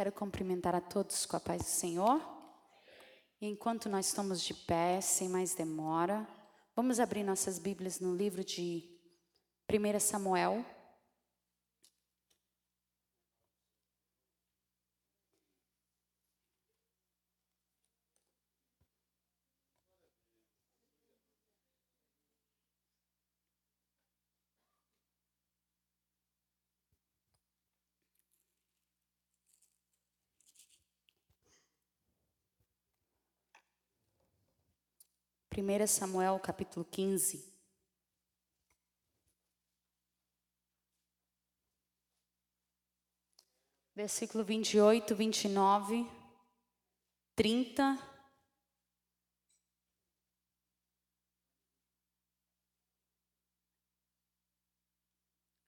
Quero 0.00 0.12
cumprimentar 0.12 0.74
a 0.74 0.80
todos 0.80 1.26
com 1.26 1.36
a 1.36 1.40
paz 1.40 1.60
do 1.60 1.68
Senhor. 1.68 2.22
E 3.38 3.46
enquanto 3.46 3.86
nós 3.86 4.06
estamos 4.06 4.40
de 4.40 4.54
pé, 4.54 4.98
sem 5.02 5.28
mais 5.28 5.54
demora, 5.54 6.26
vamos 6.74 6.98
abrir 6.98 7.22
nossas 7.22 7.58
Bíblias 7.58 8.00
no 8.00 8.16
livro 8.16 8.42
de 8.42 8.82
1 9.70 10.00
Samuel, 10.00 10.64
1 35.52 35.86
Samuel 35.88 36.38
capítulo 36.38 36.84
15. 36.84 37.44
Versículo 43.96 44.44
28, 44.44 45.12
29, 45.12 46.06
30. 47.34 47.98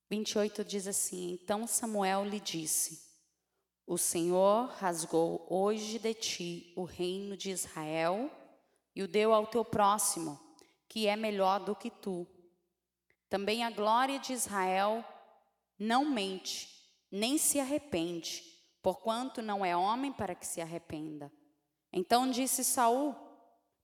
Vinte 0.08 0.30
e 0.30 0.38
oito 0.38 0.64
diz 0.64 0.86
assim: 0.86 1.32
Então 1.32 1.66
Samuel 1.66 2.24
lhe 2.24 2.38
disse: 2.38 3.02
O 3.84 3.98
Senhor 3.98 4.68
rasgou 4.76 5.44
hoje 5.50 5.98
de 5.98 6.14
ti 6.14 6.72
o 6.76 6.84
reino 6.84 7.36
de 7.36 7.50
Israel 7.50 8.41
e 8.94 9.02
o 9.02 9.08
deu 9.08 9.32
ao 9.32 9.46
teu 9.46 9.64
próximo, 9.64 10.38
que 10.88 11.06
é 11.06 11.16
melhor 11.16 11.60
do 11.60 11.74
que 11.74 11.90
tu. 11.90 12.26
Também 13.28 13.64
a 13.64 13.70
glória 13.70 14.18
de 14.18 14.32
Israel 14.32 15.04
não 15.78 16.04
mente, 16.04 16.68
nem 17.10 17.38
se 17.38 17.58
arrepende, 17.58 18.42
porquanto 18.82 19.40
não 19.40 19.64
é 19.64 19.76
homem 19.76 20.12
para 20.12 20.34
que 20.34 20.46
se 20.46 20.60
arrependa. 20.60 21.32
Então 21.92 22.30
disse 22.30 22.62
Saul: 22.64 23.14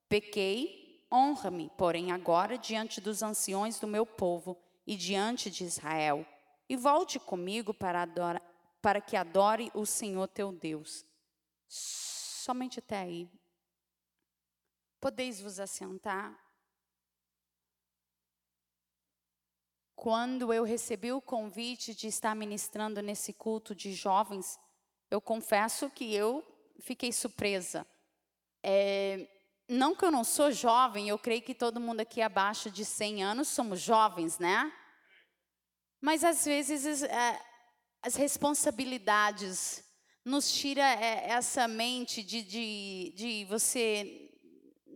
Pequei, 0.09 1.07
honra-me, 1.13 1.71
porém 1.77 2.13
agora 2.13 2.59
diante 2.59 3.01
dos 3.01 3.23
anciões 3.23 3.79
do 3.79 3.87
meu 3.87 4.07
povo 4.07 4.59
e 4.87 4.97
diante 4.97 5.51
de 5.51 5.65
Israel, 5.65 6.27
e 6.69 6.77
volte 6.77 7.19
comigo 7.19 7.75
para, 7.75 8.07
para 8.81 9.01
que 9.01 9.17
adore 9.17 9.71
o 9.75 9.85
Senhor 9.85 10.29
teu 10.29 10.53
Deus. 10.53 11.05
Somente 11.69 12.79
até 12.79 12.99
aí. 12.99 13.31
Podeis 15.01 15.41
vos 15.41 15.61
assentar? 15.61 16.37
Quando 19.95 20.53
eu 20.53 20.65
recebi 20.65 21.13
o 21.13 21.21
convite 21.21 21.95
de 21.95 22.09
estar 22.09 22.35
ministrando 22.35 23.01
nesse 23.01 23.33
culto 23.33 23.75
de 23.75 23.93
jovens, 23.93 24.59
eu 25.11 25.21
confesso 25.21 25.89
que 25.91 26.15
eu 26.15 26.45
fiquei 26.81 27.13
surpresa. 27.13 27.87
É, 28.63 29.29
não 29.69 29.95
que 29.95 30.05
eu 30.05 30.11
não 30.11 30.25
sou 30.25 30.51
jovem, 30.51 31.09
eu 31.09 31.19
creio 31.19 31.43
que 31.43 31.55
todo 31.55 31.81
mundo 31.81 32.01
aqui 32.01 32.21
abaixo 32.21 32.71
de 32.71 32.85
100 32.85 33.23
anos 33.23 33.49
somos 33.49 33.81
jovens, 33.81 34.39
né? 34.39 34.73
Mas 36.01 36.25
às 36.25 36.45
vezes 36.45 37.03
é, 37.03 37.41
as 38.03 38.17
responsabilidades 38.17 39.85
nos 40.25 40.53
tira 40.53 40.83
é, 40.83 41.31
essa 41.31 41.69
mente 41.69 42.23
de, 42.23 42.43
de, 42.43 43.13
de 43.17 43.45
você 43.47 44.28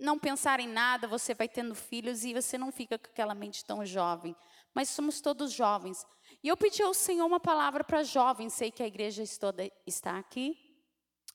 não 0.03 0.19
pensar 0.19 0.59
em 0.59 0.67
nada, 0.67 1.07
você 1.07 1.33
vai 1.33 1.49
tendo 1.49 1.75
filhos 1.75 2.25
e 2.25 2.35
você 2.35 2.59
não 2.59 2.73
fica 2.73 2.99
com 2.99 3.07
aquela 3.07 3.35
mente 3.35 3.65
tão 3.65 3.87
jovem. 3.87 4.37
Mas 4.75 4.89
somos 4.89 5.21
todos 5.21 5.53
jovens. 5.53 6.05
E 6.43 6.49
eu 6.49 6.57
pedi 6.57 6.83
ao 6.83 6.93
Senhor 6.93 7.25
uma 7.25 7.39
palavra 7.39 7.85
para 7.85 8.03
jovens, 8.03 8.53
sei 8.53 8.71
que 8.71 8.83
a 8.83 8.87
igreja 8.87 9.23
toda 9.39 9.71
está 9.87 10.19
aqui, 10.19 10.57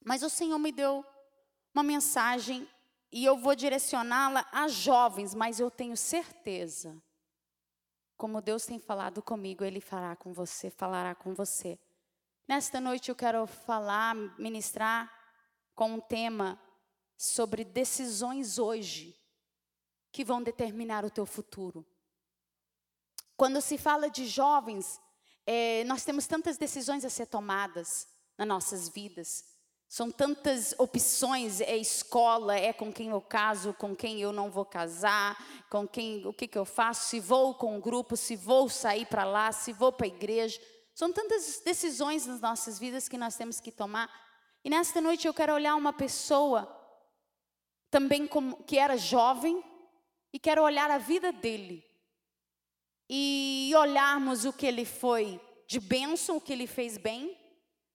mas 0.06 0.22
o 0.22 0.30
Senhor 0.30 0.60
me 0.60 0.72
deu 0.72 1.06
uma 1.74 1.84
mensagem 1.84 2.68
e 3.12 3.24
eu 3.24 3.38
vou 3.38 3.56
direcioná-la 3.56 4.46
a 4.52 4.68
jovens, 4.68 5.34
mas 5.34 5.60
eu 5.60 5.72
tenho 5.72 5.96
certeza, 5.96 7.02
como 8.18 8.42
Deus 8.42 8.66
tem 8.66 8.80
falado 8.80 9.22
comigo, 9.22 9.64
Ele 9.64 9.80
fará 9.80 10.16
com 10.16 10.34
você, 10.34 10.70
falará 10.70 11.16
com 11.16 11.34
você. 11.34 11.80
Nesta 12.48 12.82
noite 12.82 13.10
eu 13.10 13.16
quero 13.16 13.46
falar, 13.48 14.14
ministrar 14.38 15.10
com 15.74 15.94
um 15.94 16.00
tema 16.02 16.60
sobre 17.18 17.66
decisões 17.66 18.60
hoje 18.60 19.20
que 20.12 20.24
vão 20.24 20.42
determinar 20.42 21.04
o 21.04 21.10
teu 21.10 21.26
futuro. 21.26 21.86
Quando 23.36 23.60
se 23.60 23.78
fala 23.78 24.10
de 24.10 24.26
jovens, 24.26 25.00
é, 25.46 25.84
nós 25.86 26.04
temos 26.04 26.28
tantas 26.28 26.58
decisões 26.58 27.04
a 27.04 27.10
ser 27.10 27.26
tomadas 27.26 28.08
nas 28.38 28.48
nossas 28.48 28.88
vidas. 28.88 29.46
São 29.90 30.12
tantas 30.12 30.76
opções, 30.78 31.62
é 31.62 31.78
escola, 31.78 32.56
é 32.56 32.74
com 32.74 32.92
quem 32.92 33.10
eu 33.10 33.22
caso, 33.22 33.74
com 33.74 33.96
quem 33.96 34.22
eu 34.22 34.34
não 34.34 34.52
vou 34.52 34.66
casar, 34.66 35.38
com 35.70 35.88
quem, 35.88 36.26
o 36.28 36.34
que, 36.34 36.48
que 36.48 36.58
eu 36.58 36.66
faço, 36.66 37.08
se 37.08 37.20
vou 37.20 37.56
com 37.56 37.78
um 37.78 37.80
grupo, 37.80 38.18
se 38.18 38.36
vou 38.36 38.68
sair 38.70 39.06
para 39.06 39.24
lá, 39.24 39.52
se 39.52 39.72
vou 39.72 39.92
para 39.92 40.06
a 40.06 40.10
igreja. 40.10 40.60
São 40.94 41.14
tantas 41.14 41.62
decisões 41.64 42.26
nas 42.26 42.42
nossas 42.42 42.78
vidas 42.78 43.08
que 43.08 43.18
nós 43.18 43.38
temos 43.38 43.60
que 43.60 43.72
tomar. 43.72 44.12
E 44.64 44.70
nesta 44.70 45.00
noite 45.00 45.26
eu 45.26 45.34
quero 45.34 45.54
olhar 45.54 45.76
uma 45.76 45.94
pessoa 45.94 46.77
também 47.90 48.28
como, 48.28 48.64
que 48.64 48.78
era 48.78 48.98
jovem, 48.98 49.64
e 50.34 50.40
quero 50.40 50.64
olhar 50.64 50.92
a 50.92 50.98
vida 50.98 51.32
dele. 51.32 51.84
E 53.10 53.72
olharmos 53.76 54.46
o 54.46 54.54
que 54.54 54.66
ele 54.66 54.86
foi 54.86 55.40
de 55.68 55.80
bênção, 55.80 56.38
o 56.38 56.42
que 56.42 56.54
ele 56.54 56.68
fez 56.68 56.98
bem, 56.98 57.38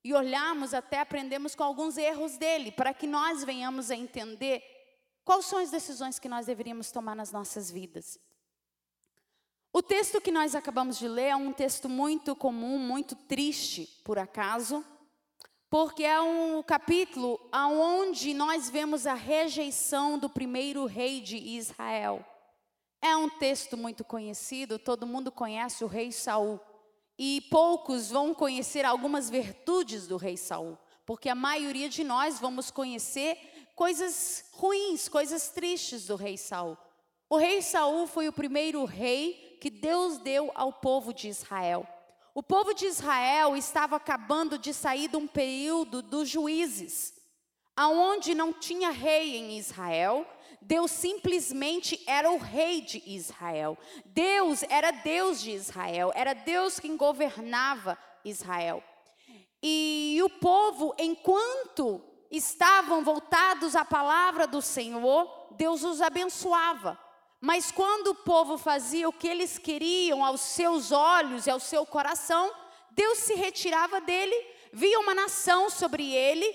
e 0.05 0.13
olharmos 0.13 0.75
até 0.75 1.01
aprendemos 1.01 1.55
com 1.55 1.63
alguns 1.63 1.97
erros 1.97 2.37
dele, 2.37 2.73
para 2.73 2.93
que 2.93 3.07
nós 3.07 3.45
venhamos 3.45 3.91
a 3.91 3.97
entender 3.97 4.63
quais 5.25 5.47
são 5.47 5.59
as 5.59 5.71
decisões 5.71 6.19
que 6.19 6.29
nós 6.29 6.47
deveríamos 6.47 6.91
tomar 6.91 7.15
nas 7.15 7.31
nossas 7.31 7.71
vidas. 7.71 8.19
O 9.73 9.83
texto 9.83 10.21
que 10.21 10.31
nós 10.31 10.55
acabamos 10.55 10.99
de 10.99 11.09
ler 11.09 11.29
é 11.29 11.37
um 11.37 11.53
texto 11.53 11.89
muito 11.89 12.37
comum, 12.37 12.79
muito 12.79 13.15
triste, 13.15 13.87
por 14.05 14.19
acaso, 14.19 14.85
porque 15.73 16.05
é 16.05 16.21
um 16.21 16.63
capítulo 16.63 17.41
onde 17.51 18.35
nós 18.35 18.69
vemos 18.69 19.07
a 19.07 19.15
rejeição 19.15 20.19
do 20.19 20.29
primeiro 20.29 20.85
rei 20.85 21.23
de 21.23 21.39
Israel. 21.39 22.23
É 23.01 23.17
um 23.17 23.31
texto 23.31 23.75
muito 23.75 24.05
conhecido, 24.05 24.79
todo 24.79 25.07
mundo 25.07 25.33
conhece 25.33 25.83
o 25.83 25.87
rei 25.87 26.13
Saul. 26.13 26.61
E 27.19 27.41
poucos 27.51 28.11
vão 28.11 28.35
conhecer 28.35 28.85
algumas 28.85 29.31
virtudes 29.31 30.07
do 30.07 30.19
rei 30.19 30.37
Saul, 30.37 30.77
porque 31.07 31.31
a 31.31 31.35
maioria 31.35 31.89
de 31.89 32.05
nós 32.05 32.39
vamos 32.39 32.71
conhecer 32.71 33.39
coisas 33.75 34.45
ruins, 34.53 35.09
coisas 35.09 35.49
tristes 35.49 36.05
do 36.05 36.17
rei 36.17 36.37
Saul. 36.37 36.77
O 37.31 37.39
rei 37.39 37.63
Saul 37.63 38.07
foi 38.07 38.29
o 38.29 38.33
primeiro 38.33 38.85
rei 38.85 39.57
que 39.59 39.71
Deus 39.71 40.19
deu 40.19 40.53
ao 40.55 40.71
povo 40.71 41.15
de 41.15 41.29
Israel. 41.29 41.89
O 42.35 42.43
povo 42.43 42.73
de 42.73 42.87
Israel 42.87 43.55
estava 43.57 43.97
acabando 43.97 44.57
de 44.57 44.73
sair 44.73 45.09
de 45.09 45.17
um 45.17 45.27
período 45.27 46.01
dos 46.01 46.29
juízes, 46.29 47.13
aonde 47.77 48.35
não 48.35 48.55
tinha 48.55 48.91
rei 48.91 49.37
em 49.37 49.59
Israel. 49.59 50.27
Deus 50.61 50.91
simplesmente 50.93 52.03
era 52.07 52.31
o 52.31 52.39
rei 52.39 52.81
de 52.81 53.03
Israel. 53.07 53.77
Deus 54.07 54.63
era 54.63 54.91
Deus 54.93 55.43
de 55.43 55.51
Israel, 55.51 56.11
era 56.15 56.33
Deus 56.33 56.81
quem 56.81 56.97
governava 56.97 57.99
Israel. 58.25 58.83
E 59.63 60.19
o 60.25 60.31
povo, 60.31 60.95
enquanto 60.99 62.03
estavam 62.31 63.05
voltados 63.05 63.77
à 63.77 63.85
palavra 63.85 64.47
do 64.47 64.63
Senhor, 64.63 65.49
Deus 65.51 65.85
os 65.85 66.01
abençoava. 66.01 66.99
Mas 67.45 67.73
quando 67.73 68.13
o 68.13 68.15
povo 68.15 68.57
fazia 68.57 69.09
o 69.09 69.13
que 69.13 69.27
eles 69.27 69.59
queriam 69.59 70.25
aos 70.25 70.41
seus 70.41 70.93
olhos 70.93 71.45
e 71.45 71.51
ao 71.51 71.59
seu 71.59 71.85
coração, 71.85 72.55
Deus 72.93 73.19
se 73.19 73.35
retirava 73.35 74.01
dele, 74.01 74.33
via 74.73 75.01
uma 75.01 75.13
nação 75.13 75.69
sobre 75.69 76.15
ele 76.15 76.47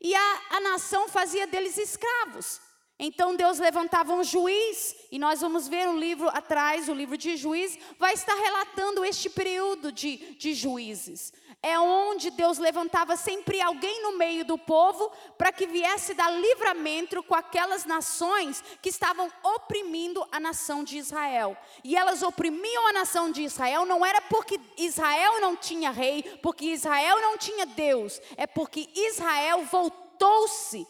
e 0.00 0.14
a, 0.14 0.40
a 0.50 0.60
nação 0.60 1.08
fazia 1.08 1.48
deles 1.48 1.76
escravos. 1.76 2.60
Então 2.96 3.34
Deus 3.34 3.58
levantava 3.58 4.14
um 4.14 4.22
juiz, 4.22 4.94
e 5.10 5.18
nós 5.18 5.40
vamos 5.40 5.66
ver 5.66 5.88
o 5.88 5.98
livro 5.98 6.28
atrás, 6.28 6.88
o 6.88 6.94
livro 6.94 7.18
de 7.18 7.36
juiz, 7.36 7.76
vai 7.98 8.14
estar 8.14 8.34
relatando 8.34 9.04
este 9.04 9.28
período 9.28 9.90
de, 9.90 10.36
de 10.36 10.54
juízes. 10.54 11.32
É 11.68 11.80
onde 11.80 12.30
Deus 12.30 12.58
levantava 12.58 13.16
sempre 13.16 13.60
alguém 13.60 14.00
no 14.00 14.16
meio 14.16 14.44
do 14.44 14.56
povo 14.56 15.10
para 15.36 15.50
que 15.50 15.66
viesse 15.66 16.14
dar 16.14 16.30
livramento 16.30 17.20
com 17.24 17.34
aquelas 17.34 17.84
nações 17.84 18.62
que 18.80 18.88
estavam 18.88 19.28
oprimindo 19.42 20.24
a 20.30 20.38
nação 20.38 20.84
de 20.84 20.96
Israel. 20.96 21.56
E 21.82 21.96
elas 21.96 22.22
oprimiam 22.22 22.86
a 22.86 22.92
nação 22.92 23.32
de 23.32 23.42
Israel 23.42 23.84
não 23.84 24.06
era 24.06 24.20
porque 24.20 24.60
Israel 24.78 25.40
não 25.40 25.56
tinha 25.56 25.90
rei, 25.90 26.22
porque 26.40 26.66
Israel 26.66 27.20
não 27.20 27.36
tinha 27.36 27.66
Deus, 27.66 28.20
é 28.36 28.46
porque 28.46 28.88
Israel 28.94 29.64
voltou-se 29.64 30.86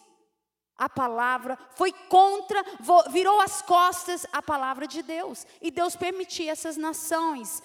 a 0.77 0.91
palavra, 0.91 1.59
foi 1.75 1.91
contra, 1.91 2.63
virou 3.09 3.41
as 3.41 3.63
costas 3.63 4.27
à 4.31 4.43
palavra 4.43 4.87
de 4.87 5.01
Deus. 5.03 5.47
E 5.63 5.71
Deus 5.71 5.97
permitia 5.97 6.53
essas 6.53 6.77
nações 6.77 7.63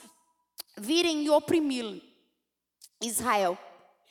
virem 0.78 1.26
e 1.26 1.30
oprimir 1.30 2.10
Israel. 3.02 3.58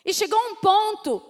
E 0.05 0.13
chegou 0.13 0.39
um 0.51 0.57
ponto, 0.57 1.23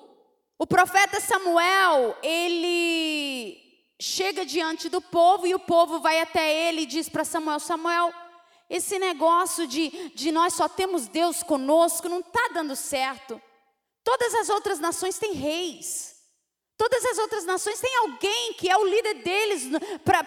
o 0.59 0.67
profeta 0.67 1.21
Samuel, 1.21 2.17
ele 2.23 3.59
chega 4.01 4.47
diante 4.47 4.89
do 4.89 5.01
povo 5.01 5.47
e 5.47 5.55
o 5.55 5.59
povo 5.59 6.01
vai 6.01 6.21
até 6.21 6.69
ele 6.69 6.83
e 6.83 6.87
diz 6.87 7.09
para 7.09 7.25
Samuel: 7.25 7.61
Samuel, 7.61 8.15
esse 8.69 8.99
negócio 8.99 9.67
de, 9.67 10.11
de 10.15 10.31
nós 10.31 10.55
só 10.55 10.69
temos 10.69 11.09
Deus 11.09 11.43
conosco 11.43 12.09
não 12.09 12.21
está 12.21 12.51
dando 12.55 12.77
certo. 12.77 13.41
Todas 14.05 14.35
as 14.35 14.49
outras 14.49 14.79
nações 14.79 15.19
têm 15.19 15.33
reis. 15.33 16.17
Todas 16.79 17.05
as 17.05 17.19
outras 17.19 17.45
nações 17.45 17.79
têm 17.79 17.95
alguém 17.99 18.55
que 18.55 18.71
é 18.71 18.77
o 18.77 18.87
líder 18.87 19.15
deles 19.23 19.65
para 20.03 20.23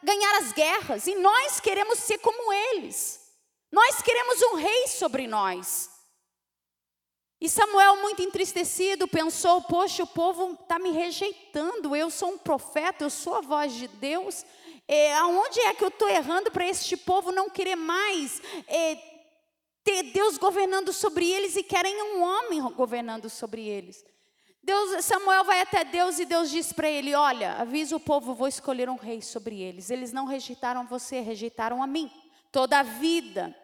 ganhar 0.00 0.36
as 0.36 0.52
guerras, 0.52 1.08
e 1.08 1.16
nós 1.16 1.58
queremos 1.58 1.98
ser 1.98 2.18
como 2.18 2.52
eles. 2.52 3.17
Nós 3.70 4.00
queremos 4.02 4.42
um 4.42 4.54
rei 4.56 4.88
sobre 4.88 5.26
nós. 5.26 5.90
E 7.40 7.48
Samuel, 7.48 7.96
muito 7.96 8.22
entristecido, 8.22 9.06
pensou: 9.06 9.62
Poxa, 9.62 10.02
o 10.02 10.06
povo 10.06 10.54
está 10.60 10.78
me 10.78 10.90
rejeitando. 10.90 11.94
Eu 11.94 12.10
sou 12.10 12.30
um 12.30 12.38
profeta, 12.38 13.04
eu 13.04 13.10
sou 13.10 13.34
a 13.36 13.40
voz 13.40 13.72
de 13.74 13.86
Deus. 13.86 14.44
É, 14.88 15.14
aonde 15.18 15.60
é 15.60 15.74
que 15.74 15.84
eu 15.84 15.88
estou 15.88 16.08
errando 16.08 16.50
para 16.50 16.66
este 16.66 16.96
povo 16.96 17.30
não 17.30 17.50
querer 17.50 17.76
mais 17.76 18.40
é, 18.66 18.96
ter 19.84 20.02
Deus 20.04 20.38
governando 20.38 20.92
sobre 20.92 21.30
eles 21.30 21.56
e 21.56 21.62
querem 21.62 22.02
um 22.02 22.22
homem 22.22 22.60
governando 22.72 23.28
sobre 23.28 23.68
eles? 23.68 24.02
Deus, 24.62 25.04
Samuel 25.04 25.44
vai 25.44 25.60
até 25.60 25.84
Deus 25.84 26.18
e 26.18 26.24
Deus 26.24 26.50
diz 26.50 26.72
para 26.72 26.90
ele: 26.90 27.14
Olha, 27.14 27.52
avisa 27.52 27.94
o 27.94 28.00
povo, 28.00 28.34
vou 28.34 28.48
escolher 28.48 28.88
um 28.90 28.96
rei 28.96 29.22
sobre 29.22 29.60
eles. 29.60 29.90
Eles 29.90 30.12
não 30.12 30.24
rejeitaram 30.24 30.86
você, 30.86 31.20
rejeitaram 31.20 31.82
a 31.82 31.86
mim. 31.86 32.10
Toda 32.50 32.80
a 32.80 32.82
vida. 32.82 33.54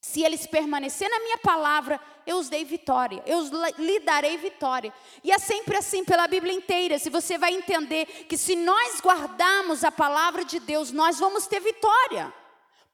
Se 0.00 0.22
eles 0.22 0.46
permanecerem 0.46 1.12
na 1.12 1.24
minha 1.24 1.38
palavra, 1.38 2.00
eu 2.26 2.36
os 2.38 2.48
dei 2.48 2.64
vitória, 2.64 3.22
eu 3.26 3.40
lhe 3.78 4.00
darei 4.00 4.36
vitória. 4.36 4.92
E 5.24 5.32
é 5.32 5.38
sempre 5.38 5.76
assim 5.76 6.04
pela 6.04 6.28
Bíblia 6.28 6.52
inteira. 6.52 6.98
Se 6.98 7.10
você 7.10 7.36
vai 7.36 7.52
entender 7.52 8.06
que 8.28 8.36
se 8.36 8.54
nós 8.54 9.00
guardarmos 9.00 9.82
a 9.82 9.90
palavra 9.90 10.44
de 10.44 10.60
Deus, 10.60 10.92
nós 10.92 11.18
vamos 11.18 11.46
ter 11.46 11.60
vitória. 11.60 12.32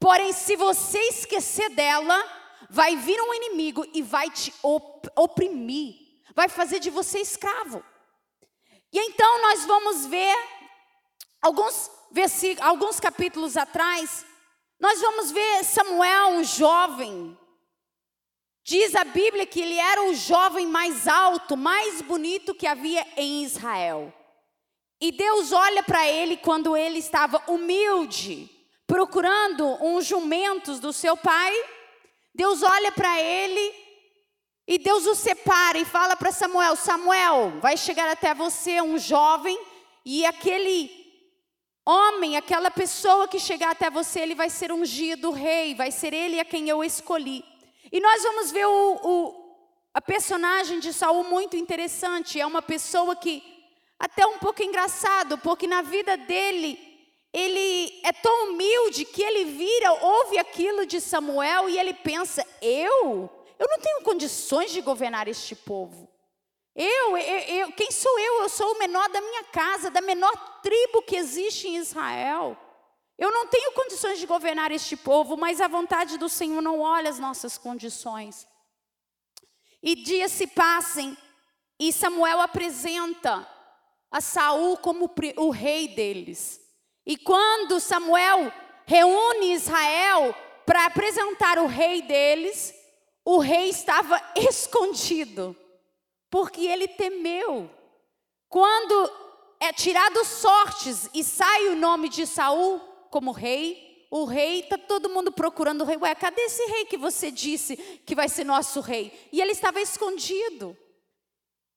Porém, 0.00 0.32
se 0.32 0.56
você 0.56 0.99
esquecer 0.99 1.69
dela, 1.70 2.25
vai 2.70 2.97
vir 2.97 3.20
um 3.20 3.35
inimigo 3.35 3.87
e 3.93 4.00
vai 4.03 4.31
te 4.31 4.53
oprimir 5.15 6.03
vai 6.35 6.49
fazer 6.49 6.79
de 6.79 6.91
você 6.91 7.20
escravo. 7.20 7.85
E 8.93 8.99
então 8.99 9.43
nós 9.43 9.65
vamos 9.65 10.06
ver 10.06 10.37
alguns 11.41 11.91
alguns 12.61 13.00
capítulos 13.00 13.56
atrás, 13.56 14.25
nós 14.82 15.00
vamos 15.00 15.31
ver 15.31 15.62
Samuel, 15.62 16.31
um 16.31 16.43
jovem. 16.43 17.38
Diz 18.64 18.96
a 18.96 19.05
Bíblia 19.05 19.46
que 19.46 19.61
ele 19.61 19.79
era 19.79 20.02
o 20.02 20.14
jovem 20.17 20.67
mais 20.67 21.06
alto, 21.06 21.56
mais 21.56 22.02
bonito 22.02 22.52
que 22.52 22.67
havia 22.67 23.06
em 23.17 23.44
Israel. 23.44 24.12
E 25.00 25.12
Deus 25.12 25.52
olha 25.52 25.84
para 25.84 26.08
ele 26.08 26.37
quando 26.37 26.76
ele 26.76 26.99
estava 26.99 27.40
humilde, 27.46 28.50
procurando 28.84 29.64
uns 29.81 30.05
jumentos 30.05 30.81
do 30.81 30.93
seu 30.93 31.17
pai. 31.17 31.55
Deus 32.34 32.64
olha 32.64 32.90
para 32.90 33.20
ele 33.23 33.75
e 34.67 34.79
Deus 34.79 35.06
o 35.06 35.14
separa 35.14 35.79
e 35.79 35.84
fala 35.84 36.17
para 36.17 36.32
Samuel: 36.32 36.75
Samuel, 36.75 37.61
vai 37.61 37.76
chegar 37.76 38.08
até 38.08 38.34
você 38.34 38.82
um 38.82 38.99
jovem, 38.99 39.56
e 40.05 40.26
aquele 40.26 41.01
homem, 41.84 42.37
aquela 42.37 42.70
pessoa 42.70 43.26
que 43.29 43.38
chegar 43.38 43.70
até 43.70 43.90
você, 43.90 44.20
ele 44.20 44.34
vai 44.34 44.49
ser 44.49 44.73
ungido 44.73 45.31
rei, 45.31 45.75
vai 45.75 45.90
ser 45.90 46.14
ele 46.14 46.38
a 46.38 46.44
quem 46.44 46.69
eu 46.69 46.82
escolhi. 46.82 47.44
E 47.90 48.00
nós 48.00 48.23
vamos 48.23 48.50
ver 48.50 48.67
o, 48.67 49.00
o, 49.02 49.56
a 49.93 50.00
personagem 50.00 50.79
de 50.79 50.93
Saul 50.93 51.25
muito 51.25 51.56
interessante. 51.56 52.40
É 52.40 52.46
uma 52.46 52.62
pessoa 52.62 53.17
que, 53.17 53.43
até 53.99 54.26
um 54.26 54.38
pouco 54.38 54.62
engraçado, 54.62 55.37
porque 55.38 55.67
na 55.67 55.82
vida 55.82 56.17
dele, 56.17 56.79
ele 57.32 58.00
é 58.02 58.12
tão 58.12 58.50
humilde 58.50 59.05
que 59.05 59.23
ele 59.23 59.44
vira, 59.46 59.93
ouve 59.93 60.38
aquilo 60.38 60.87
de 60.87 61.00
Samuel 61.00 61.69
e 61.69 61.79
ele 61.79 61.94
pensa: 61.94 62.46
eu? 62.61 63.31
Eu 63.58 63.69
não 63.69 63.79
tenho 63.79 64.02
condições 64.02 64.73
de 64.73 64.81
governar 64.81 65.29
este 65.29 65.55
povo. 65.55 66.12
Eu, 66.74 67.16
eu, 67.16 67.38
eu, 67.38 67.72
quem 67.72 67.90
sou 67.90 68.19
eu? 68.19 68.42
Eu 68.42 68.48
sou 68.48 68.72
o 68.72 68.78
menor 68.78 69.08
da 69.10 69.20
minha 69.20 69.44
casa, 69.44 69.90
da 69.90 70.00
menor 70.00 70.60
tribo 70.62 71.02
que 71.02 71.16
existe 71.16 71.69
em 71.69 71.76
Israel. 71.76 72.56
Eu 73.19 73.30
não 73.30 73.46
tenho 73.46 73.72
condições 73.72 74.19
de 74.19 74.26
governar 74.26 74.72
este 74.72 74.96
povo, 74.96 75.36
mas 75.36 75.60
a 75.60 75.69
vontade 75.69 76.16
do 76.16 76.28
Senhor 76.28 76.62
não 76.62 76.80
olha 76.80 77.10
as 77.10 77.19
nossas 77.19 77.58
condições. 77.58 78.48
E 79.82 79.94
dias 79.94 80.32
se 80.32 80.46
passem 80.46 81.16
e 81.78 81.92
Samuel 81.92 82.40
apresenta 82.40 83.46
a 84.10 84.20
Saul 84.20 84.76
como 84.76 85.10
o 85.36 85.50
rei 85.50 85.88
deles. 85.88 86.60
E 87.04 87.16
quando 87.16 87.80
Samuel 87.80 88.52
reúne 88.86 89.52
Israel 89.52 90.34
para 90.64 90.86
apresentar 90.86 91.58
o 91.58 91.66
rei 91.66 92.02
deles, 92.02 92.72
o 93.24 93.38
rei 93.38 93.69
estava 93.69 94.20
escondido, 94.36 95.56
porque 96.32 96.62
ele 96.67 96.88
temeu. 96.88 97.70
Quando 98.49 99.12
é 99.61 99.70
tirado 99.70 100.25
sortes 100.25 101.11
e 101.12 101.23
sai 101.23 101.69
o 101.69 101.76
nome 101.76 102.08
de 102.08 102.26
Saul 102.26 102.81
como 103.11 103.32
rei, 103.32 104.06
o 104.11 104.25
rei 104.25 104.61
está 104.61 104.79
todo 104.79 105.11
mundo 105.11 105.31
procurando 105.31 105.82
o 105.82 105.84
rei. 105.84 105.99
Ué, 105.99 106.14
cadê 106.14 106.40
esse 106.40 106.64
rei 106.70 106.87
que 106.87 106.96
você 106.96 107.31
disse 107.31 107.76
que 108.06 108.14
vai 108.14 108.31
ser 108.31 108.44
nosso 108.44 108.81
rei? 108.81 109.12
E 109.31 109.43
ele 109.43 109.52
estava 109.52 109.79
escondido. 109.79 110.75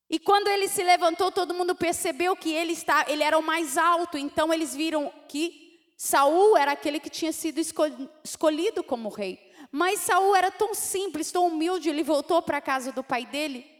E 0.10 0.18
quando 0.20 0.48
ele 0.48 0.70
se 0.70 0.84
levantou, 0.84 1.34
todo 1.34 1.54
mundo 1.54 1.76
percebeu 1.76 2.34
que 2.34 2.54
ele 2.54 2.72
está, 2.72 3.06
ele 3.10 3.24
era 3.24 3.38
o 3.38 3.44
mais 3.44 3.78
alto. 3.78 4.18
Então 4.18 4.54
eles 4.54 4.74
viram 4.74 5.12
que 5.28 5.82
Saul 5.98 6.56
era 6.56 6.72
aquele 6.72 7.02
que 7.02 7.10
tinha 7.10 7.34
sido 7.34 7.60
escolhido 8.24 8.82
como 8.86 9.10
rei. 9.10 9.38
Mas 9.70 10.00
Saul 10.00 10.34
era 10.34 10.50
tão 10.50 10.74
simples, 10.74 11.30
tão 11.30 11.48
humilde, 11.48 11.90
ele 11.90 12.04
voltou 12.04 12.42
para 12.42 12.60
a 12.60 12.62
casa 12.62 12.94
do 12.94 13.04
pai 13.04 13.26
dele. 13.26 13.75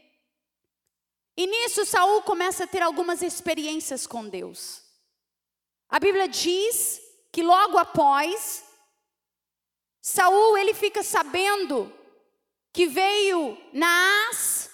E 1.36 1.46
nisso 1.46 1.84
Saul 1.84 2.22
começa 2.22 2.64
a 2.64 2.66
ter 2.66 2.82
algumas 2.82 3.20
experiências 3.22 4.06
com 4.06 4.26
Deus. 4.28 4.82
A 5.88 6.00
Bíblia 6.00 6.28
diz 6.28 7.00
que 7.30 7.42
logo 7.42 7.76
após 7.76 8.64
Saul 10.00 10.56
ele 10.56 10.72
fica 10.72 11.02
sabendo 11.02 11.92
que 12.72 12.86
veio 12.86 13.58
Naás. 13.72 14.70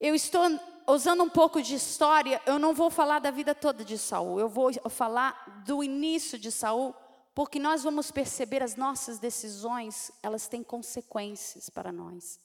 Eu 0.00 0.14
estou 0.14 0.42
usando 0.86 1.22
um 1.22 1.28
pouco 1.28 1.62
de 1.62 1.74
história, 1.74 2.42
eu 2.44 2.58
não 2.58 2.74
vou 2.74 2.90
falar 2.90 3.20
da 3.20 3.30
vida 3.30 3.54
toda 3.54 3.84
de 3.84 3.96
Saul, 3.96 4.38
eu 4.38 4.48
vou 4.48 4.72
falar 4.90 5.62
do 5.64 5.82
início 5.82 6.38
de 6.38 6.50
Saul, 6.50 6.94
porque 7.34 7.58
nós 7.58 7.82
vamos 7.82 8.10
perceber 8.10 8.62
as 8.62 8.76
nossas 8.76 9.18
decisões, 9.18 10.10
elas 10.22 10.48
têm 10.48 10.62
consequências 10.62 11.70
para 11.70 11.92
nós. 11.92 12.38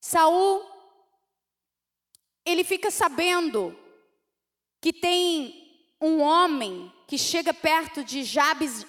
Saul, 0.00 0.64
ele 2.52 2.64
fica 2.64 2.90
sabendo 2.90 3.78
que 4.80 4.92
tem 4.92 5.94
um 6.00 6.20
homem 6.20 6.92
que 7.06 7.18
chega 7.18 7.52
perto 7.52 8.02
de 8.02 8.22
Jabes 8.22 8.86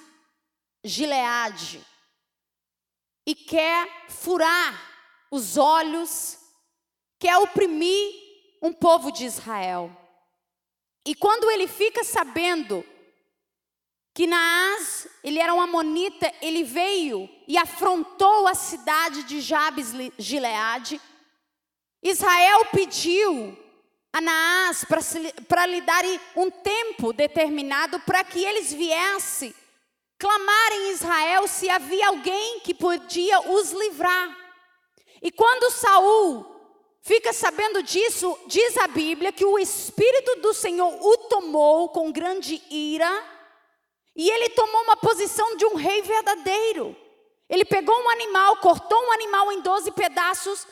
Gileade 0.83 1.85
e 3.25 3.35
quer 3.35 4.09
furar 4.09 5.27
os 5.29 5.57
olhos, 5.57 6.39
quer 7.19 7.37
oprimir 7.37 8.13
um 8.61 8.71
povo 8.71 9.11
de 9.11 9.25
Israel. 9.25 9.95
E 11.05 11.13
quando 11.13 11.49
ele 11.51 11.67
fica 11.67 12.03
sabendo 12.03 12.85
que 14.13 14.27
Naás, 14.27 15.07
ele 15.23 15.39
era 15.39 15.53
um 15.53 15.61
amonita, 15.61 16.31
ele 16.41 16.63
veio 16.63 17.29
e 17.47 17.57
afrontou 17.57 18.47
a 18.47 18.53
cidade 18.53 19.23
de 19.23 19.39
Jabes 19.39 19.91
Gileade. 20.17 20.99
Israel 22.01 22.65
pediu 22.71 23.57
Anaás 24.11 24.85
para 25.47 25.65
lhe 25.67 25.81
dar 25.81 26.03
um 26.35 26.49
tempo 26.49 27.13
determinado 27.13 27.99
para 27.99 28.23
que 28.23 28.43
eles 28.43 28.73
viessem 28.73 29.53
clamar 30.17 30.71
em 30.73 30.91
Israel 30.91 31.47
se 31.47 31.69
havia 31.69 32.07
alguém 32.07 32.59
que 32.59 32.73
podia 32.73 33.39
os 33.51 33.71
livrar. 33.71 34.37
E 35.21 35.31
quando 35.31 35.71
Saul 35.71 36.45
fica 37.01 37.31
sabendo 37.31 37.81
disso, 37.81 38.37
diz 38.47 38.77
a 38.77 38.87
Bíblia 38.87 39.31
que 39.31 39.45
o 39.45 39.57
Espírito 39.57 40.41
do 40.41 40.53
Senhor 40.53 40.93
o 41.01 41.17
tomou 41.29 41.89
com 41.89 42.11
grande 42.11 42.61
ira, 42.69 43.09
e 44.15 44.29
ele 44.29 44.49
tomou 44.49 44.83
uma 44.83 44.97
posição 44.97 45.55
de 45.55 45.65
um 45.65 45.75
rei 45.75 46.01
verdadeiro. 46.01 46.95
Ele 47.49 47.63
pegou 47.63 47.95
um 47.95 48.09
animal, 48.09 48.57
cortou 48.57 49.01
um 49.01 49.11
animal 49.13 49.51
em 49.53 49.61
doze 49.61 49.91
pedaços, 49.91 50.67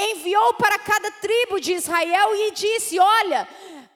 enviou 0.00 0.54
para 0.54 0.78
cada 0.78 1.10
tribo 1.12 1.60
de 1.60 1.74
Israel 1.74 2.34
e 2.34 2.50
disse: 2.52 2.98
Olha, 2.98 3.48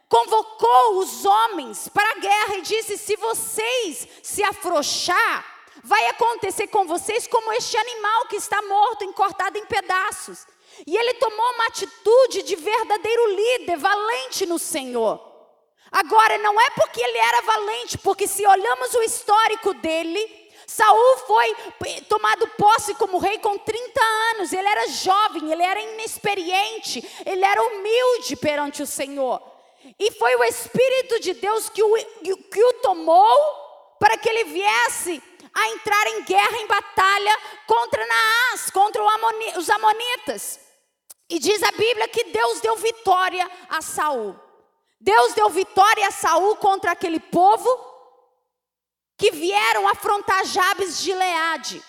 convocou 0.09 0.99
os 0.99 1.25
homens 1.25 1.89
para 1.89 2.11
a 2.11 2.21
guerra 2.21 2.57
e 2.57 2.63
disse: 2.63 2.97
Se 2.99 3.17
vocês 3.17 4.09
se 4.23 4.43
afrouxar, 4.43 5.45
vai 5.83 6.07
acontecer 6.09 6.67
com 6.69 6.87
vocês 6.87 7.27
como 7.27 7.53
este 7.53 7.77
animal 7.77 8.27
que 8.27 8.37
está 8.37 8.61
morto, 8.63 9.05
encortado 9.05 9.59
em 9.59 9.67
pedaços. 9.67 10.47
E 10.87 10.97
ele 10.97 11.15
tomou 11.15 11.53
uma 11.55 11.67
atitude 11.67 12.43
de 12.43 12.57
verdadeiro 12.57 13.37
líder, 13.37 13.77
valente 13.77 14.47
no 14.47 14.59
Senhor. 14.59 15.33
Agora, 15.93 16.39
não 16.39 16.61
é 16.61 16.71
porque 16.71 17.01
ele 17.01 17.19
era 17.19 17.43
valente, 17.43 17.97
porque 17.99 18.27
se 18.27 18.45
olhamos 18.45 18.95
o 18.95 19.03
histórico 19.03 19.75
dele, 19.75 20.44
Saul 20.67 21.17
foi 21.27 21.55
tomado 22.09 22.47
posse 22.57 22.95
como 22.95 23.19
rei 23.19 23.39
com 23.39 23.59
30 23.59 24.01
anos. 24.35 24.53
Ele 24.53 24.69
era 24.69 24.89
jovem, 24.89 25.53
ele 25.53 25.63
era 25.63 25.81
inexperiente, 25.81 27.03
ele 27.25 27.45
era 27.45 27.63
humilde 27.63 28.37
perante 28.37 28.83
o 28.83 28.87
Senhor. 28.87 29.43
E 29.99 30.13
foi 30.13 30.35
o 30.37 30.45
Espírito 30.45 31.21
de 31.21 31.35
Deus 31.35 31.69
que 31.69 31.83
o, 31.83 31.95
que 32.51 32.65
o 32.65 32.73
tomou 32.75 33.97
para 33.99 34.17
que 34.17 34.29
ele 34.29 34.45
viesse 34.45 35.23
a 35.55 35.69
entrar 35.71 36.07
em 36.09 36.25
guerra, 36.25 36.59
em 36.59 36.67
batalha 36.67 37.41
contra 37.67 38.07
Naás, 38.07 38.71
contra 38.71 39.03
os 39.57 39.71
amonitas. 39.71 40.61
E 41.29 41.39
diz 41.39 41.63
a 41.63 41.71
Bíblia 41.73 42.09
que 42.09 42.25
Deus 42.25 42.61
deu 42.61 42.77
vitória 42.77 43.49
a 43.69 43.81
Saul. 43.81 44.35
Deus 45.01 45.35
deu 45.35 45.49
vitória 45.51 46.09
a 46.09 46.11
Saul 46.11 46.57
contra 46.57 46.93
aquele 46.93 47.21
povo 47.21 47.94
que 49.17 49.31
vieram 49.31 49.89
afrontar 49.89 50.45
Jabes 50.45 51.01
de 51.01 51.15
Leade. 51.15 51.83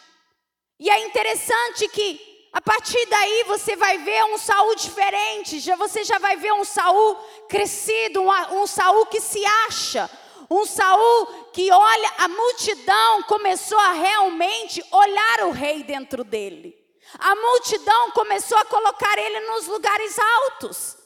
E 0.80 0.90
é 0.90 1.06
interessante 1.06 1.88
que 1.88 2.50
a 2.52 2.62
partir 2.62 3.06
daí 3.08 3.44
você 3.48 3.76
vai 3.76 3.98
ver 3.98 4.24
um 4.26 4.38
Saul 4.38 4.76
diferente, 4.76 5.60
já 5.60 5.76
você 5.76 6.04
já 6.04 6.18
vai 6.20 6.38
ver 6.38 6.54
um 6.54 6.64
Saul 6.64 7.16
crescido, 7.50 8.22
um, 8.22 8.62
um 8.62 8.68
Saul 8.68 9.06
que 9.08 9.20
se 9.20 9.46
acha, 9.68 10.10
um 10.50 10.66
Saul 10.66 11.26
que 11.52 11.72
olha, 11.72 12.14
a 12.20 12.28
multidão 12.28 13.24
começou 13.24 13.78
a 13.80 13.94
realmente 13.94 14.84
olhar 14.92 15.46
o 15.48 15.52
rei 15.52 15.84
dentro 15.84 16.24
dele. 16.24 16.74
A 17.20 17.36
multidão 17.36 18.12
começou 18.12 18.58
a 18.58 18.66
colocar 18.66 19.18
ele 19.18 19.40
nos 19.42 19.68
lugares 19.68 20.18
altos. 20.18 20.98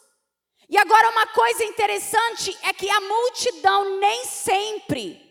E 0.69 0.77
agora 0.77 1.09
uma 1.09 1.27
coisa 1.27 1.63
interessante 1.63 2.55
é 2.63 2.73
que 2.73 2.89
a 2.89 3.01
multidão 3.01 3.99
nem 3.99 4.25
sempre 4.25 5.28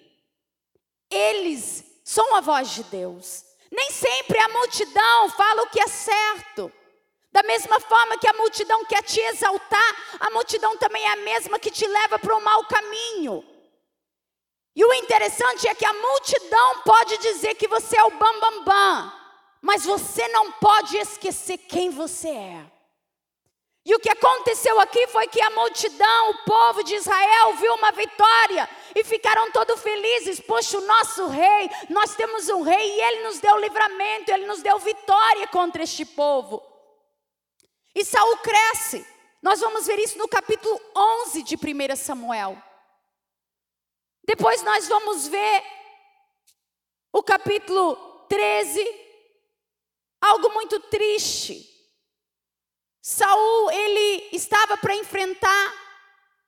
eles 1.10 1.84
são 2.04 2.34
a 2.36 2.40
voz 2.40 2.70
de 2.70 2.84
Deus. 2.84 3.44
Nem 3.70 3.90
sempre 3.90 4.38
a 4.38 4.48
multidão 4.48 5.30
fala 5.30 5.62
o 5.62 5.70
que 5.70 5.80
é 5.80 5.86
certo. 5.86 6.72
Da 7.30 7.42
mesma 7.42 7.78
forma 7.80 8.18
que 8.18 8.26
a 8.26 8.32
multidão 8.32 8.84
quer 8.86 9.02
te 9.02 9.20
exaltar, 9.20 10.18
a 10.18 10.30
multidão 10.30 10.76
também 10.78 11.04
é 11.04 11.12
a 11.12 11.16
mesma 11.16 11.58
que 11.58 11.70
te 11.70 11.86
leva 11.86 12.18
para 12.18 12.34
o 12.36 12.40
mau 12.40 12.64
caminho. 12.66 13.44
E 14.74 14.84
o 14.84 14.94
interessante 14.94 15.68
é 15.68 15.74
que 15.74 15.84
a 15.84 15.92
multidão 15.92 16.82
pode 16.82 17.18
dizer 17.18 17.54
que 17.56 17.68
você 17.68 17.96
é 17.96 18.04
o 18.04 18.10
bambambam, 18.10 18.40
bam, 18.40 18.64
bam, 18.64 19.12
mas 19.60 19.84
você 19.84 20.26
não 20.28 20.52
pode 20.52 20.96
esquecer 20.96 21.58
quem 21.58 21.90
você 21.90 22.28
é. 22.28 22.77
E 23.88 23.94
o 23.94 23.98
que 23.98 24.10
aconteceu 24.10 24.78
aqui 24.78 25.06
foi 25.06 25.26
que 25.28 25.40
a 25.40 25.48
multidão, 25.48 26.30
o 26.32 26.44
povo 26.44 26.84
de 26.84 26.94
Israel, 26.94 27.54
viu 27.54 27.74
uma 27.74 27.90
vitória 27.90 28.68
e 28.94 29.02
ficaram 29.02 29.50
todos 29.50 29.80
felizes. 29.80 30.38
Poxa, 30.40 30.76
o 30.76 30.86
nosso 30.86 31.26
rei, 31.28 31.70
nós 31.88 32.14
temos 32.14 32.50
um 32.50 32.60
rei 32.60 32.96
e 32.96 33.00
ele 33.00 33.22
nos 33.22 33.40
deu 33.40 33.56
livramento, 33.56 34.30
ele 34.30 34.44
nos 34.44 34.60
deu 34.60 34.78
vitória 34.78 35.48
contra 35.48 35.82
este 35.82 36.04
povo. 36.04 36.62
E 37.94 38.04
Saul 38.04 38.36
cresce. 38.36 39.06
Nós 39.40 39.58
vamos 39.60 39.86
ver 39.86 39.98
isso 39.98 40.18
no 40.18 40.28
capítulo 40.28 40.78
11 40.94 41.42
de 41.42 41.56
1 41.56 41.96
Samuel. 41.96 42.62
Depois 44.22 44.62
nós 44.64 44.86
vamos 44.86 45.26
ver 45.28 45.64
o 47.10 47.22
capítulo 47.22 47.96
13, 48.28 48.86
algo 50.20 50.50
muito 50.50 50.78
triste. 50.78 51.77
Saul, 53.00 53.70
ele 53.70 54.28
estava 54.32 54.76
para 54.76 54.94
enfrentar 54.94 55.74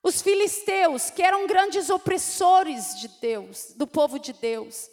os 0.03 0.21
filisteus, 0.21 1.09
que 1.09 1.21
eram 1.21 1.47
grandes 1.47 1.89
opressores 1.89 2.99
de 2.99 3.07
Deus, 3.07 3.73
do 3.75 3.85
povo 3.85 4.17
de 4.19 4.33
Deus. 4.33 4.89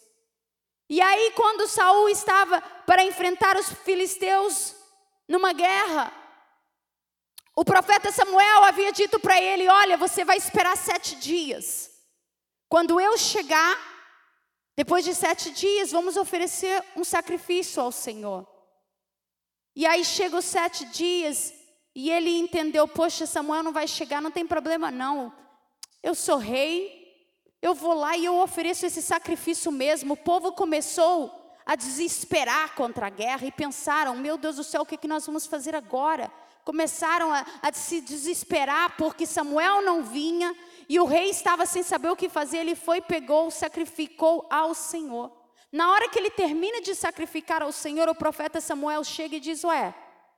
E 0.89 1.01
aí, 1.01 1.33
quando 1.33 1.69
Saul 1.69 2.09
estava 2.09 2.61
para 2.87 3.05
enfrentar 3.05 3.57
os 3.57 3.69
filisteus 3.69 4.75
numa 5.27 5.53
guerra, 5.53 6.13
o 7.55 7.65
profeta 7.65 8.13
Samuel 8.13 8.65
havia 8.65 8.93
dito 8.93 9.19
para 9.19 9.41
ele: 9.41 9.69
Olha, 9.69 9.97
você 9.97 10.25
vai 10.25 10.37
esperar 10.37 10.77
sete 10.77 11.17
dias. 11.17 11.91
Quando 12.69 13.01
eu 13.01 13.17
chegar, 13.19 13.77
depois 14.77 15.05
de 15.05 15.15
sete 15.15 15.51
dias, 15.51 15.91
vamos 15.91 16.17
oferecer 16.17 16.85
um 16.95 17.03
sacrifício 17.03 17.83
ao 17.83 17.91
Senhor. 17.91 18.47
E 19.79 19.87
aí 19.87 20.05
chega 20.05 20.37
os 20.37 20.45
sete 20.45 20.85
dias 20.87 21.55
e 21.95 22.11
ele 22.11 22.37
entendeu: 22.37 22.89
poxa, 22.89 23.27
Samuel 23.27 23.63
não 23.63 23.73
vai 23.73 23.87
chegar, 23.87 24.21
não 24.21 24.33
tem 24.33 24.45
problema 24.45 24.91
não. 24.91 25.33
Eu 26.03 26.17
sou 26.17 26.37
rei, 26.37 27.17
eu 27.63 27.77
vou 27.77 27.95
lá 27.95 28.17
e 28.17 28.25
eu 28.25 28.41
ofereço 28.41 28.85
esse 28.85 29.01
sacrifício 29.01 29.71
mesmo. 29.71 30.15
O 30.15 30.17
povo 30.17 30.51
começou 30.51 31.33
a 31.65 31.77
desesperar 31.77 32.75
contra 32.75 33.07
a 33.07 33.09
guerra 33.09 33.47
e 33.47 33.53
pensaram: 33.53 34.17
meu 34.17 34.37
Deus 34.37 34.57
do 34.57 34.65
céu, 34.65 34.83
o 34.83 34.85
que, 34.85 34.97
é 34.97 34.99
que 34.99 35.07
nós 35.07 35.25
vamos 35.25 35.47
fazer 35.47 35.77
agora? 35.77 36.29
Começaram 36.65 37.33
a, 37.33 37.47
a 37.63 37.73
se 37.73 38.01
desesperar 38.01 38.97
porque 38.97 39.25
Samuel 39.25 39.81
não 39.83 40.03
vinha 40.03 40.57
e 40.89 40.99
o 40.99 41.05
rei 41.05 41.31
estava 41.31 41.65
sem 41.67 41.85
saber 41.85 42.09
o 42.09 42.17
que 42.17 42.29
fazer. 42.29 42.59
Ele 42.59 42.75
foi, 42.75 43.01
pegou, 43.01 43.49
sacrificou 43.49 44.45
ao 44.51 44.75
Senhor. 44.75 45.38
Na 45.71 45.93
hora 45.93 46.09
que 46.09 46.19
ele 46.19 46.31
termina 46.31 46.81
de 46.81 46.95
sacrificar 46.95 47.63
ao 47.63 47.73
Senhor, 47.73 48.09
o 48.09 48.15
profeta 48.15 48.61
Samuel 48.61 49.05
chega 49.05 49.37
e 49.37 49.41
diz: 49.41 49.65
Ué, 49.65 49.95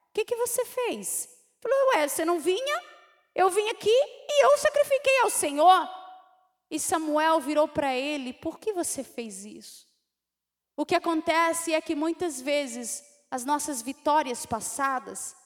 o 0.09 0.13
que, 0.13 0.25
que 0.25 0.37
você 0.37 0.65
fez? 0.65 1.29
Falou, 1.61 1.79
ué, 1.95 2.09
você 2.09 2.25
não 2.25 2.41
vinha? 2.41 2.83
Eu 3.35 3.49
vim 3.51 3.69
aqui 3.69 3.89
e 3.89 4.45
eu 4.45 4.59
sacrifiquei 4.59 5.21
ao 5.21 5.31
Senhor. 5.31 5.89
E 6.71 6.81
Samuel 6.81 7.41
virou 7.41 7.69
para 7.69 7.95
ele: 7.95 8.33
Por 8.33 8.59
que 8.59 8.73
você 8.73 9.05
fez 9.05 9.45
isso? 9.45 9.87
O 10.77 10.85
que 10.85 10.95
acontece 10.95 11.73
é 11.73 11.81
que 11.81 11.95
muitas 11.95 12.41
vezes 12.41 13.05
as 13.31 13.45
nossas 13.45 13.83
vitórias 13.83 14.45
passadas, 14.45 15.37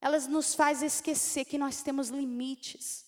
elas 0.00 0.26
nos 0.26 0.54
faz 0.54 0.82
esquecer 0.82 1.44
que 1.44 1.58
nós 1.58 1.82
temos 1.82 2.08
limites. 2.08 3.04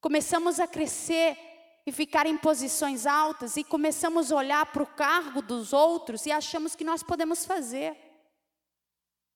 Começamos 0.00 0.58
a 0.58 0.66
crescer 0.66 1.36
e 1.86 1.92
ficar 1.92 2.26
em 2.26 2.36
posições 2.36 3.06
altas 3.06 3.56
e 3.56 3.64
começamos 3.64 4.30
a 4.30 4.36
olhar 4.36 4.66
para 4.66 4.82
o 4.82 4.86
cargo 4.86 5.42
dos 5.42 5.72
outros 5.72 6.26
e 6.26 6.32
achamos 6.32 6.76
que 6.76 6.84
nós 6.84 7.02
podemos 7.02 7.44
fazer. 7.44 7.96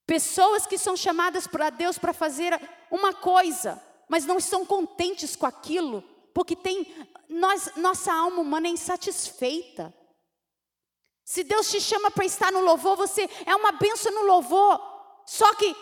Pessoas 0.06 0.66
que 0.66 0.78
são 0.78 0.96
chamadas 0.96 1.46
para 1.46 1.70
Deus 1.70 1.98
para 1.98 2.12
fazer 2.12 2.58
uma 2.90 3.12
coisa, 3.12 3.82
mas 4.08 4.24
não 4.24 4.38
estão 4.38 4.64
contentes 4.64 5.34
com 5.34 5.46
aquilo, 5.46 6.02
porque 6.32 6.54
tem 6.54 6.86
nós, 7.28 7.74
nossa 7.76 8.12
alma 8.12 8.40
humana 8.40 8.68
é 8.68 8.70
insatisfeita. 8.70 9.92
Se 11.24 11.42
Deus 11.42 11.68
te 11.68 11.80
chama 11.80 12.08
para 12.08 12.24
estar 12.24 12.52
no 12.52 12.60
louvor, 12.60 12.96
você 12.96 13.28
é 13.44 13.56
uma 13.56 13.72
benção 13.72 14.12
no 14.12 14.22
louvor. 14.22 14.80
Só 15.26 15.52
que 15.54 15.74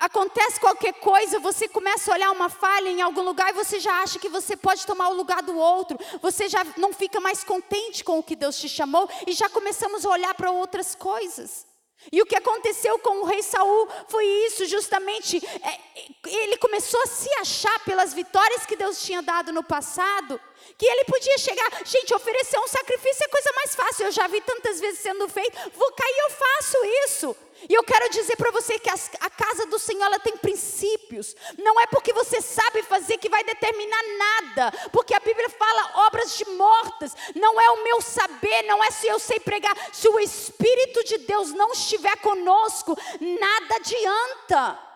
acontece 0.00 0.60
qualquer 0.60 0.94
coisa, 0.94 1.38
você 1.38 1.68
começa 1.68 2.10
a 2.10 2.14
olhar 2.14 2.30
uma 2.30 2.48
falha 2.48 2.88
em 2.88 3.02
algum 3.02 3.22
lugar 3.22 3.50
e 3.50 3.52
você 3.54 3.80
já 3.80 4.02
acha 4.02 4.18
que 4.18 4.28
você 4.28 4.56
pode 4.56 4.86
tomar 4.86 5.08
o 5.08 5.14
lugar 5.14 5.42
do 5.42 5.56
outro. 5.56 5.98
Você 6.22 6.48
já 6.48 6.64
não 6.76 6.92
fica 6.92 7.20
mais 7.20 7.44
contente 7.44 8.04
com 8.04 8.18
o 8.18 8.22
que 8.22 8.36
Deus 8.36 8.58
te 8.58 8.68
chamou 8.68 9.08
e 9.26 9.32
já 9.32 9.48
começamos 9.48 10.04
a 10.04 10.10
olhar 10.10 10.34
para 10.34 10.50
outras 10.50 10.94
coisas. 10.94 11.66
E 12.12 12.22
o 12.22 12.26
que 12.26 12.36
aconteceu 12.36 12.98
com 13.00 13.22
o 13.22 13.24
rei 13.24 13.42
Saul 13.42 13.88
foi 14.08 14.24
isso, 14.46 14.66
justamente, 14.66 15.44
é, 15.62 15.80
ele 16.26 16.56
começou 16.56 17.00
a 17.02 17.06
se 17.06 17.28
achar 17.40 17.78
pelas 17.80 18.14
vitórias 18.14 18.64
que 18.64 18.76
Deus 18.76 19.02
tinha 19.02 19.20
dado 19.20 19.52
no 19.52 19.64
passado, 19.64 20.40
Que 20.76 20.86
ele 20.86 21.04
podia 21.04 21.38
chegar, 21.38 21.70
gente, 21.84 22.14
oferecer 22.14 22.58
um 22.58 22.68
sacrifício 22.68 23.24
é 23.24 23.28
coisa 23.28 23.50
mais 23.54 23.74
fácil. 23.74 24.06
Eu 24.06 24.12
já 24.12 24.26
vi 24.26 24.40
tantas 24.40 24.80
vezes 24.80 25.00
sendo 25.00 25.28
feito, 25.28 25.56
vou 25.74 25.92
cair, 25.92 26.18
eu 26.18 26.30
faço 26.30 26.76
isso. 27.04 27.36
E 27.68 27.74
eu 27.74 27.82
quero 27.82 28.08
dizer 28.10 28.36
para 28.36 28.52
você 28.52 28.78
que 28.78 28.88
a 28.88 29.30
casa 29.30 29.66
do 29.66 29.78
Senhor 29.78 30.04
ela 30.04 30.18
tem 30.20 30.36
princípios. 30.36 31.34
Não 31.56 31.80
é 31.80 31.86
porque 31.86 32.12
você 32.12 32.40
sabe 32.40 32.82
fazer 32.82 33.18
que 33.18 33.28
vai 33.28 33.42
determinar 33.42 34.02
nada. 34.18 34.72
Porque 34.92 35.14
a 35.14 35.20
Bíblia 35.20 35.48
fala 35.50 36.06
obras 36.06 36.36
de 36.36 36.44
mortas. 36.50 37.16
Não 37.34 37.60
é 37.60 37.70
o 37.70 37.82
meu 37.82 38.00
saber, 38.00 38.62
não 38.62 38.82
é 38.84 38.90
se 38.90 39.08
eu 39.08 39.18
sei 39.18 39.40
pregar. 39.40 39.76
Se 39.92 40.08
o 40.08 40.20
Espírito 40.20 41.02
de 41.04 41.18
Deus 41.18 41.52
não 41.52 41.72
estiver 41.72 42.16
conosco, 42.18 42.96
nada 43.20 43.76
adianta. 43.76 44.87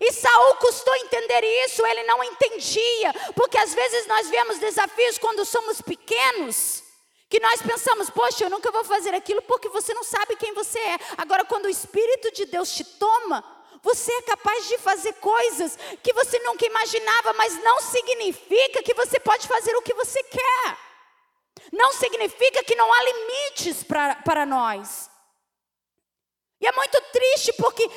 E 0.00 0.12
Saul 0.12 0.56
custou 0.56 0.94
entender 0.96 1.42
isso, 1.64 1.84
ele 1.86 2.02
não 2.04 2.22
entendia, 2.22 3.12
porque 3.34 3.58
às 3.58 3.72
vezes 3.72 4.06
nós 4.06 4.28
vemos 4.28 4.58
desafios 4.58 5.18
quando 5.18 5.44
somos 5.44 5.80
pequenos, 5.80 6.82
que 7.28 7.40
nós 7.40 7.60
pensamos, 7.62 8.10
poxa, 8.10 8.44
eu 8.44 8.50
nunca 8.50 8.70
vou 8.70 8.84
fazer 8.84 9.14
aquilo 9.14 9.42
porque 9.42 9.68
você 9.68 9.92
não 9.94 10.04
sabe 10.04 10.36
quem 10.36 10.52
você 10.52 10.78
é. 10.78 10.98
Agora, 11.16 11.44
quando 11.44 11.64
o 11.64 11.70
Espírito 11.70 12.30
de 12.32 12.46
Deus 12.46 12.70
te 12.70 12.84
toma, 12.84 13.44
você 13.82 14.12
é 14.12 14.22
capaz 14.22 14.68
de 14.68 14.78
fazer 14.78 15.12
coisas 15.14 15.78
que 16.02 16.12
você 16.12 16.38
nunca 16.40 16.66
imaginava, 16.66 17.32
mas 17.32 17.62
não 17.62 17.80
significa 17.80 18.82
que 18.82 18.94
você 18.94 19.18
pode 19.18 19.46
fazer 19.48 19.74
o 19.76 19.82
que 19.82 19.94
você 19.94 20.22
quer. 20.24 20.78
Não 21.72 21.92
significa 21.94 22.62
que 22.62 22.74
não 22.74 22.92
há 22.92 23.02
limites 23.02 23.82
para 23.82 24.46
nós. 24.46 25.10
E 26.60 26.66
é 26.66 26.72
muito 26.72 27.00
triste 27.12 27.52
porque 27.54 27.88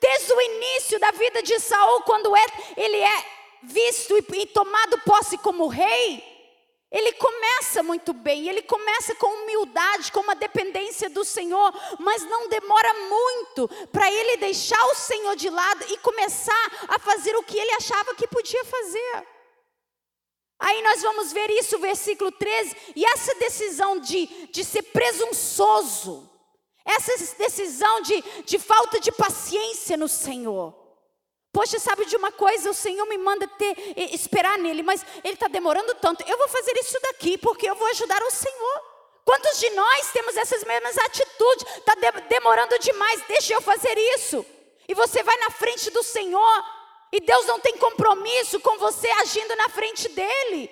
desde 0.00 0.32
o 0.32 0.40
início 0.40 0.98
da 0.98 1.10
vida 1.10 1.42
de 1.42 1.58
Saul, 1.60 2.02
quando 2.02 2.34
é, 2.34 2.46
ele 2.76 2.96
é 2.96 3.24
visto 3.62 4.16
e, 4.16 4.40
e 4.40 4.46
tomado 4.46 4.98
posse 5.00 5.36
como 5.38 5.66
rei, 5.66 6.24
ele 6.90 7.12
começa 7.12 7.82
muito 7.82 8.14
bem, 8.14 8.48
ele 8.48 8.62
começa 8.62 9.14
com 9.16 9.26
humildade, 9.26 10.10
com 10.10 10.20
uma 10.20 10.34
dependência 10.34 11.10
do 11.10 11.22
Senhor, 11.22 11.70
mas 11.98 12.22
não 12.24 12.48
demora 12.48 12.94
muito 12.94 13.68
para 13.92 14.10
ele 14.10 14.38
deixar 14.38 14.82
o 14.86 14.94
Senhor 14.94 15.36
de 15.36 15.50
lado 15.50 15.84
e 15.90 15.98
começar 15.98 16.86
a 16.88 16.98
fazer 16.98 17.36
o 17.36 17.42
que 17.42 17.58
ele 17.58 17.72
achava 17.72 18.14
que 18.14 18.26
podia 18.26 18.64
fazer. 18.64 19.26
Aí 20.58 20.82
nós 20.82 21.02
vamos 21.02 21.30
ver 21.30 21.50
isso, 21.50 21.78
versículo 21.78 22.32
13, 22.32 22.74
e 22.96 23.04
essa 23.04 23.34
decisão 23.34 24.00
de, 24.00 24.26
de 24.50 24.64
ser 24.64 24.82
presunçoso, 24.82 26.28
essa 26.88 27.36
decisão 27.36 28.00
de, 28.00 28.24
de 28.44 28.58
falta 28.58 28.98
de 28.98 29.12
paciência 29.12 29.96
no 29.96 30.08
Senhor. 30.08 30.74
Poxa, 31.52 31.78
sabe 31.78 32.04
de 32.06 32.16
uma 32.16 32.32
coisa? 32.32 32.70
O 32.70 32.74
Senhor 32.74 33.04
me 33.06 33.18
manda 33.18 33.46
ter, 33.46 33.76
esperar 34.14 34.58
nele, 34.58 34.82
mas 34.82 35.04
ele 35.22 35.34
está 35.34 35.48
demorando 35.48 35.94
tanto. 35.96 36.24
Eu 36.26 36.38
vou 36.38 36.48
fazer 36.48 36.72
isso 36.78 36.98
daqui 37.02 37.36
porque 37.36 37.68
eu 37.68 37.74
vou 37.74 37.88
ajudar 37.88 38.22
o 38.22 38.30
Senhor. 38.30 38.82
Quantos 39.24 39.58
de 39.60 39.68
nós 39.70 40.10
temos 40.12 40.36
essas 40.36 40.64
mesmas 40.64 40.96
atitudes? 40.96 41.66
Está 41.76 41.94
de, 41.94 42.10
demorando 42.28 42.78
demais, 42.78 43.22
deixa 43.28 43.52
eu 43.52 43.60
fazer 43.60 43.96
isso. 44.16 44.44
E 44.88 44.94
você 44.94 45.22
vai 45.22 45.36
na 45.36 45.50
frente 45.50 45.90
do 45.90 46.02
Senhor, 46.02 46.64
e 47.12 47.20
Deus 47.20 47.46
não 47.46 47.60
tem 47.60 47.76
compromisso 47.76 48.58
com 48.60 48.78
você 48.78 49.08
agindo 49.10 49.54
na 49.56 49.68
frente 49.68 50.08
dele. 50.08 50.70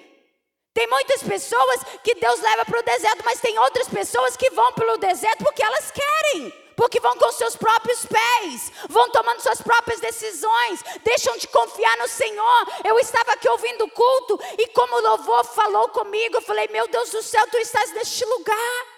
Tem 0.76 0.86
muitas 0.88 1.22
pessoas 1.22 1.80
que 2.04 2.14
Deus 2.16 2.38
leva 2.38 2.66
para 2.66 2.78
o 2.78 2.82
deserto, 2.82 3.22
mas 3.24 3.40
tem 3.40 3.58
outras 3.60 3.88
pessoas 3.88 4.36
que 4.36 4.50
vão 4.50 4.74
pelo 4.74 4.98
deserto 4.98 5.42
porque 5.42 5.62
elas 5.62 5.90
querem, 5.90 6.52
porque 6.76 7.00
vão 7.00 7.16
com 7.16 7.32
seus 7.32 7.56
próprios 7.56 8.04
pés, 8.04 8.70
vão 8.86 9.08
tomando 9.08 9.40
suas 9.40 9.62
próprias 9.62 10.00
decisões, 10.00 10.84
deixam 11.02 11.34
de 11.38 11.48
confiar 11.48 11.96
no 11.96 12.06
Senhor. 12.06 12.66
Eu 12.84 12.98
estava 12.98 13.32
aqui 13.32 13.48
ouvindo 13.48 13.86
o 13.86 13.90
culto 13.90 14.38
e 14.58 14.68
como 14.68 14.96
o 14.96 15.00
louvor 15.00 15.44
falou 15.44 15.88
comigo, 15.88 16.36
eu 16.36 16.42
falei: 16.42 16.68
Meu 16.68 16.86
Deus 16.88 17.08
do 17.08 17.22
céu, 17.22 17.46
tu 17.50 17.56
estás 17.56 17.94
neste 17.94 18.26
lugar. 18.26 18.95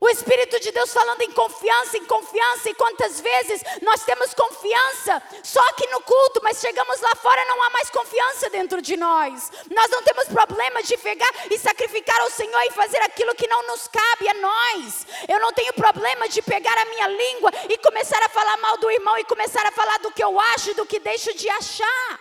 O 0.00 0.08
Espírito 0.08 0.60
de 0.60 0.70
Deus 0.70 0.92
falando 0.92 1.22
em 1.22 1.32
confiança, 1.32 1.98
em 1.98 2.04
confiança, 2.04 2.70
e 2.70 2.74
quantas 2.74 3.20
vezes 3.20 3.60
nós 3.82 4.04
temos 4.04 4.32
confiança 4.32 5.20
só 5.42 5.60
aqui 5.70 5.88
no 5.88 6.00
culto, 6.00 6.40
mas 6.40 6.60
chegamos 6.60 7.00
lá 7.00 7.16
fora 7.16 7.44
não 7.46 7.60
há 7.64 7.70
mais 7.70 7.90
confiança 7.90 8.48
dentro 8.48 8.80
de 8.80 8.96
nós. 8.96 9.50
Nós 9.74 9.90
não 9.90 10.00
temos 10.04 10.26
problema 10.26 10.84
de 10.84 10.96
pegar 10.98 11.28
e 11.50 11.58
sacrificar 11.58 12.20
ao 12.20 12.30
Senhor 12.30 12.62
e 12.62 12.70
fazer 12.70 12.98
aquilo 13.02 13.34
que 13.34 13.48
não 13.48 13.66
nos 13.66 13.88
cabe 13.88 14.28
a 14.28 14.34
nós. 14.34 15.06
Eu 15.28 15.40
não 15.40 15.52
tenho 15.52 15.72
problema 15.72 16.28
de 16.28 16.42
pegar 16.42 16.78
a 16.78 16.84
minha 16.84 17.08
língua 17.08 17.50
e 17.68 17.76
começar 17.78 18.22
a 18.22 18.28
falar 18.28 18.56
mal 18.58 18.76
do 18.76 18.90
irmão 18.92 19.18
e 19.18 19.24
começar 19.24 19.66
a 19.66 19.72
falar 19.72 19.98
do 19.98 20.12
que 20.12 20.22
eu 20.22 20.38
acho 20.38 20.70
e 20.70 20.74
do 20.74 20.86
que 20.86 21.00
deixo 21.00 21.34
de 21.34 21.48
achar. 21.48 22.20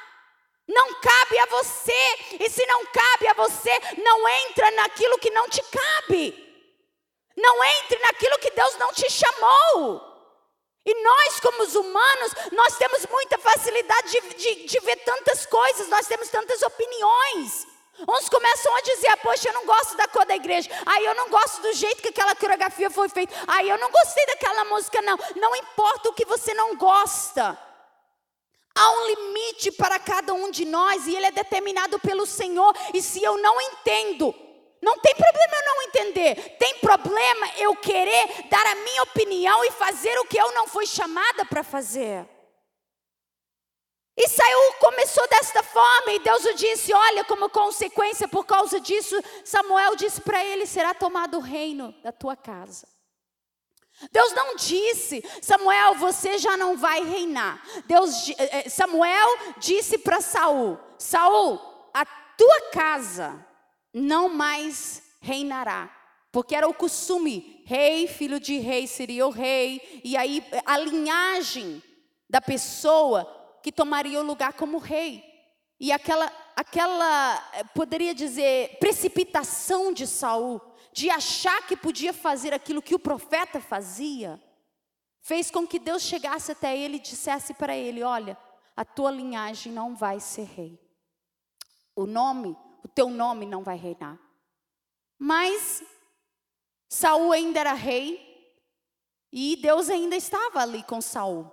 Não 0.67 0.95
cabe 0.95 1.39
a 1.39 1.45
você, 1.45 2.17
e 2.39 2.49
se 2.49 2.65
não 2.65 2.85
cabe 2.87 3.27
a 3.27 3.33
você, 3.33 3.71
não 4.03 4.27
entra 4.27 4.71
naquilo 4.71 5.19
que 5.19 5.29
não 5.29 5.47
te 5.47 5.61
cabe. 5.61 6.46
Não 7.37 7.63
entre 7.63 7.99
naquilo 7.99 8.39
que 8.39 8.49
Deus 8.49 8.75
não 8.77 8.91
te 8.91 9.07
chamou. 9.11 10.01
E 10.83 11.03
nós, 11.03 11.39
como 11.39 11.63
os 11.63 11.75
humanos, 11.75 12.31
nós 12.51 12.77
temos 12.77 13.05
muita 13.05 13.37
facilidade 13.37 14.09
de, 14.09 14.21
de, 14.33 14.65
de, 14.65 14.79
ver 14.79 14.95
tantas 15.03 15.45
coisas, 15.45 15.87
nós 15.89 16.07
temos 16.07 16.29
tantas 16.29 16.61
opiniões. 16.63 17.67
Uns 18.07 18.29
começam 18.29 18.75
a 18.75 18.81
dizer, 18.81 19.09
ah, 19.09 19.17
poxa, 19.17 19.49
eu 19.49 19.53
não 19.53 19.65
gosto 19.65 19.97
da 19.97 20.07
cor 20.07 20.25
da 20.25 20.35
igreja. 20.35 20.69
Aí 20.85 21.05
eu 21.05 21.13
não 21.13 21.29
gosto 21.29 21.61
do 21.61 21.73
jeito 21.73 22.01
que 22.01 22.09
aquela 22.09 22.35
coreografia 22.35 22.89
foi 22.89 23.09
feita. 23.09 23.35
Aí 23.47 23.69
eu 23.69 23.77
não 23.77 23.91
gostei 23.91 24.25
daquela 24.27 24.65
música, 24.65 25.01
não. 25.01 25.17
Não 25.35 25.55
importa 25.55 26.09
o 26.09 26.13
que 26.13 26.25
você 26.25 26.53
não 26.53 26.75
gosta. 26.75 27.57
Há 28.75 28.91
um 28.91 29.07
limite 29.07 29.71
para 29.71 29.99
cada 29.99 30.33
um 30.33 30.49
de 30.51 30.63
nós 30.63 31.05
e 31.05 31.15
ele 31.15 31.25
é 31.25 31.31
determinado 31.31 31.99
pelo 31.99 32.25
Senhor. 32.25 32.73
E 32.93 33.01
se 33.01 33.21
eu 33.21 33.37
não 33.39 33.59
entendo 33.59 34.33
não 34.81 34.97
tem 34.99 35.15
problema 35.15 35.53
eu 35.55 35.65
não 35.65 35.81
entender. 35.83 36.57
Tem 36.57 36.79
problema 36.79 37.51
eu 37.57 37.75
querer 37.75 38.47
dar 38.49 38.65
a 38.65 38.75
minha 38.75 39.03
opinião 39.03 39.63
e 39.65 39.71
fazer 39.71 40.17
o 40.19 40.25
que 40.25 40.37
eu 40.37 40.53
não 40.53 40.67
fui 40.67 40.85
chamada 40.85 41.45
para 41.45 41.63
fazer. 41.63 42.27
E 44.15 44.27
Saul 44.27 44.73
começou 44.79 45.27
desta 45.27 45.61
forma, 45.61 46.11
e 46.11 46.19
Deus 46.19 46.43
o 46.45 46.55
disse: 46.55 46.91
Olha, 46.91 47.23
como 47.23 47.49
consequência, 47.49 48.27
por 48.27 48.45
causa 48.45 48.79
disso, 48.79 49.15
Samuel 49.45 49.95
disse 49.95 50.21
para 50.21 50.43
ele: 50.43 50.65
Será 50.65 50.93
tomado 50.93 51.37
o 51.37 51.41
reino 51.41 51.93
da 52.03 52.11
tua 52.11 52.35
casa. 52.35 52.87
Deus 54.11 54.31
não 54.33 54.55
disse, 54.55 55.23
Samuel, 55.41 55.95
você 55.95 56.37
já 56.37 56.55
não 56.55 56.77
vai 56.77 57.03
reinar. 57.03 57.63
Deus, 57.85 58.29
eh, 58.29 58.35
eh, 58.65 58.69
Samuel 58.69 59.27
disse 59.57 59.97
para 59.97 60.21
Saul: 60.21 60.79
Saul, 60.99 61.59
a 61.93 62.05
tua 62.05 62.61
casa 62.71 63.46
não 63.97 64.29
mais 64.29 65.03
reinará. 65.19 65.93
Porque 66.31 66.55
era 66.55 66.67
o 66.67 66.73
costume, 66.73 67.63
rei, 67.65 68.07
filho 68.07 68.39
de 68.39 68.57
rei 68.59 68.85
seria 68.85 69.25
o 69.25 69.31
rei, 69.31 70.01
e 70.03 70.15
aí 70.15 70.43
a 70.65 70.77
linhagem 70.77 71.81
da 72.29 72.39
pessoa 72.39 73.25
que 73.63 73.71
tomaria 73.71 74.19
o 74.19 74.25
lugar 74.25 74.53
como 74.53 74.77
rei. 74.77 75.23
E 75.79 75.91
aquela, 75.91 76.31
aquela 76.55 77.49
eh, 77.53 77.63
poderia 77.75 78.13
dizer, 78.13 78.77
precipitação 78.79 79.93
de 79.93 80.07
Saul, 80.07 80.61
de 80.91 81.09
achar 81.09 81.65
que 81.67 81.77
podia 81.77 82.11
fazer 82.11 82.53
aquilo 82.53 82.81
que 82.81 82.95
o 82.95 82.99
profeta 82.99 83.59
fazia, 83.61 84.41
fez 85.21 85.51
com 85.51 85.67
que 85.67 85.79
Deus 85.79 86.01
chegasse 86.01 86.51
até 86.51 86.75
ele 86.77 86.97
e 86.97 87.01
dissesse 87.01 87.53
para 87.53 87.75
ele: 87.75 88.01
Olha, 88.03 88.37
a 88.75 88.83
tua 88.83 89.11
linhagem 89.11 89.71
não 89.71 89.95
vai 89.95 90.19
ser 90.19 90.45
rei. 90.45 90.79
O 91.95 92.05
nome 92.05 92.57
o 92.83 92.87
teu 92.87 93.09
nome 93.09 93.45
não 93.45 93.63
vai 93.63 93.77
reinar. 93.77 94.19
Mas 95.17 95.83
Saul 96.89 97.31
ainda 97.31 97.59
era 97.59 97.73
rei 97.73 98.25
e 99.31 99.55
Deus 99.57 99.89
ainda 99.89 100.15
estava 100.15 100.61
ali 100.61 100.83
com 100.83 101.01
Saul. 101.01 101.51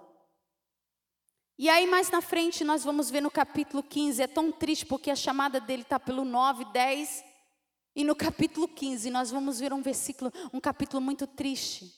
E 1.56 1.68
aí 1.68 1.87
mais 1.87 2.10
na 2.10 2.20
frente 2.20 2.64
nós 2.64 2.84
vamos 2.84 3.10
ver 3.10 3.20
no 3.20 3.30
capítulo 3.30 3.82
15, 3.82 4.22
é 4.22 4.26
tão 4.26 4.50
triste 4.50 4.84
porque 4.84 5.10
a 5.10 5.16
chamada 5.16 5.60
dele 5.60 5.82
está 5.82 6.00
pelo 6.00 6.24
9, 6.24 6.64
10 6.66 7.24
e 7.96 8.02
no 8.02 8.16
capítulo 8.16 8.66
15 8.66 9.08
nós 9.10 9.30
vamos 9.30 9.60
ver 9.60 9.72
um 9.72 9.80
versículo, 9.80 10.32
um 10.52 10.60
capítulo 10.60 11.00
muito 11.00 11.26
triste. 11.26 11.94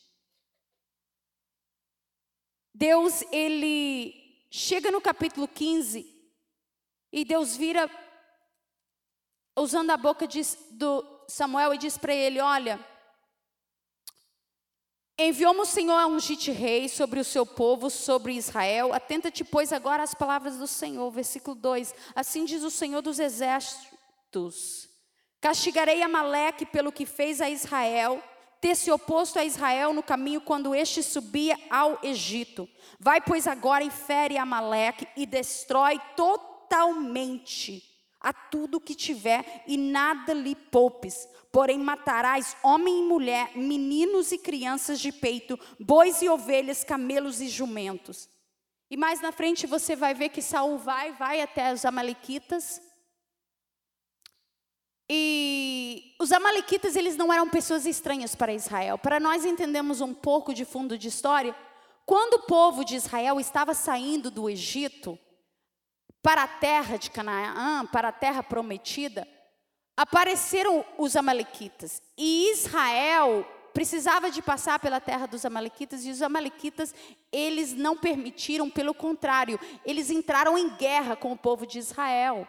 Deus, 2.74 3.22
ele 3.32 4.46
chega 4.50 4.90
no 4.90 5.00
capítulo 5.00 5.48
15 5.48 6.14
e 7.10 7.24
Deus 7.24 7.56
vira 7.56 7.88
usando 9.56 9.90
a 9.90 9.96
boca 9.96 10.26
de, 10.26 10.42
do 10.72 11.04
Samuel 11.26 11.74
e 11.74 11.78
diz 11.78 11.96
para 11.96 12.14
ele: 12.14 12.40
Olha, 12.40 12.78
enviou-me 15.18 15.60
o 15.60 15.66
Senhor 15.66 15.96
a 15.96 16.06
ungir 16.06 16.38
rei 16.52 16.88
sobre 16.88 17.18
o 17.18 17.24
seu 17.24 17.46
povo, 17.46 17.88
sobre 17.88 18.34
Israel. 18.34 18.92
Atenta-te, 18.92 19.42
pois, 19.42 19.72
agora 19.72 20.02
às 20.02 20.14
palavras 20.14 20.56
do 20.56 20.66
Senhor. 20.66 21.10
Versículo 21.10 21.56
2: 21.56 21.94
Assim 22.14 22.44
diz 22.44 22.62
o 22.62 22.70
Senhor 22.70 23.00
dos 23.00 23.18
exércitos: 23.18 24.88
Castigarei 25.40 26.02
Amaleque 26.02 26.66
pelo 26.66 26.92
que 26.92 27.06
fez 27.06 27.40
a 27.40 27.48
Israel, 27.48 28.22
ter 28.60 28.76
se 28.76 28.90
oposto 28.90 29.38
a 29.38 29.44
Israel 29.44 29.94
no 29.94 30.02
caminho 30.02 30.40
quando 30.42 30.74
este 30.74 31.02
subia 31.02 31.58
ao 31.70 31.98
Egito. 32.02 32.68
Vai, 33.00 33.20
pois, 33.20 33.46
agora 33.46 33.82
e 33.82 33.90
fere 33.90 34.36
Amaleque 34.36 35.08
e 35.16 35.24
destrói 35.24 36.00
totalmente 36.14 37.95
a 38.26 38.32
tudo 38.32 38.80
que 38.80 38.92
tiver 38.92 39.62
e 39.68 39.76
nada 39.76 40.34
lhe 40.34 40.56
poupes. 40.56 41.28
Porém 41.52 41.78
matarás 41.78 42.56
homem 42.60 42.98
e 42.98 43.02
mulher, 43.04 43.56
meninos 43.56 44.32
e 44.32 44.36
crianças 44.36 44.98
de 44.98 45.12
peito, 45.12 45.56
bois 45.78 46.20
e 46.22 46.28
ovelhas, 46.28 46.82
camelos 46.82 47.40
e 47.40 47.48
jumentos. 47.48 48.28
E 48.90 48.96
mais 48.96 49.20
na 49.20 49.30
frente 49.30 49.64
você 49.64 49.94
vai 49.94 50.12
ver 50.12 50.30
que 50.30 50.42
Saul 50.42 50.76
vai, 50.76 51.12
vai 51.12 51.40
até 51.40 51.72
os 51.72 51.84
amalequitas. 51.84 52.82
E 55.08 56.16
os 56.20 56.32
amalequitas, 56.32 56.96
eles 56.96 57.16
não 57.16 57.32
eram 57.32 57.48
pessoas 57.48 57.86
estranhas 57.86 58.34
para 58.34 58.52
Israel. 58.52 58.98
Para 58.98 59.20
nós 59.20 59.44
entendermos 59.44 60.00
um 60.00 60.12
pouco 60.12 60.52
de 60.52 60.64
fundo 60.64 60.98
de 60.98 61.06
história, 61.06 61.54
quando 62.04 62.34
o 62.34 62.46
povo 62.46 62.84
de 62.84 62.96
Israel 62.96 63.38
estava 63.38 63.72
saindo 63.72 64.32
do 64.32 64.50
Egito 64.50 65.16
para 66.26 66.42
a 66.42 66.48
terra 66.48 66.96
de 66.96 67.08
Canaã, 67.08 67.86
para 67.86 68.08
a 68.08 68.12
terra 68.12 68.42
prometida, 68.42 69.28
apareceram 69.96 70.84
os 70.98 71.14
amalequitas. 71.14 72.02
E 72.18 72.50
Israel 72.50 73.46
precisava 73.72 74.28
de 74.28 74.42
passar 74.42 74.80
pela 74.80 74.98
terra 74.98 75.26
dos 75.26 75.44
amalequitas 75.44 76.04
e 76.04 76.10
os 76.10 76.20
amalequitas, 76.20 76.92
eles 77.30 77.74
não 77.74 77.96
permitiram, 77.96 78.68
pelo 78.68 78.92
contrário, 78.92 79.56
eles 79.84 80.10
entraram 80.10 80.58
em 80.58 80.68
guerra 80.70 81.14
com 81.14 81.30
o 81.30 81.38
povo 81.38 81.64
de 81.64 81.78
Israel. 81.78 82.44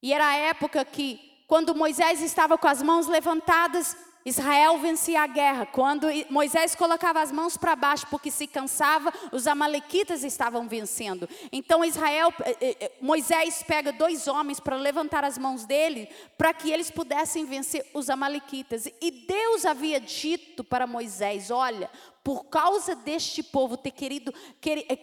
E 0.00 0.12
era 0.12 0.28
a 0.28 0.36
época 0.36 0.84
que, 0.84 1.18
quando 1.48 1.74
Moisés 1.74 2.22
estava 2.22 2.56
com 2.56 2.68
as 2.68 2.80
mãos 2.80 3.08
levantadas, 3.08 3.96
Israel 4.24 4.78
vencia 4.78 5.20
a 5.22 5.26
guerra. 5.26 5.66
Quando 5.66 6.06
Moisés 6.30 6.74
colocava 6.74 7.20
as 7.20 7.30
mãos 7.30 7.56
para 7.58 7.76
baixo 7.76 8.06
porque 8.08 8.30
se 8.30 8.46
cansava, 8.46 9.12
os 9.30 9.46
amalequitas 9.46 10.24
estavam 10.24 10.66
vencendo. 10.66 11.28
Então 11.52 11.84
Israel, 11.84 12.32
eh, 12.42 12.56
eh, 12.60 12.76
eh, 12.80 12.92
Moisés 13.02 13.62
pega 13.62 13.92
dois 13.92 14.26
homens 14.26 14.58
para 14.58 14.76
levantar 14.76 15.24
as 15.24 15.36
mãos 15.36 15.66
dele, 15.66 16.08
para 16.38 16.54
que 16.54 16.72
eles 16.72 16.90
pudessem 16.90 17.44
vencer 17.44 17.84
os 17.92 18.08
amalequitas. 18.08 18.86
E 18.86 19.10
Deus 19.10 19.66
havia 19.66 20.00
dito 20.00 20.64
para 20.64 20.86
Moisés: 20.86 21.50
Olha, 21.50 21.90
por 22.22 22.44
causa 22.44 22.94
deste 22.94 23.42
povo 23.42 23.76
ter 23.76 23.90
querido, 23.90 24.32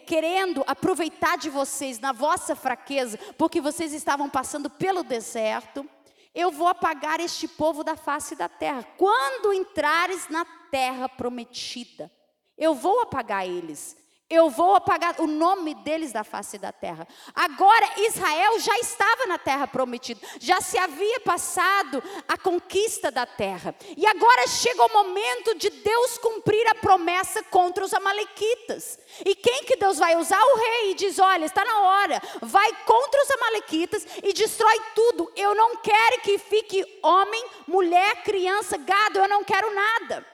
querendo 0.04 0.64
aproveitar 0.66 1.38
de 1.38 1.48
vocês 1.48 2.00
na 2.00 2.10
vossa 2.10 2.56
fraqueza, 2.56 3.16
porque 3.38 3.60
vocês 3.60 3.92
estavam 3.92 4.28
passando 4.28 4.68
pelo 4.68 5.04
deserto 5.04 5.88
eu 6.34 6.50
vou 6.50 6.66
apagar 6.66 7.20
este 7.20 7.46
povo 7.46 7.84
da 7.84 7.96
face 7.96 8.34
da 8.34 8.48
terra. 8.48 8.82
Quando 8.96 9.52
entrares 9.52 10.28
na 10.28 10.44
terra 10.70 11.08
prometida, 11.08 12.10
eu 12.56 12.74
vou 12.74 13.00
apagar 13.00 13.46
eles 13.46 14.01
eu 14.32 14.48
vou 14.48 14.74
apagar 14.74 15.20
o 15.20 15.26
nome 15.26 15.74
deles 15.74 16.10
da 16.10 16.24
face 16.24 16.56
da 16.56 16.72
terra. 16.72 17.06
Agora, 17.34 17.86
Israel 17.98 18.58
já 18.58 18.78
estava 18.78 19.26
na 19.26 19.36
terra 19.36 19.66
prometida, 19.66 20.20
já 20.40 20.58
se 20.60 20.78
havia 20.78 21.20
passado 21.20 22.02
a 22.26 22.38
conquista 22.38 23.10
da 23.10 23.26
terra. 23.26 23.74
E 23.94 24.06
agora 24.06 24.46
chega 24.46 24.86
o 24.86 24.92
momento 24.92 25.54
de 25.56 25.68
Deus 25.68 26.16
cumprir 26.16 26.66
a 26.68 26.74
promessa 26.74 27.42
contra 27.44 27.84
os 27.84 27.92
Amalequitas. 27.92 28.98
E 29.24 29.34
quem 29.34 29.64
que 29.64 29.76
Deus 29.76 29.98
vai 29.98 30.16
usar? 30.16 30.42
O 30.42 30.56
rei. 30.56 30.92
E 30.92 30.94
diz: 30.94 31.18
Olha, 31.18 31.44
está 31.44 31.64
na 31.64 31.80
hora, 31.80 32.22
vai 32.40 32.72
contra 32.86 33.22
os 33.22 33.30
Amalequitas 33.32 34.06
e 34.22 34.32
destrói 34.32 34.80
tudo. 34.94 35.30
Eu 35.36 35.54
não 35.54 35.76
quero 35.76 36.22
que 36.22 36.38
fique 36.38 36.84
homem, 37.02 37.44
mulher, 37.66 38.22
criança, 38.22 38.78
gado, 38.78 39.18
eu 39.18 39.28
não 39.28 39.44
quero 39.44 39.74
nada. 39.74 40.31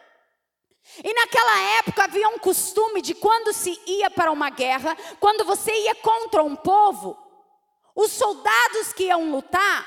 E 1.02 1.14
naquela 1.14 1.60
época 1.78 2.04
havia 2.04 2.28
um 2.28 2.38
costume 2.38 3.00
de 3.00 3.14
quando 3.14 3.52
se 3.52 3.80
ia 3.86 4.10
para 4.10 4.32
uma 4.32 4.50
guerra, 4.50 4.96
quando 5.20 5.44
você 5.44 5.72
ia 5.72 5.94
contra 5.94 6.42
um 6.42 6.56
povo, 6.56 7.16
os 7.94 8.12
soldados 8.12 8.92
que 8.92 9.04
iam 9.04 9.30
lutar, 9.30 9.86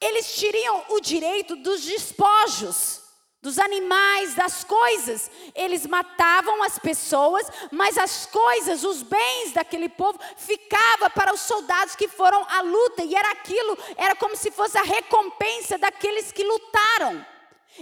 eles 0.00 0.34
tinham 0.34 0.84
o 0.88 1.00
direito 1.00 1.54
dos 1.56 1.82
despojos, 1.82 3.02
dos 3.40 3.58
animais, 3.58 4.34
das 4.34 4.64
coisas. 4.64 5.30
Eles 5.54 5.86
matavam 5.86 6.62
as 6.62 6.78
pessoas, 6.78 7.46
mas 7.70 7.98
as 7.98 8.26
coisas, 8.26 8.84
os 8.84 9.02
bens 9.02 9.52
daquele 9.52 9.88
povo 9.88 10.18
ficava 10.36 11.10
para 11.10 11.32
os 11.32 11.40
soldados 11.40 11.96
que 11.96 12.08
foram 12.08 12.44
à 12.48 12.60
luta, 12.62 13.02
e 13.02 13.14
era 13.14 13.30
aquilo, 13.30 13.78
era 13.96 14.14
como 14.14 14.36
se 14.36 14.50
fosse 14.50 14.78
a 14.78 14.82
recompensa 14.82 15.78
daqueles 15.78 16.32
que 16.32 16.44
lutaram. 16.44 17.31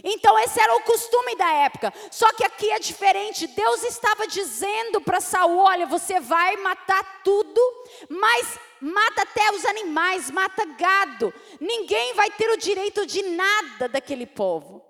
Então 0.05 0.38
esse 0.38 0.61
era 0.61 0.74
o 0.76 0.83
costume 0.83 1.35
da 1.37 1.50
época. 1.53 1.92
Só 2.11 2.33
que 2.35 2.44
aqui 2.44 2.70
é 2.70 2.79
diferente. 2.79 3.46
Deus 3.48 3.83
estava 3.83 4.26
dizendo 4.26 5.00
para 5.00 5.20
Saul: 5.20 5.59
olha, 5.59 5.87
você 5.87 6.20
vai 6.20 6.57
matar 6.57 7.22
tudo, 7.22 7.61
mas 8.09 8.59
mata 8.81 9.22
até 9.22 9.50
os 9.53 9.64
animais, 9.64 10.31
mata 10.31 10.64
gado. 10.64 11.35
Ninguém 11.61 12.14
vai 12.14 12.31
ter 12.31 12.50
o 12.50 12.57
direito 12.57 13.05
de 13.05 13.22
nada 13.22 13.88
daquele 13.88 14.26
povo. 14.26 14.85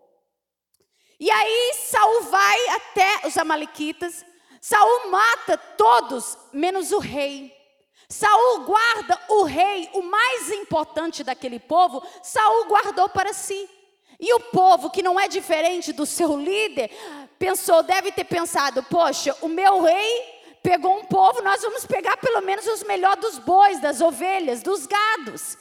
E 1.19 1.31
aí 1.31 1.75
Saul 1.75 2.23
vai 2.23 2.69
até 2.69 3.27
os 3.27 3.37
amalequitas. 3.37 4.25
Saul 4.61 5.11
mata 5.11 5.57
todos, 5.57 6.37
menos 6.53 6.93
o 6.93 6.99
rei. 6.99 7.59
Saul 8.09 8.65
guarda 8.65 9.19
o 9.29 9.45
rei, 9.45 9.89
o 9.95 10.03
mais 10.03 10.51
importante 10.51 11.23
daquele 11.23 11.61
povo, 11.61 12.03
Saul 12.23 12.67
guardou 12.67 13.09
para 13.09 13.33
si. 13.33 13.69
E 14.21 14.35
o 14.35 14.41
povo, 14.41 14.91
que 14.91 15.03
não 15.03 15.19
é 15.19 15.27
diferente 15.27 15.93
do 15.93 16.05
seu 16.05 16.37
líder, 16.37 16.91
pensou, 17.39 17.83
deve 17.83 18.13
ter 18.13 18.25
pensado: 18.25 18.83
poxa, 18.83 19.35
o 19.41 19.49
meu 19.49 19.81
rei 19.83 20.41
pegou 20.63 20.99
um 20.99 21.05
povo, 21.05 21.41
nós 21.41 21.63
vamos 21.63 21.87
pegar 21.87 22.19
pelo 22.19 22.43
menos 22.43 22.67
os 22.67 22.83
melhores 22.83 23.21
dos 23.21 23.39
bois, 23.39 23.81
das 23.81 24.01
ovelhas, 24.01 24.63
dos 24.63 24.87
gados. 24.87 25.57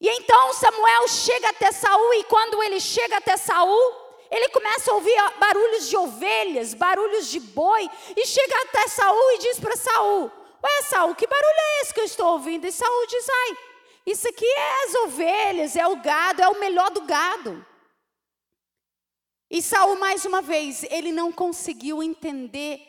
E 0.00 0.08
então 0.08 0.52
Samuel 0.52 1.08
chega 1.08 1.48
até 1.48 1.72
Saul, 1.72 2.14
e 2.14 2.24
quando 2.24 2.62
ele 2.62 2.78
chega 2.78 3.16
até 3.16 3.36
Saul, 3.36 3.92
ele 4.30 4.48
começa 4.50 4.90
a 4.90 4.94
ouvir 4.94 5.16
barulhos 5.38 5.88
de 5.88 5.96
ovelhas, 5.96 6.74
barulhos 6.74 7.28
de 7.28 7.40
boi, 7.40 7.90
e 8.16 8.26
chega 8.26 8.54
até 8.62 8.86
Saul 8.86 9.32
e 9.32 9.38
diz 9.38 9.58
para 9.58 9.76
Saul: 9.76 10.30
Ué, 10.62 10.82
Saul, 10.82 11.14
que 11.14 11.26
barulho 11.26 11.58
é 11.58 11.80
esse 11.82 11.92
que 11.94 12.00
eu 12.00 12.04
estou 12.04 12.32
ouvindo? 12.32 12.66
E 12.66 12.72
Saul 12.72 13.06
diz: 13.06 13.26
Ai, 13.28 13.56
isso 14.06 14.28
aqui 14.28 14.46
é 14.46 14.84
as 14.84 14.94
ovelhas, 14.96 15.76
é 15.76 15.86
o 15.86 15.96
gado, 15.96 16.42
é 16.42 16.48
o 16.48 16.60
melhor 16.60 16.90
do 16.90 17.02
gado. 17.02 17.64
E 19.50 19.62
Saul, 19.62 19.96
mais 19.96 20.24
uma 20.24 20.42
vez, 20.42 20.82
ele 20.84 21.12
não 21.12 21.30
conseguiu 21.32 22.02
entender 22.02 22.80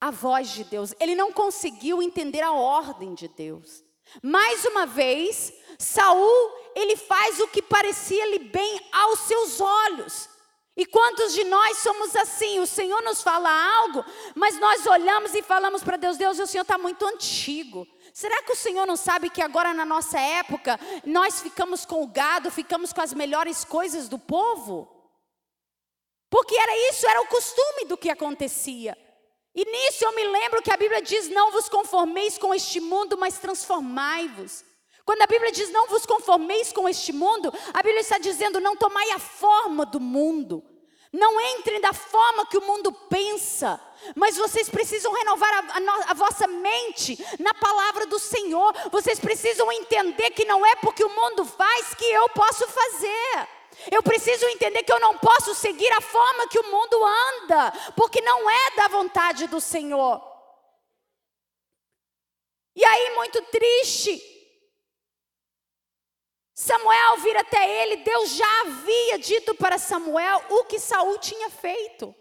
a 0.00 0.10
voz 0.10 0.50
de 0.50 0.64
Deus, 0.64 0.94
ele 1.00 1.14
não 1.14 1.32
conseguiu 1.32 2.02
entender 2.02 2.42
a 2.42 2.52
ordem 2.52 3.14
de 3.14 3.28
Deus. 3.28 3.84
Mais 4.22 4.64
uma 4.64 4.84
vez, 4.84 5.52
Saul, 5.78 6.52
ele 6.74 6.96
faz 6.96 7.40
o 7.40 7.48
que 7.48 7.62
parecia-lhe 7.62 8.40
bem 8.40 8.80
aos 8.92 9.20
seus 9.20 9.60
olhos. 9.60 10.28
E 10.76 10.86
quantos 10.86 11.34
de 11.34 11.44
nós 11.44 11.78
somos 11.78 12.16
assim? 12.16 12.58
O 12.58 12.66
Senhor 12.66 13.02
nos 13.02 13.22
fala 13.22 13.50
algo, 13.76 14.04
mas 14.34 14.58
nós 14.58 14.86
olhamos 14.86 15.34
e 15.34 15.42
falamos 15.42 15.82
para 15.82 15.96
Deus: 15.96 16.16
Deus, 16.16 16.38
o 16.38 16.46
Senhor 16.46 16.62
está 16.62 16.78
muito 16.78 17.06
antigo. 17.06 17.86
Será 18.12 18.42
que 18.42 18.52
o 18.52 18.56
Senhor 18.56 18.86
não 18.86 18.96
sabe 18.96 19.30
que 19.30 19.40
agora 19.40 19.72
na 19.72 19.84
nossa 19.84 20.20
época 20.20 20.78
nós 21.04 21.40
ficamos 21.40 21.84
com 21.84 22.02
o 22.02 22.06
gado, 22.06 22.50
ficamos 22.50 22.92
com 22.92 23.00
as 23.00 23.14
melhores 23.14 23.64
coisas 23.64 24.08
do 24.08 24.18
povo? 24.18 24.88
Porque 26.28 26.56
era 26.56 26.90
isso, 26.90 27.06
era 27.06 27.22
o 27.22 27.26
costume 27.26 27.86
do 27.86 27.96
que 27.96 28.10
acontecia. 28.10 28.96
E 29.54 29.64
nisso 29.64 30.04
eu 30.04 30.14
me 30.14 30.24
lembro 30.24 30.62
que 30.62 30.72
a 30.72 30.76
Bíblia 30.76 31.02
diz: 31.02 31.28
Não 31.28 31.52
vos 31.52 31.68
conformeis 31.68 32.38
com 32.38 32.54
este 32.54 32.80
mundo, 32.80 33.18
mas 33.18 33.38
transformai-vos. 33.38 34.64
Quando 35.04 35.22
a 35.22 35.26
Bíblia 35.26 35.50
diz 35.50 35.70
não 35.70 35.88
vos 35.88 36.06
conformeis 36.06 36.72
com 36.72 36.88
este 36.88 37.12
mundo, 37.12 37.52
a 37.74 37.82
Bíblia 37.82 38.00
está 38.00 38.18
dizendo 38.18 38.60
não 38.60 38.76
tomai 38.76 39.10
a 39.10 39.18
forma 39.18 39.84
do 39.84 39.98
mundo. 39.98 40.62
Não 41.12 41.38
entrem 41.40 41.78
da 41.78 41.92
forma 41.92 42.46
que 42.46 42.56
o 42.56 42.62
mundo 42.62 42.90
pensa, 42.90 43.78
mas 44.16 44.36
vocês 44.36 44.70
precisam 44.70 45.12
renovar 45.12 45.52
a, 45.52 45.58
a, 45.58 46.10
a, 46.10 46.14
vossa 46.14 46.46
mente 46.46 47.22
na 47.38 47.52
palavra 47.52 48.06
do 48.06 48.18
Senhor. 48.18 48.72
Vocês 48.90 49.20
precisam 49.20 49.70
entender 49.70 50.30
que 50.30 50.46
não 50.46 50.64
é 50.64 50.74
porque 50.76 51.04
o 51.04 51.10
mundo 51.10 51.44
faz 51.44 51.94
que 51.94 52.04
eu 52.06 52.28
posso 52.30 52.66
fazer. 52.66 53.48
Eu 53.90 54.02
preciso 54.02 54.46
entender 54.46 54.84
que 54.84 54.92
eu 54.92 55.00
não 55.00 55.18
posso 55.18 55.54
seguir 55.54 55.90
a 55.92 56.00
forma 56.00 56.48
que 56.48 56.58
o 56.58 56.70
mundo 56.70 57.04
anda, 57.04 57.72
porque 57.94 58.22
não 58.22 58.48
é 58.48 58.70
da 58.76 58.88
vontade 58.88 59.46
do 59.48 59.60
Senhor. 59.60 60.20
E 62.74 62.82
aí, 62.82 63.14
muito 63.14 63.42
triste, 63.42 64.31
Samuel 66.62 67.16
vira 67.16 67.40
até 67.40 67.82
ele, 67.82 67.96
Deus 68.04 68.36
já 68.36 68.60
havia 68.60 69.18
dito 69.18 69.52
para 69.52 69.78
Samuel 69.78 70.44
o 70.48 70.64
que 70.64 70.78
Saul 70.78 71.18
tinha 71.18 71.50
feito. 71.50 72.14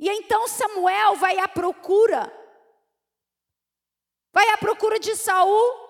E 0.00 0.08
então 0.08 0.48
Samuel 0.48 1.16
vai 1.16 1.38
à 1.38 1.46
procura. 1.46 2.32
Vai 4.32 4.48
à 4.48 4.56
procura 4.56 4.98
de 4.98 5.14
Saul. 5.14 5.86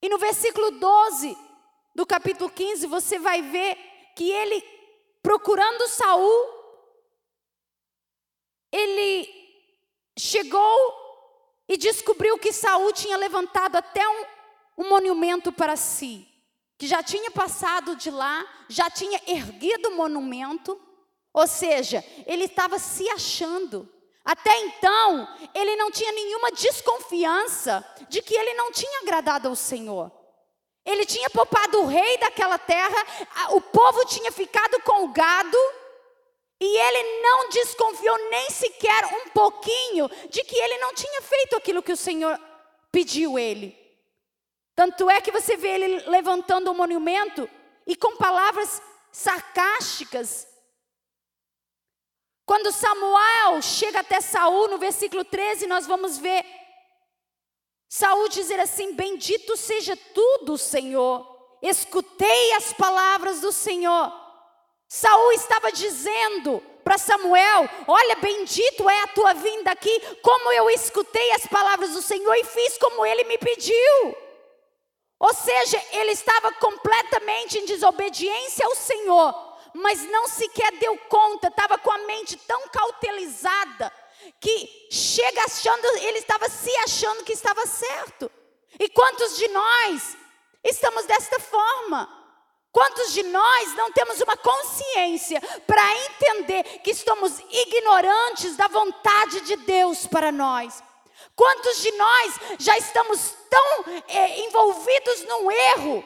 E 0.00 0.08
no 0.08 0.16
versículo 0.16 0.70
12 0.70 1.36
do 1.92 2.06
capítulo 2.06 2.50
15, 2.50 2.86
você 2.86 3.18
vai 3.18 3.42
ver 3.42 3.76
que 4.14 4.30
ele 4.30 4.62
procurando 5.20 5.88
Saul, 5.88 6.54
ele 8.70 9.28
chegou 10.16 11.64
e 11.68 11.76
descobriu 11.76 12.38
que 12.38 12.52
Saul 12.52 12.92
tinha 12.92 13.16
levantado 13.16 13.74
até 13.74 14.08
um 14.08 14.35
um 14.76 14.88
monumento 14.88 15.50
para 15.50 15.76
si, 15.76 16.26
que 16.78 16.86
já 16.86 17.02
tinha 17.02 17.30
passado 17.30 17.96
de 17.96 18.10
lá, 18.10 18.44
já 18.68 18.90
tinha 18.90 19.20
erguido 19.26 19.88
o 19.88 19.96
monumento, 19.96 20.80
ou 21.32 21.46
seja, 21.46 22.04
ele 22.26 22.44
estava 22.44 22.78
se 22.78 23.08
achando. 23.10 23.88
Até 24.24 24.58
então, 24.62 25.28
ele 25.54 25.76
não 25.76 25.90
tinha 25.90 26.10
nenhuma 26.10 26.50
desconfiança 26.50 27.84
de 28.08 28.20
que 28.20 28.34
ele 28.34 28.54
não 28.54 28.72
tinha 28.72 29.00
agradado 29.00 29.48
ao 29.48 29.54
Senhor. 29.54 30.10
Ele 30.84 31.06
tinha 31.06 31.30
poupado 31.30 31.80
o 31.80 31.86
rei 31.86 32.18
daquela 32.18 32.58
terra, 32.58 33.06
o 33.50 33.60
povo 33.60 34.04
tinha 34.06 34.30
ficado 34.32 34.80
com 34.82 35.04
o 35.04 35.08
gado, 35.12 35.58
e 36.60 36.78
ele 36.78 37.22
não 37.22 37.48
desconfiou 37.50 38.30
nem 38.30 38.50
sequer 38.50 39.04
um 39.06 39.28
pouquinho 39.30 40.08
de 40.30 40.42
que 40.42 40.56
ele 40.56 40.78
não 40.78 40.94
tinha 40.94 41.22
feito 41.22 41.56
aquilo 41.56 41.82
que 41.82 41.92
o 41.92 41.96
Senhor 41.96 42.40
pediu 42.90 43.38
ele. 43.38 43.85
Tanto 44.76 45.08
é 45.08 45.22
que 45.22 45.32
você 45.32 45.56
vê 45.56 45.68
ele 45.68 45.98
levantando 46.10 46.68
o 46.68 46.72
um 46.72 46.76
monumento 46.76 47.48
e 47.86 47.96
com 47.96 48.14
palavras 48.16 48.82
sarcásticas. 49.10 50.46
Quando 52.44 52.70
Samuel 52.70 53.62
chega 53.62 54.00
até 54.00 54.20
Saul, 54.20 54.68
no 54.68 54.76
versículo 54.76 55.24
13, 55.24 55.66
nós 55.66 55.86
vamos 55.86 56.18
ver 56.18 56.44
Saul 57.88 58.28
dizer 58.28 58.60
assim: 58.60 58.92
Bendito 58.92 59.56
seja 59.56 59.96
tudo, 59.96 60.58
Senhor. 60.58 61.26
Escutei 61.62 62.52
as 62.52 62.74
palavras 62.74 63.40
do 63.40 63.50
Senhor. 63.50 64.12
Saul 64.86 65.32
estava 65.32 65.72
dizendo 65.72 66.62
para 66.84 66.98
Samuel: 66.98 67.66
Olha, 67.86 68.16
bendito 68.16 68.90
é 68.90 69.00
a 69.00 69.08
tua 69.08 69.32
vinda 69.32 69.70
aqui, 69.70 69.98
como 70.20 70.52
eu 70.52 70.68
escutei 70.68 71.32
as 71.32 71.46
palavras 71.46 71.94
do 71.94 72.02
Senhor 72.02 72.34
e 72.34 72.44
fiz 72.44 72.76
como 72.76 73.06
ele 73.06 73.24
me 73.24 73.38
pediu. 73.38 74.25
Ou 75.18 75.32
seja, 75.32 75.82
ele 75.92 76.12
estava 76.12 76.52
completamente 76.52 77.58
em 77.58 77.64
desobediência 77.64 78.66
ao 78.66 78.74
Senhor, 78.74 79.56
mas 79.72 80.02
não 80.10 80.28
sequer 80.28 80.72
deu 80.72 80.96
conta, 81.08 81.48
estava 81.48 81.78
com 81.78 81.90
a 81.90 81.98
mente 81.98 82.36
tão 82.36 82.68
cautelizada 82.68 83.92
que 84.40 84.88
chega 84.90 85.44
achando, 85.44 85.86
ele 85.98 86.18
estava 86.18 86.48
se 86.48 86.74
achando 86.78 87.24
que 87.24 87.32
estava 87.32 87.66
certo. 87.66 88.30
E 88.78 88.88
quantos 88.90 89.36
de 89.36 89.48
nós 89.48 90.16
estamos 90.62 91.06
desta 91.06 91.40
forma? 91.40 92.24
Quantos 92.70 93.14
de 93.14 93.22
nós 93.22 93.74
não 93.74 93.90
temos 93.90 94.20
uma 94.20 94.36
consciência 94.36 95.40
para 95.66 95.96
entender 96.04 96.62
que 96.80 96.90
estamos 96.90 97.38
ignorantes 97.50 98.54
da 98.54 98.68
vontade 98.68 99.40
de 99.42 99.56
Deus 99.56 100.06
para 100.06 100.30
nós? 100.30 100.82
Quantos 101.36 101.82
de 101.82 101.92
nós 101.92 102.34
já 102.58 102.78
estamos 102.78 103.34
tão 103.50 103.84
é, 104.08 104.40
envolvidos 104.40 105.24
num 105.24 105.50
erro 105.50 106.04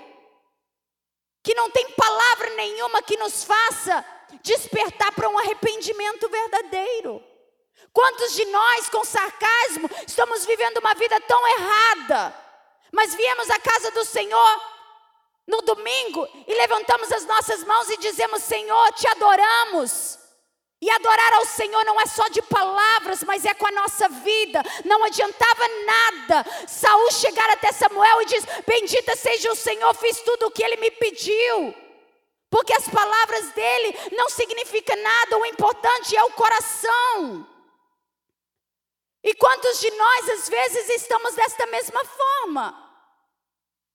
que 1.43 1.55
não 1.55 1.71
tem 1.71 1.89
palavra 1.93 2.51
nenhuma 2.57 3.01
que 3.01 3.17
nos 3.17 3.45
faça 3.45 4.05
despertar 4.43 5.13
para 5.13 5.29
um 5.29 5.39
arrependimento 5.39 6.29
verdadeiro? 6.29 7.25
Quantos 7.93 8.33
de 8.35 8.45
nós, 8.47 8.89
com 8.89 9.05
sarcasmo, 9.05 9.89
estamos 10.07 10.45
vivendo 10.45 10.79
uma 10.79 10.95
vida 10.95 11.21
tão 11.21 11.47
errada, 11.47 12.35
mas 12.93 13.15
viemos 13.15 13.49
à 13.51 13.59
casa 13.59 13.91
do 13.93 14.05
Senhor 14.05 14.61
no 15.47 15.63
domingo 15.63 16.29
e 16.47 16.55
levantamos 16.55 17.11
as 17.13 17.25
nossas 17.25 17.65
mãos 17.65 17.89
e 17.89 17.97
dizemos: 17.99 18.43
Senhor, 18.43 18.93
te 18.93 19.07
adoramos. 19.09 20.20
E 20.83 20.91
adorar 20.91 21.35
ao 21.35 21.45
Senhor 21.45 21.85
não 21.85 22.01
é 22.01 22.07
só 22.07 22.27
de 22.29 22.41
palavras, 22.41 23.23
mas 23.25 23.45
é 23.45 23.53
com 23.53 23.67
a 23.67 23.73
nossa 23.73 24.09
vida. 24.09 24.63
Não 24.85 25.05
adiantava 25.05 25.69
nada 25.85 26.47
Saul 26.67 27.11
chegar 27.13 27.51
até 27.51 27.71
Samuel 27.71 28.23
e 28.23 28.27
diz: 28.27 28.45
Bendita 28.67 29.15
seja 29.15 29.53
o 29.53 29.57
Senhor, 29.57 29.93
fiz 29.95 30.23
tudo 30.23 30.47
o 30.47 30.51
que 30.51 30.65
ele 30.65 30.77
me 30.77 30.91
pediu. 30.91 31.75
Porque 32.49 32.73
as 32.73 32.89
palavras 32.89 33.51
dele 33.53 33.97
não 34.13 34.29
significam 34.31 34.97
nada, 34.97 35.39
o 35.39 35.47
importante 35.47 36.17
é 36.17 36.25
o 36.25 36.33
coração. 36.33 37.47
E 39.23 39.35
quantos 39.35 39.81
de 39.81 39.91
nós 39.91 40.29
às 40.31 40.49
vezes 40.49 40.89
estamos 40.89 41.35
desta 41.35 41.67
mesma 41.67 42.03
forma? 42.05 42.91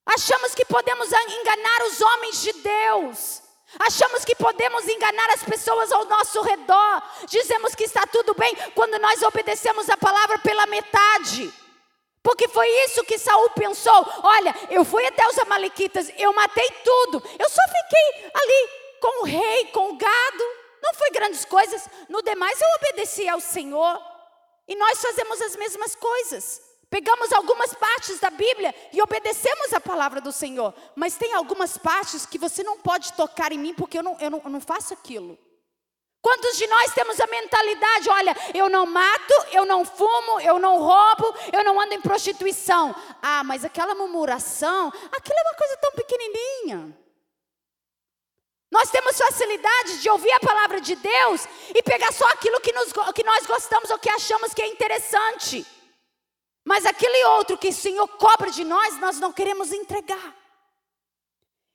Achamos 0.05 0.53
que 0.53 0.63
podemos 0.63 1.11
enganar 1.11 1.83
os 1.87 1.99
homens 1.99 2.41
de 2.43 2.53
Deus. 2.53 3.41
Achamos 3.79 4.23
que 4.23 4.35
podemos 4.35 4.87
enganar 4.87 5.29
as 5.31 5.43
pessoas 5.43 5.91
ao 5.91 6.05
nosso 6.05 6.41
redor. 6.41 7.03
Dizemos 7.27 7.75
que 7.75 7.83
está 7.83 8.05
tudo 8.07 8.33
bem 8.33 8.55
quando 8.73 8.97
nós 8.99 9.21
obedecemos 9.21 9.89
a 9.89 9.97
palavra 9.97 10.39
pela 10.39 10.65
metade. 10.67 11.53
Porque 12.23 12.47
foi 12.47 12.67
isso 12.85 13.03
que 13.03 13.19
Saul 13.19 13.49
pensou. 13.51 14.07
Olha, 14.23 14.55
eu 14.71 14.83
fui 14.83 15.05
até 15.05 15.27
os 15.27 15.37
amalequitas, 15.39 16.11
eu 16.17 16.33
matei 16.33 16.69
tudo. 16.83 17.21
Eu 17.37 17.49
só 17.49 17.61
fiquei 17.61 18.31
ali 18.33 18.69
com 18.99 19.21
o 19.21 19.25
rei, 19.25 19.65
com 19.65 19.91
o 19.91 19.97
gado. 19.97 20.43
Não 20.81 20.93
foi 20.93 21.09
grandes 21.11 21.45
coisas. 21.45 21.87
No 22.09 22.21
demais 22.23 22.59
eu 22.59 22.67
obedeci 22.77 23.27
ao 23.27 23.39
Senhor. 23.39 24.01
E 24.67 24.75
nós 24.75 24.99
fazemos 24.99 25.41
as 25.41 25.55
mesmas 25.55 25.95
coisas. 25.95 26.61
Pegamos 26.89 27.31
algumas 27.33 27.73
partes 27.73 28.19
da 28.19 28.29
Bíblia 28.29 28.73
e 28.93 29.01
obedecemos 29.01 29.73
a 29.73 29.79
palavra 29.79 30.21
do 30.21 30.31
Senhor. 30.31 30.73
Mas 30.95 31.17
tem 31.17 31.33
algumas 31.33 31.77
partes 31.77 32.25
que 32.25 32.37
você 32.37 32.63
não 32.63 32.77
pode 32.79 33.13
tocar 33.13 33.51
em 33.51 33.57
mim 33.57 33.73
porque 33.73 33.97
eu 33.97 34.03
não, 34.03 34.17
eu 34.19 34.29
não, 34.29 34.41
eu 34.43 34.49
não 34.49 34.61
faço 34.61 34.93
aquilo. 34.93 35.37
Quantos 36.21 36.57
de 36.57 36.65
nós 36.65 36.91
temos 36.91 37.19
a 37.19 37.27
mentalidade, 37.27 38.09
olha, 38.09 38.35
eu 38.55 38.67
não 38.67 38.85
mato, 38.87 39.33
eu 39.51 39.63
não 39.63 39.85
fumo, 39.85 40.39
eu 40.41 40.57
não 40.57 40.79
roubo, 40.79 41.35
eu 41.53 41.63
não 41.63 41.79
ando 41.79 41.93
em 41.93 42.01
prostituição. 42.01 42.95
Ah, 43.21 43.43
mas 43.43 43.63
aquela 43.63 43.93
murmuração, 43.93 44.87
aquilo 45.11 45.37
é 45.37 45.43
uma 45.43 45.53
coisa 45.53 45.77
tão 45.77 45.91
pequenininha. 45.91 46.97
Nós 48.71 48.89
temos 48.89 49.17
facilidade 49.17 49.99
de 50.01 50.09
ouvir 50.09 50.31
a 50.31 50.39
palavra 50.39 50.81
de 50.81 50.95
Deus 50.95 51.47
e 51.75 51.83
pegar 51.83 52.11
só 52.11 52.27
aquilo 52.31 52.59
que, 52.59 52.71
nos, 52.73 52.91
que 53.13 53.23
nós 53.23 53.45
gostamos 53.45 53.91
ou 53.91 53.99
que 53.99 54.09
achamos 54.09 54.53
que 54.53 54.61
é 54.61 54.67
interessante. 54.67 55.65
Mas 56.65 56.83
aquele 56.83 57.23
outro 57.27 57.57
que 57.57 57.69
o 57.69 57.73
Senhor 57.73 58.07
cobra 58.07 58.49
de 58.49 58.65
nós, 58.65 58.99
nós 58.99 59.19
não 59.19 59.31
queremos 59.31 59.71
entregar. 59.71 60.35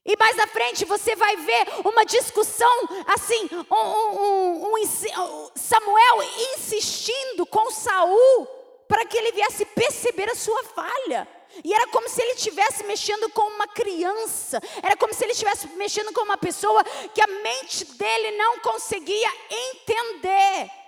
E 0.05 0.16
mais 0.16 0.37
à 0.38 0.46
frente 0.48 0.85
você 0.85 1.14
vai 1.14 1.37
ver 1.37 1.68
uma 1.85 2.05
discussão 2.05 2.88
assim, 3.07 3.48
um, 3.70 3.76
um, 3.76 4.74
um, 4.74 5.50
Samuel 5.55 6.22
insistindo 6.55 7.46
com 7.46 7.70
Saul 7.70 8.48
para 8.88 9.07
que 9.07 9.16
ele 9.16 9.31
viesse 9.31 9.64
perceber 9.66 10.29
a 10.29 10.35
sua 10.35 10.64
falha. 10.64 11.29
E 11.62 11.72
era 11.72 11.87
como 11.88 12.09
se 12.09 12.20
ele 12.22 12.33
estivesse 12.33 12.83
mexendo 12.85 13.29
com 13.31 13.42
uma 13.42 13.68
criança, 13.68 14.61
era 14.83 14.96
como 14.96 15.14
se 15.14 15.24
ele 15.24 15.33
estivesse 15.33 15.68
mexendo 15.68 16.12
com 16.12 16.22
uma 16.22 16.37
pessoa 16.37 16.83
que 17.14 17.20
a 17.20 17.26
mente 17.26 17.85
dele 17.85 18.37
não 18.37 18.59
conseguia 18.61 19.31
entender. 19.50 20.80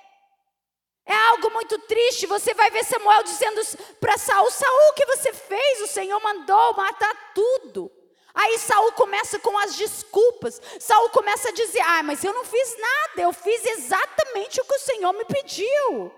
É 1.05 1.15
algo 1.15 1.51
muito 1.51 1.79
triste. 1.81 2.27
Você 2.27 2.55
vai 2.55 2.71
ver 2.71 2.85
Samuel 2.85 3.23
dizendo 3.23 3.61
para 4.01 4.17
Saul: 4.19 4.51
Saul, 4.51 4.91
o 4.91 4.95
que 4.95 5.07
você 5.07 5.33
fez? 5.33 5.81
O 5.83 5.87
Senhor 5.89 6.21
mandou 6.21 6.75
matar 6.75 7.33
tudo. 7.35 7.91
Aí 8.35 8.59
Saul 8.59 8.93
começa 8.93 9.39
com 9.39 9.57
as 9.59 9.75
desculpas. 9.77 10.61
Saul 10.79 11.11
começa 11.11 11.49
a 11.49 11.53
dizer: 11.53 11.81
Ah, 11.81 12.03
mas 12.03 12.25
eu 12.25 12.33
não 12.33 12.45
fiz 12.45 12.77
nada, 12.79 13.23
eu 13.23 13.33
fiz 13.33 13.65
exatamente 13.65 14.61
o 14.61 14.65
que 14.65 14.75
o 14.75 14.81
Senhor 14.81 15.13
me 15.13 15.25
pediu. 15.25 16.13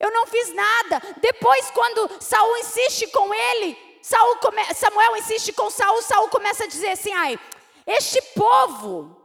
Eu 0.00 0.12
não 0.12 0.26
fiz 0.26 0.52
nada. 0.54 1.00
Depois, 1.20 1.70
quando 1.70 2.22
Saul 2.22 2.56
insiste 2.58 3.08
com 3.08 3.32
ele, 3.34 3.76
Samuel 4.74 5.16
insiste 5.16 5.52
com 5.52 5.70
Saul, 5.70 6.02
Saul 6.02 6.28
começa 6.28 6.64
a 6.64 6.68
dizer 6.68 6.90
assim: 6.90 7.12
ai, 7.12 7.38
este 7.86 8.20
povo, 8.34 9.17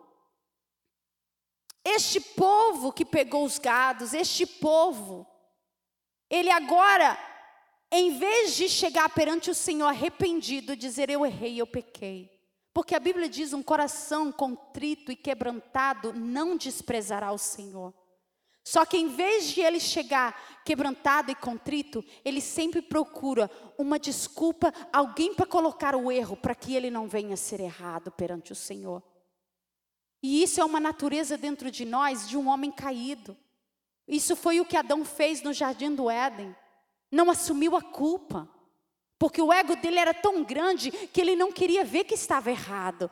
este 1.83 2.19
povo 2.19 2.93
que 2.93 3.03
pegou 3.03 3.43
os 3.43 3.59
gados, 3.59 4.13
este 4.13 4.45
povo, 4.45 5.27
ele 6.29 6.49
agora, 6.49 7.17
em 7.91 8.17
vez 8.17 8.55
de 8.55 8.69
chegar 8.69 9.09
perante 9.09 9.51
o 9.51 9.55
Senhor 9.55 9.87
arrependido, 9.87 10.75
dizer 10.75 11.09
eu 11.09 11.25
errei, 11.25 11.59
eu 11.59 11.67
pequei. 11.67 12.31
Porque 12.73 12.95
a 12.95 12.99
Bíblia 12.99 13.29
diz: 13.29 13.53
um 13.53 13.61
coração 13.61 14.31
contrito 14.31 15.11
e 15.11 15.15
quebrantado 15.15 16.13
não 16.13 16.57
desprezará 16.57 17.31
o 17.31 17.37
Senhor. 17.37 17.93
Só 18.65 18.85
que 18.85 18.97
em 18.97 19.09
vez 19.09 19.49
de 19.49 19.59
ele 19.59 19.79
chegar 19.79 20.61
quebrantado 20.63 21.29
e 21.29 21.35
contrito, 21.35 22.03
ele 22.23 22.39
sempre 22.39 22.81
procura 22.81 23.51
uma 23.77 23.99
desculpa, 23.99 24.73
alguém 24.91 25.35
para 25.35 25.45
colocar 25.45 25.95
o 25.95 26.09
erro, 26.09 26.37
para 26.37 26.55
que 26.55 26.73
ele 26.73 26.89
não 26.89 27.05
venha 27.05 27.35
ser 27.35 27.59
errado 27.59 28.09
perante 28.09 28.53
o 28.53 28.55
Senhor. 28.55 29.03
E 30.23 30.41
isso 30.41 30.61
é 30.61 30.63
uma 30.63 30.79
natureza 30.79 31.37
dentro 31.37 31.69
de 31.69 31.83
nós 31.83 32.29
de 32.29 32.37
um 32.37 32.47
homem 32.47 32.71
caído. 32.71 33.35
Isso 34.07 34.37
foi 34.37 34.61
o 34.61 34.65
que 34.65 34.77
Adão 34.77 35.03
fez 35.03 35.41
no 35.41 35.51
jardim 35.51 35.93
do 35.93 36.09
Éden. 36.09 36.55
Não 37.11 37.29
assumiu 37.29 37.75
a 37.75 37.81
culpa, 37.81 38.49
porque 39.19 39.41
o 39.41 39.51
ego 39.51 39.75
dele 39.75 39.99
era 39.99 40.13
tão 40.13 40.41
grande 40.41 40.91
que 40.91 41.19
ele 41.19 41.35
não 41.35 41.51
queria 41.51 41.83
ver 41.83 42.05
que 42.05 42.13
estava 42.13 42.49
errado. 42.49 43.11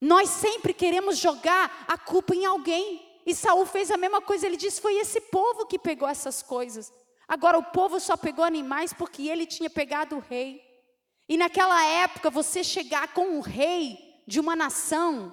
Nós 0.00 0.30
sempre 0.30 0.72
queremos 0.72 1.18
jogar 1.18 1.84
a 1.86 1.98
culpa 1.98 2.34
em 2.34 2.46
alguém. 2.46 3.06
E 3.26 3.34
Saul 3.34 3.66
fez 3.66 3.90
a 3.90 3.98
mesma 3.98 4.22
coisa, 4.22 4.46
ele 4.46 4.56
disse: 4.56 4.80
foi 4.80 4.94
esse 4.94 5.20
povo 5.20 5.66
que 5.66 5.78
pegou 5.78 6.08
essas 6.08 6.42
coisas. 6.42 6.90
Agora 7.28 7.58
o 7.58 7.62
povo 7.62 8.00
só 8.00 8.16
pegou 8.16 8.44
animais 8.44 8.92
porque 8.92 9.28
ele 9.28 9.46
tinha 9.46 9.68
pegado 9.68 10.16
o 10.16 10.20
rei. 10.20 10.60
E 11.28 11.36
naquela 11.36 11.84
época, 11.84 12.28
você 12.30 12.64
chegar 12.64 13.12
com 13.12 13.36
um 13.36 13.40
rei 13.40 13.98
de 14.26 14.40
uma 14.40 14.56
nação, 14.56 15.32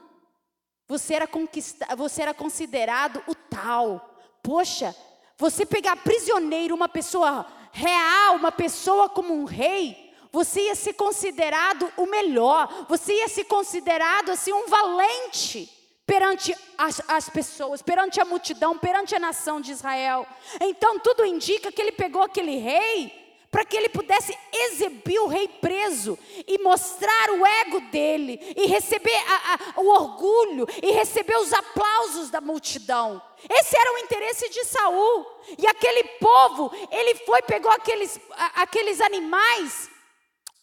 você 0.88 1.16
era, 1.16 1.28
conquista, 1.28 1.86
você 1.96 2.22
era 2.22 2.34
considerado 2.34 3.22
o 3.28 3.36
tal. 3.36 4.18
Poxa, 4.42 4.96
você 5.38 5.66
pegar 5.66 5.98
prisioneiro 5.98 6.74
uma 6.74 6.88
pessoa 6.88 7.46
real, 7.72 8.36
uma 8.36 8.52
pessoa 8.52 9.10
como 9.10 9.34
um 9.34 9.44
rei, 9.44 10.14
você 10.32 10.62
ia 10.62 10.76
ser 10.76 10.94
considerado 10.94 11.92
o 11.98 12.06
melhor, 12.06 12.86
você 12.88 13.14
ia 13.14 13.28
ser 13.28 13.44
considerado 13.46 14.32
assim 14.32 14.54
um 14.54 14.68
valente 14.68 15.70
perante 16.06 16.56
as, 16.78 17.02
as, 17.08 17.30
pessoas, 17.30 17.82
perante 17.82 18.22
a 18.22 18.26
multidão, 18.26 18.78
perante 18.78 19.14
a 19.14 19.20
nação 19.20 19.60
de 19.60 19.72
Israel. 19.72 20.26
Então 20.62 21.00
tudo 21.00 21.26
indica 21.26 21.72
que 21.72 21.82
ele 21.82 21.92
pegou 21.92 22.22
aquele 22.22 22.56
rei 22.58 23.27
para 23.52 23.64
que 23.64 23.78
ele 23.78 23.90
pudesse 23.90 24.38
exibir 24.52 25.20
o 25.20 25.28
rei 25.28 25.48
preso 25.48 26.18
e 26.48 26.58
mostrar 26.60 27.30
o 27.32 27.46
ego 27.46 27.80
dele 27.92 28.40
e 28.56 28.68
receber 28.68 29.16
a, 29.16 29.54
a, 29.54 29.82
o 29.82 29.88
orgulho 29.88 30.68
e 30.82 30.92
receber 30.92 31.38
os 31.38 31.54
aplausos 31.54 32.30
da 32.30 32.42
multidão. 32.42 33.22
Esse 33.50 33.78
era 33.78 33.94
o 33.94 33.98
interesse 34.00 34.50
de 34.50 34.66
Saul. 34.66 35.26
E 35.58 35.66
aquele 35.66 36.04
povo, 36.20 36.72
ele 36.92 37.16
foi 37.26 37.42
pegou 37.42 37.72
aqueles, 37.72 38.20
a, 38.32 38.64
aqueles 38.64 39.00
animais, 39.00 39.90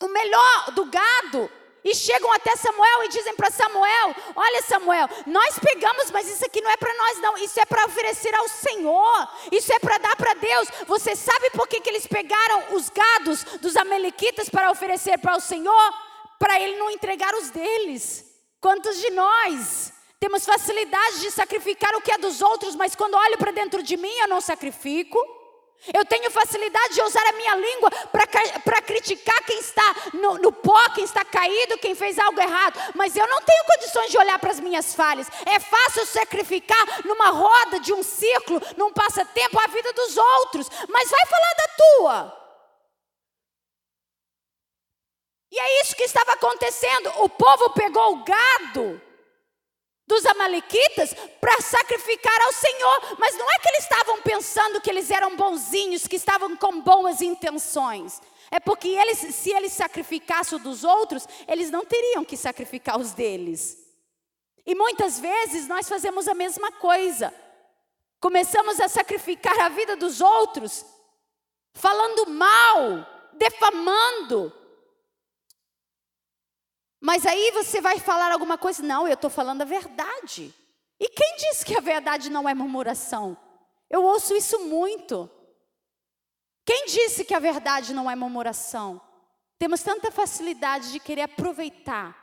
o 0.01 0.09
melhor 0.09 0.73
do 0.73 0.85
gado 0.85 1.51
e 1.85 1.95
chegam 1.95 2.33
até 2.33 2.57
Samuel 2.57 3.05
e 3.05 3.09
dizem 3.09 3.37
para 3.37 3.51
Samuel: 3.51 4.15
Olha, 4.35 4.63
Samuel, 4.63 5.07
nós 5.27 5.59
pegamos, 5.59 6.11
mas 6.11 6.27
isso 6.27 6.45
aqui 6.45 6.63
não 6.63 6.71
é 6.71 6.77
para 6.79 6.95
nós, 6.95 7.21
não. 7.21 7.37
Isso 7.37 7.61
é 7.61 7.67
para 7.67 7.84
oferecer 8.05 8.35
ao 8.35 8.49
Senhor. 8.49 9.29
Isso 9.51 9.73
é 9.73 9.79
para 9.79 9.99
dar 9.99 10.15
para 10.17 10.35
Deus. 10.35 10.69
Você 10.87 11.17
sabe 11.17 11.51
por 11.51 11.67
que, 11.67 11.81
que 11.81 11.89
eles 11.89 12.07
pegaram 12.07 12.75
os 12.75 12.91
gados 12.91 13.45
dos 13.61 13.77
Amalequitas 13.77 14.51
para 14.51 14.71
oferecer 14.71 15.19
para 15.19 15.37
o 15.37 15.41
Senhor? 15.41 15.95
Para 16.39 16.61
ele 16.61 16.77
não 16.77 16.91
entregar 16.91 17.35
os 17.35 17.51
deles. 17.51 18.25
Quantos 18.61 18.99
de 18.99 19.11
nós 19.11 19.93
temos 20.21 20.45
facilidade 20.45 21.21
de 21.21 21.31
sacrificar 21.31 21.95
o 21.95 22.01
que 22.01 22.13
é 22.13 22.19
dos 22.19 22.41
outros, 22.43 22.75
mas 22.75 22.95
quando 22.95 23.15
olho 23.15 23.39
para 23.39 23.53
dentro 23.53 23.83
de 23.83 23.97
mim, 23.97 24.15
eu 24.21 24.29
não 24.29 24.41
sacrifico? 24.41 25.19
Eu 25.93 26.05
tenho 26.07 26.31
facilidade 26.31 26.95
de 26.95 27.03
usar 27.03 27.27
a 27.27 27.33
minha 27.33 27.55
língua 27.57 27.91
para 28.65 28.83
criticar 28.83 29.43
quem 29.45 29.59
está 29.59 29.95
no, 30.15 30.39
no 30.39 30.51
pó, 30.53 30.89
quem 30.91 31.05
está 31.05 31.25
caído, 31.25 31.77
quem 31.79 31.95
fez 31.95 32.19
algo 32.19 32.41
errado. 32.41 32.79
Mas 32.95 33.15
eu 33.15 33.27
não 33.27 33.43
tenho 33.43 33.65
condições 33.65 34.11
de 34.11 34.17
olhar 34.17 34.39
para 34.39 34.51
as 34.51 34.61
minhas 34.61 34.95
falhas. 34.95 35.29
É 35.45 35.61
fácil 35.61 36.07
sacrificar 36.07 37.05
numa 37.05 37.31
roda 37.31 37.81
de 37.81 37.93
um 37.93 38.03
círculo, 38.03 38.63
num 38.79 38.93
passatempo, 38.93 39.61
a 39.61 39.67
vida 39.67 39.93
dos 39.93 40.17
outros. 40.17 40.71
Mas 40.89 41.11
vai 41.11 41.27
falar 41.27 41.55
da 41.55 41.69
tua. 41.77 42.45
E 45.53 45.61
é 45.61 45.83
isso 45.83 45.95
que 45.95 46.05
estava 46.05 46.33
acontecendo. 46.33 47.13
O 47.19 47.29
povo 47.29 47.71
pegou 47.71 48.13
o 48.13 48.25
gado 48.25 49.01
dos 50.07 50.25
amalequitas 50.27 51.15
para 51.41 51.61
sacrificar 51.61 52.41
ao 52.43 52.53
Senhor, 52.53 53.17
mas 53.19 53.37
não 53.37 53.51
é 53.51 53.59
que 53.59 53.69
eles 53.69 53.85
estavam 53.85 54.21
pensando 54.23 54.81
que 54.81 54.91
eles 54.91 55.11
eram 55.11 55.37
bonzinhos, 55.37 56.07
que 56.07 56.17
estavam 56.17 56.57
com 56.57 56.81
boas 56.81 57.23
intenções. 57.23 58.21
É 58.51 58.61
porque 58.61 58.89
eles, 58.89 59.19
se 59.19 59.51
eles 59.51 59.73
sacrificassem 59.73 60.59
dos 60.59 60.85
outros, 60.85 61.27
eles 61.49 61.71
não 61.71 61.85
teriam 61.85 62.25
que 62.25 62.37
sacrificar 62.37 62.99
os 62.99 63.13
deles. 63.13 63.79
E 64.67 64.75
muitas 64.75 65.19
vezes 65.19 65.67
nós 65.67 65.89
fazemos 65.89 66.29
a 66.29 66.35
mesma 66.35 66.71
coisa. 66.73 67.35
Começamos 68.21 68.81
a 68.81 68.89
sacrificar 68.89 69.59
a 69.61 69.69
vida 69.69 69.97
dos 69.97 70.21
outros, 70.21 70.85
falando 71.75 72.31
mal, 72.31 73.07
defamando, 73.35 74.53
mas 77.05 77.27
aí 77.27 77.51
você 77.51 77.83
vai 77.83 77.99
falar 77.99 78.33
alguma 78.33 78.57
coisa, 78.57 78.83
não, 78.83 79.07
eu 79.07 79.13
estou 79.13 79.29
falando 79.29 79.61
a 79.61 79.67
verdade. 79.67 80.55
E 80.99 81.07
quem 81.11 81.37
diz 81.37 81.63
que 81.63 81.77
a 81.77 81.81
verdade 81.83 82.31
não 82.31 82.49
é 82.49 82.55
murmuração? 82.55 83.37
Eu 83.91 84.03
ouço 84.03 84.35
isso 84.35 84.59
muito. 84.61 85.31
Quem 86.65 86.87
disse 86.87 87.23
que 87.27 87.35
a 87.35 87.39
verdade 87.39 87.93
não 87.93 88.11
é 88.11 88.17
murmuração? 88.17 88.99
Temos 89.59 89.83
tanta 89.83 90.11
facilidade 90.11 90.93
de 90.93 90.99
querer 90.99 91.21
aproveitar, 91.21 92.17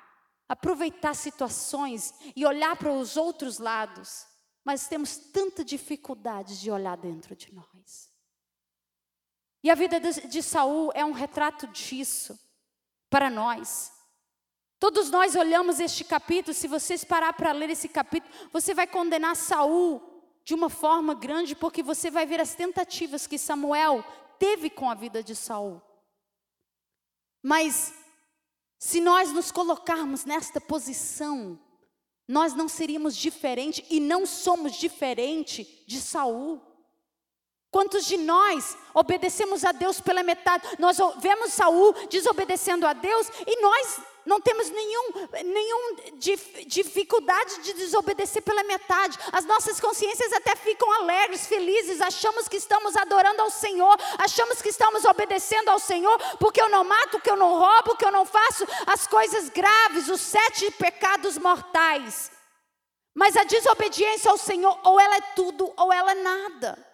aproveitar 0.49 1.13
situações 1.13 2.15
e 2.35 2.43
olhar 2.43 2.75
para 2.75 2.91
os 2.91 3.17
outros 3.17 3.59
lados, 3.59 4.25
mas 4.65 4.87
temos 4.87 5.15
tanta 5.15 5.63
dificuldade 5.63 6.59
de 6.59 6.71
olhar 6.71 6.97
dentro 6.97 7.35
de 7.35 7.53
nós. 7.53 8.09
E 9.63 9.69
a 9.69 9.75
vida 9.75 9.99
de 9.99 10.41
Saul 10.41 10.91
é 10.95 11.05
um 11.05 11.11
retrato 11.11 11.67
disso 11.67 12.35
para 13.11 13.29
nós. 13.29 14.00
Todos 14.81 15.11
nós 15.11 15.35
olhamos 15.35 15.79
este 15.79 16.03
capítulo, 16.03 16.55
se 16.55 16.67
vocês 16.67 17.03
parar 17.03 17.33
para 17.33 17.51
ler 17.51 17.69
esse 17.69 17.87
capítulo, 17.87 18.33
você 18.51 18.73
vai 18.73 18.87
condenar 18.87 19.35
Saul 19.35 20.01
de 20.43 20.55
uma 20.55 20.71
forma 20.71 21.13
grande, 21.13 21.55
porque 21.55 21.83
você 21.83 22.09
vai 22.09 22.25
ver 22.25 22.41
as 22.41 22.55
tentativas 22.55 23.27
que 23.27 23.37
Samuel 23.37 24.03
teve 24.39 24.71
com 24.71 24.89
a 24.89 24.95
vida 24.95 25.21
de 25.21 25.35
Saul. 25.35 25.79
Mas 27.43 27.93
se 28.79 28.99
nós 28.99 29.31
nos 29.31 29.51
colocarmos 29.51 30.25
nesta 30.25 30.59
posição, 30.59 31.59
nós 32.27 32.55
não 32.55 32.67
seríamos 32.67 33.15
diferente 33.15 33.85
e 33.87 33.99
não 33.99 34.25
somos 34.25 34.73
diferente 34.73 35.85
de 35.87 36.01
Saul. 36.01 36.59
Quantos 37.71 38.05
de 38.05 38.17
nós 38.17 38.77
obedecemos 38.93 39.63
a 39.63 39.71
Deus 39.71 40.01
pela 40.01 40.21
metade? 40.21 40.67
Nós 40.77 40.97
vemos 41.19 41.53
Saul 41.53 41.93
desobedecendo 42.09 42.85
a 42.85 42.91
Deus 42.91 43.27
e 43.47 43.61
nós 43.61 44.01
não 44.25 44.41
temos 44.41 44.69
nenhum, 44.69 45.27
nenhum 45.45 45.95
dif, 46.17 46.65
dificuldade 46.65 47.61
de 47.61 47.73
desobedecer 47.73 48.41
pela 48.41 48.61
metade. 48.63 49.17
As 49.31 49.45
nossas 49.45 49.79
consciências 49.79 50.33
até 50.33 50.53
ficam 50.57 50.91
alegres, 50.91 51.47
felizes. 51.47 52.01
Achamos 52.01 52.49
que 52.49 52.57
estamos 52.57 52.97
adorando 52.97 53.41
ao 53.41 53.49
Senhor, 53.49 53.97
achamos 54.17 54.61
que 54.61 54.69
estamos 54.69 55.05
obedecendo 55.05 55.69
ao 55.69 55.79
Senhor, 55.79 56.19
porque 56.39 56.61
eu 56.61 56.67
não 56.67 56.83
mato, 56.83 57.21
que 57.21 57.31
eu 57.31 57.37
não 57.37 57.57
roubo, 57.57 57.95
que 57.95 58.05
eu 58.05 58.11
não 58.11 58.25
faço 58.25 58.67
as 58.85 59.07
coisas 59.07 59.47
graves, 59.47 60.09
os 60.09 60.19
sete 60.19 60.69
pecados 60.71 61.37
mortais. 61.37 62.29
Mas 63.15 63.37
a 63.37 63.45
desobediência 63.45 64.29
ao 64.29 64.37
Senhor, 64.37 64.77
ou 64.83 64.99
ela 64.99 65.15
é 65.15 65.21
tudo, 65.35 65.71
ou 65.77 65.91
ela 65.91 66.11
é 66.11 66.15
nada. 66.15 66.90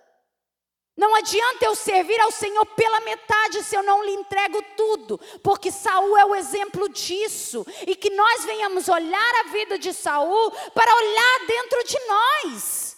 Não 0.98 1.14
adianta 1.14 1.64
eu 1.64 1.76
servir 1.76 2.20
ao 2.20 2.32
Senhor 2.32 2.66
pela 2.66 3.00
metade 3.02 3.62
se 3.64 3.76
eu 3.76 3.84
não 3.84 4.04
lhe 4.04 4.14
entrego 4.14 4.60
tudo, 4.76 5.20
porque 5.44 5.72
Saul 5.72 6.18
é 6.18 6.26
o 6.26 6.36
exemplo 6.36 6.90
disso, 6.90 7.64
e 7.86 7.96
que 7.96 8.10
nós 8.10 8.46
venhamos 8.46 8.90
olhar 8.90 9.36
a 9.42 9.50
vida 9.50 9.78
de 9.78 9.94
Saul 9.94 10.50
para 10.74 10.96
olhar 10.96 11.46
dentro 11.46 11.84
de 11.84 12.00
nós. 12.08 12.98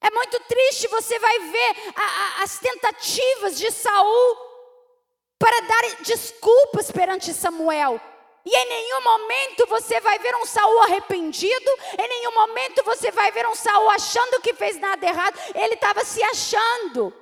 É 0.00 0.10
muito 0.12 0.38
triste, 0.44 0.86
você 0.86 1.18
vai 1.18 1.38
ver 1.40 1.92
a, 1.96 2.02
a, 2.02 2.42
as 2.44 2.58
tentativas 2.60 3.58
de 3.58 3.72
Saul 3.72 4.36
para 5.38 5.60
dar 5.62 6.02
desculpas 6.02 6.92
perante 6.92 7.34
Samuel. 7.34 8.00
E 8.46 8.54
em 8.54 8.68
nenhum 8.68 9.02
momento 9.02 9.66
você 9.66 10.00
vai 10.00 10.18
ver 10.18 10.36
um 10.36 10.44
Saul 10.44 10.80
arrependido, 10.82 11.70
em 11.98 12.08
nenhum 12.08 12.34
momento 12.34 12.84
você 12.84 13.10
vai 13.10 13.32
ver 13.32 13.46
um 13.48 13.54
Saul 13.54 13.88
achando 13.90 14.40
que 14.42 14.52
fez 14.52 14.78
nada 14.78 15.06
errado, 15.06 15.38
ele 15.54 15.74
estava 15.74 16.04
se 16.04 16.22
achando. 16.22 17.12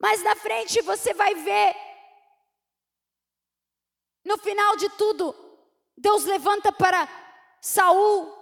Mas 0.00 0.22
na 0.22 0.34
frente 0.34 0.82
você 0.82 1.14
vai 1.14 1.34
ver, 1.36 1.76
no 4.24 4.36
final 4.38 4.76
de 4.76 4.88
tudo, 4.90 5.34
Deus 5.96 6.24
levanta 6.24 6.72
para 6.72 7.08
Saul 7.60 8.36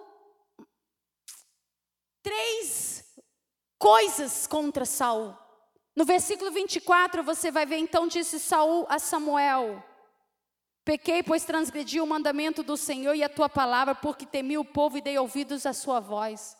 três 2.23 3.05
coisas 3.79 4.47
contra 4.47 4.87
Saul. 4.87 5.37
No 5.95 6.07
versículo 6.07 6.51
24 6.51 7.23
você 7.23 7.51
vai 7.51 7.67
ver, 7.67 7.77
então 7.77 8.09
disse 8.09 8.41
Saul 8.41 8.87
a 8.89 8.99
Samuel: 8.99 9.85
Pequei, 10.85 11.23
pois 11.23 11.45
transgredi 11.45 12.01
o 12.01 12.07
mandamento 12.07 12.63
do 12.63 12.77
Senhor 12.77 13.15
e 13.15 13.23
a 13.23 13.29
tua 13.29 13.49
palavra, 13.49 13.95
porque 13.95 14.27
temi 14.27 14.59
o 14.59 14.65
povo 14.65 14.99
e 14.99 15.01
dei 15.01 15.17
ouvidos 15.17 15.65
à 15.65 15.73
sua 15.73 16.01
voz. 16.01 16.57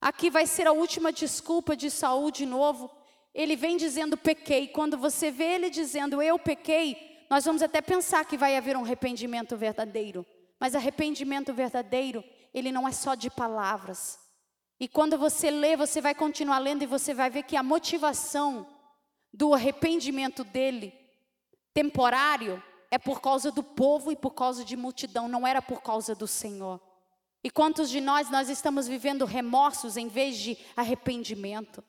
Aqui 0.00 0.30
vai 0.30 0.46
ser 0.46 0.68
a 0.68 0.72
última 0.72 1.12
desculpa 1.12 1.74
de 1.74 1.90
Saul 1.90 2.30
de 2.30 2.46
novo. 2.46 2.90
Ele 3.34 3.56
vem 3.56 3.76
dizendo 3.76 4.16
pequei. 4.16 4.68
Quando 4.68 4.96
você 4.96 5.30
vê 5.30 5.54
ele 5.54 5.68
dizendo 5.68 6.22
eu 6.22 6.38
pequei, 6.38 7.26
nós 7.28 7.44
vamos 7.44 7.60
até 7.60 7.80
pensar 7.80 8.24
que 8.24 8.36
vai 8.36 8.56
haver 8.56 8.76
um 8.76 8.84
arrependimento 8.84 9.56
verdadeiro. 9.56 10.24
Mas 10.60 10.74
arrependimento 10.74 11.52
verdadeiro, 11.52 12.22
ele 12.54 12.70
não 12.70 12.86
é 12.86 12.92
só 12.92 13.14
de 13.14 13.28
palavras. 13.28 14.18
E 14.78 14.86
quando 14.86 15.18
você 15.18 15.50
lê, 15.50 15.76
você 15.76 16.00
vai 16.00 16.14
continuar 16.14 16.58
lendo 16.58 16.82
e 16.82 16.86
você 16.86 17.12
vai 17.12 17.30
ver 17.30 17.42
que 17.42 17.56
a 17.56 17.62
motivação 17.62 18.66
do 19.32 19.52
arrependimento 19.52 20.44
dele, 20.44 20.94
temporário, 21.74 22.62
é 22.90 22.98
por 22.98 23.20
causa 23.20 23.50
do 23.50 23.62
povo 23.62 24.12
e 24.12 24.16
por 24.16 24.30
causa 24.30 24.64
de 24.64 24.76
multidão, 24.76 25.28
não 25.28 25.46
era 25.46 25.60
por 25.60 25.82
causa 25.82 26.14
do 26.14 26.26
Senhor. 26.26 26.80
E 27.42 27.50
quantos 27.50 27.90
de 27.90 28.00
nós 28.00 28.30
nós 28.30 28.48
estamos 28.48 28.88
vivendo 28.88 29.24
remorsos 29.24 29.96
em 29.96 30.08
vez 30.08 30.36
de 30.36 30.58
arrependimento? 30.76 31.82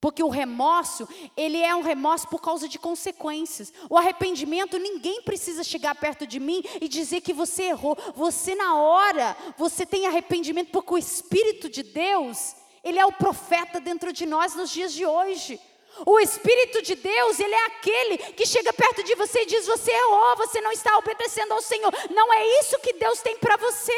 Porque 0.00 0.22
o 0.22 0.28
remorso, 0.28 1.08
ele 1.36 1.58
é 1.58 1.72
um 1.76 1.80
remorso 1.80 2.26
por 2.26 2.40
causa 2.40 2.68
de 2.68 2.76
consequências. 2.76 3.72
O 3.88 3.96
arrependimento, 3.96 4.76
ninguém 4.76 5.22
precisa 5.22 5.62
chegar 5.62 5.94
perto 5.94 6.26
de 6.26 6.40
mim 6.40 6.60
e 6.80 6.88
dizer 6.88 7.20
que 7.20 7.32
você 7.32 7.64
errou. 7.64 7.96
Você 8.16 8.56
na 8.56 8.74
hora, 8.74 9.36
você 9.56 9.86
tem 9.86 10.06
arrependimento 10.06 10.72
porque 10.72 10.94
o 10.94 10.98
Espírito 10.98 11.68
de 11.68 11.84
Deus, 11.84 12.56
ele 12.82 12.98
é 12.98 13.06
o 13.06 13.12
profeta 13.12 13.78
dentro 13.80 14.12
de 14.12 14.26
nós 14.26 14.56
nos 14.56 14.70
dias 14.70 14.92
de 14.92 15.06
hoje. 15.06 15.60
O 16.06 16.18
Espírito 16.18 16.82
de 16.82 16.94
Deus, 16.94 17.38
ele 17.38 17.54
é 17.54 17.66
aquele 17.66 18.18
que 18.18 18.46
chega 18.46 18.72
perto 18.72 19.02
de 19.02 19.14
você 19.14 19.42
e 19.42 19.46
diz: 19.46 19.66
Você 19.66 19.90
errou, 19.90 20.36
você 20.36 20.60
não 20.60 20.72
está 20.72 20.96
obedecendo 20.98 21.52
ao 21.52 21.62
Senhor. 21.62 21.92
Não 22.10 22.32
é 22.32 22.60
isso 22.60 22.78
que 22.80 22.94
Deus 22.94 23.20
tem 23.20 23.36
para 23.38 23.56
você. 23.56 23.92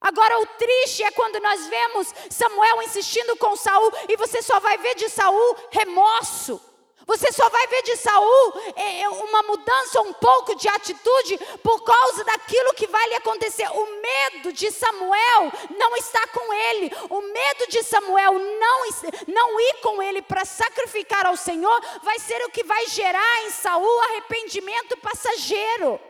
Agora 0.00 0.38
o 0.38 0.46
triste 0.46 1.02
é 1.02 1.10
quando 1.10 1.40
nós 1.40 1.66
vemos 1.66 2.14
Samuel 2.28 2.82
insistindo 2.82 3.36
com 3.36 3.56
Saul 3.56 3.90
e 4.08 4.16
você 4.16 4.42
só 4.42 4.60
vai 4.60 4.76
ver 4.78 4.94
de 4.94 5.08
Saul 5.08 5.56
remorso. 5.70 6.60
Você 7.06 7.30
só 7.32 7.48
vai 7.50 7.66
ver 7.66 7.82
de 7.82 7.96
Saul 7.96 8.52
é, 8.76 9.02
é, 9.02 9.08
uma 9.08 9.42
mudança, 9.42 10.00
um 10.00 10.12
pouco 10.14 10.54
de 10.54 10.68
atitude 10.68 11.38
por 11.62 11.82
causa 11.82 12.24
daquilo 12.24 12.74
que 12.74 12.86
vai 12.86 13.06
lhe 13.08 13.14
acontecer. 13.14 13.68
O 13.70 14.00
medo 14.00 14.52
de 14.52 14.70
Samuel 14.70 15.52
não 15.78 15.96
está 15.96 16.26
com 16.28 16.52
ele. 16.52 16.90
O 17.10 17.20
medo 17.20 17.66
de 17.68 17.82
Samuel 17.82 18.34
não, 18.34 18.88
não 19.28 19.60
ir 19.60 19.80
com 19.82 20.02
ele 20.02 20.22
para 20.22 20.44
sacrificar 20.44 21.26
ao 21.26 21.36
Senhor 21.36 21.80
vai 22.02 22.18
ser 22.18 22.42
o 22.44 22.50
que 22.50 22.64
vai 22.64 22.86
gerar 22.88 23.42
em 23.42 23.50
Saul 23.50 24.00
arrependimento 24.02 24.96
passageiro. 24.98 26.00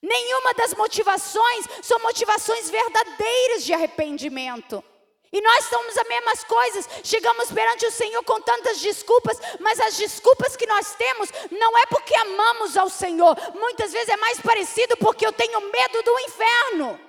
Nenhuma 0.00 0.54
das 0.54 0.72
motivações 0.74 1.66
são 1.82 1.98
motivações 2.00 2.70
verdadeiras 2.70 3.64
de 3.64 3.72
arrependimento. 3.72 4.84
E 5.32 5.40
nós 5.40 5.64
somos 5.64 5.98
as 5.98 6.08
mesmas 6.08 6.44
coisas, 6.44 6.88
chegamos 7.02 7.50
perante 7.50 7.84
o 7.84 7.90
Senhor 7.90 8.22
com 8.22 8.40
tantas 8.40 8.80
desculpas, 8.80 9.38
mas 9.60 9.78
as 9.80 9.96
desculpas 9.96 10.56
que 10.56 10.66
nós 10.66 10.94
temos 10.94 11.30
não 11.50 11.76
é 11.78 11.86
porque 11.86 12.14
amamos 12.16 12.76
ao 12.76 12.88
Senhor, 12.88 13.36
muitas 13.54 13.92
vezes 13.92 14.08
é 14.08 14.16
mais 14.16 14.40
parecido 14.40 14.96
porque 14.96 15.26
eu 15.26 15.32
tenho 15.32 15.60
medo 15.60 16.02
do 16.02 16.20
inferno. 16.20 17.00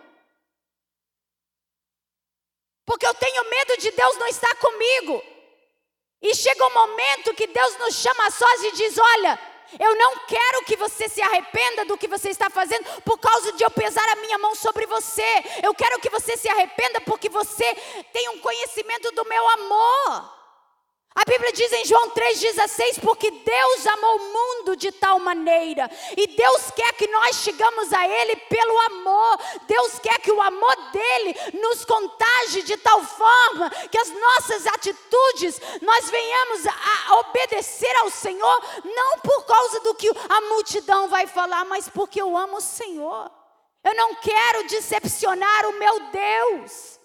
Porque 2.86 3.06
eu 3.06 3.14
tenho 3.14 3.50
medo 3.50 3.78
de 3.78 3.92
Deus 3.92 4.18
não 4.18 4.28
estar 4.28 4.56
comigo. 4.56 5.22
E 6.22 6.34
chega 6.34 6.66
um 6.66 6.74
momento 6.74 7.36
que 7.36 7.46
Deus 7.46 7.78
nos 7.78 7.96
chama 7.96 8.26
a 8.26 8.32
sós 8.32 8.64
e 8.64 8.72
diz: 8.72 8.98
Olha, 8.98 9.40
eu 9.80 9.96
não 9.96 10.18
quero 10.28 10.64
que 10.66 10.76
você 10.78 11.10
se 11.10 11.22
arrependa 11.22 11.86
do 11.86 11.98
que 11.98 12.08
você 12.08 12.30
está 12.30 12.50
fazendo 12.50 12.86
por 13.02 13.18
causa 13.18 13.52
de 13.54 13.64
eu 13.64 13.72
pesar 13.72 14.08
a 14.10 14.16
minha 14.16 14.38
mão 14.38 14.56
sobre 14.56 14.86
você. 14.86 15.44
Eu 15.62 15.74
quero 15.74 16.00
que 16.00 16.10
você 16.10 16.38
se 16.38 16.48
arrependa 16.48 17.02
porque 17.02 17.30
você 17.30 17.76
tem 18.14 18.30
um 18.30 18.40
conhecimento 18.40 19.12
do 19.12 19.26
meu 19.26 19.50
amor. 19.50 20.37
A 21.18 21.26
Bíblia 21.26 21.52
diz 21.52 21.74
em 21.74 21.84
João 21.84 22.12
3,16: 22.12 23.00
porque 23.02 23.32
Deus 23.32 23.88
amou 23.88 24.18
o 24.18 24.34
mundo 24.34 24.76
de 24.76 24.92
tal 24.92 25.18
maneira, 25.18 25.90
e 26.16 26.28
Deus 26.28 26.70
quer 26.76 26.94
que 26.94 27.08
nós 27.08 27.38
chegamos 27.38 27.92
a 27.92 28.08
Ele 28.08 28.36
pelo 28.36 28.80
amor, 28.82 29.40
Deus 29.68 29.98
quer 29.98 30.20
que 30.20 30.32
o 30.32 30.40
amor 30.40 30.76
dele 30.92 31.36
nos 31.60 31.84
contagie 31.86 32.62
de 32.62 32.78
tal 32.78 33.04
forma 33.04 33.68
que 33.90 33.98
as 33.98 34.12
nossas 34.12 34.68
atitudes 34.68 35.60
nós 35.82 36.08
venhamos 36.08 36.68
a 36.68 37.16
obedecer 37.16 37.96
ao 37.96 38.12
Senhor, 38.12 38.62
não 38.86 39.18
por 39.18 39.44
causa 39.46 39.80
do 39.80 39.96
que 39.96 40.12
a 40.30 40.42
multidão 40.42 41.08
vai 41.08 41.26
falar, 41.26 41.66
mas 41.66 41.90
porque 41.90 42.22
eu 42.22 42.38
amo 42.38 42.58
o 42.58 42.62
Senhor. 42.62 43.32
Eu 43.84 43.96
não 43.96 44.14
quero 44.16 44.68
decepcionar 44.68 45.66
o 45.66 45.80
meu 45.80 46.00
Deus. 46.12 46.97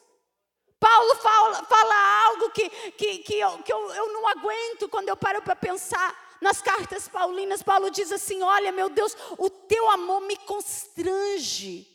Paulo 0.83 1.15
fala, 1.15 1.63
fala 1.63 2.25
algo 2.27 2.51
que, 2.51 2.69
que, 2.69 3.19
que, 3.19 3.39
eu, 3.39 3.59
que 3.59 3.73
eu, 3.73 3.91
eu 3.93 4.13
não 4.13 4.27
aguento 4.27 4.89
quando 4.89 5.09
eu 5.09 5.17
paro 5.17 5.41
para 5.41 5.55
pensar. 5.55 6.21
Nas 6.41 6.61
cartas 6.61 7.07
paulinas, 7.07 7.63
Paulo 7.63 7.89
diz 7.89 8.11
assim: 8.11 8.43
Olha, 8.43 8.73
meu 8.73 8.89
Deus, 8.89 9.17
o 9.39 9.49
teu 9.49 9.89
amor 9.91 10.23
me 10.23 10.37
constrange. 10.39 11.87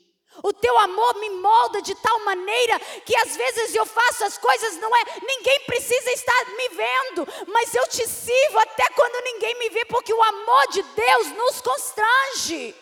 O 0.41 0.53
teu 0.53 0.77
amor 0.77 1.15
me 1.15 1.29
molda 1.31 1.81
de 1.81 1.93
tal 1.95 2.19
maneira 2.23 2.79
que 2.79 3.13
às 3.17 3.35
vezes 3.35 3.75
eu 3.75 3.85
faço 3.85 4.23
as 4.23 4.37
coisas, 4.37 4.77
não 4.77 4.95
é? 4.95 5.03
Ninguém 5.21 5.59
precisa 5.65 6.11
estar 6.11 6.45
me 6.55 6.69
vendo, 6.69 7.27
mas 7.47 7.75
eu 7.75 7.85
te 7.87 8.07
sirvo 8.07 8.59
até 8.59 8.87
quando 8.91 9.23
ninguém 9.25 9.59
me 9.59 9.69
vê, 9.69 9.83
porque 9.85 10.13
o 10.13 10.23
amor 10.23 10.67
de 10.69 10.81
Deus 10.83 11.27
nos 11.31 11.59
constrange. 11.59 12.73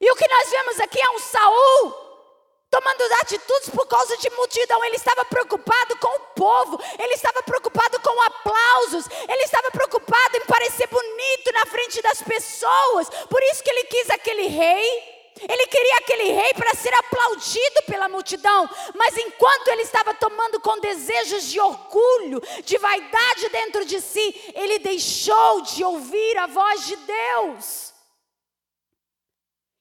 E 0.00 0.10
o 0.10 0.16
que 0.16 0.28
nós 0.28 0.50
vemos 0.50 0.80
aqui 0.80 1.00
é 1.00 1.10
um 1.10 1.18
Saul 1.18 2.03
tomando 2.74 3.04
atitudes 3.20 3.70
por 3.70 3.86
causa 3.86 4.16
de 4.16 4.28
multidão. 4.30 4.84
Ele 4.84 4.96
estava 4.96 5.24
preocupado 5.24 5.96
com 5.98 6.08
o 6.08 6.20
povo, 6.34 6.80
ele 6.98 7.14
estava 7.14 7.40
preocupado 7.44 8.00
com 8.00 8.22
aplausos, 8.22 9.06
ele 9.28 9.42
estava 9.44 9.70
preocupado 9.70 10.36
em 10.36 10.46
parecer 10.46 10.88
bonito 10.88 11.52
na 11.52 11.66
frente 11.66 12.02
das 12.02 12.20
pessoas. 12.20 13.08
Por 13.30 13.40
isso 13.44 13.62
que 13.62 13.70
ele 13.70 13.84
quis 13.84 14.10
aquele 14.10 14.48
rei. 14.48 15.14
Ele 15.48 15.66
queria 15.66 15.96
aquele 15.96 16.30
rei 16.30 16.54
para 16.54 16.74
ser 16.74 16.94
aplaudido 16.94 17.82
pela 17.88 18.08
multidão, 18.08 18.70
mas 18.94 19.16
enquanto 19.16 19.66
ele 19.66 19.82
estava 19.82 20.14
tomando 20.14 20.60
com 20.60 20.78
desejos 20.78 21.50
de 21.50 21.58
orgulho, 21.58 22.40
de 22.62 22.78
vaidade 22.78 23.48
dentro 23.48 23.84
de 23.84 24.00
si, 24.00 24.52
ele 24.54 24.78
deixou 24.78 25.62
de 25.62 25.82
ouvir 25.82 26.38
a 26.38 26.46
voz 26.46 26.86
de 26.86 26.94
Deus. 26.96 27.83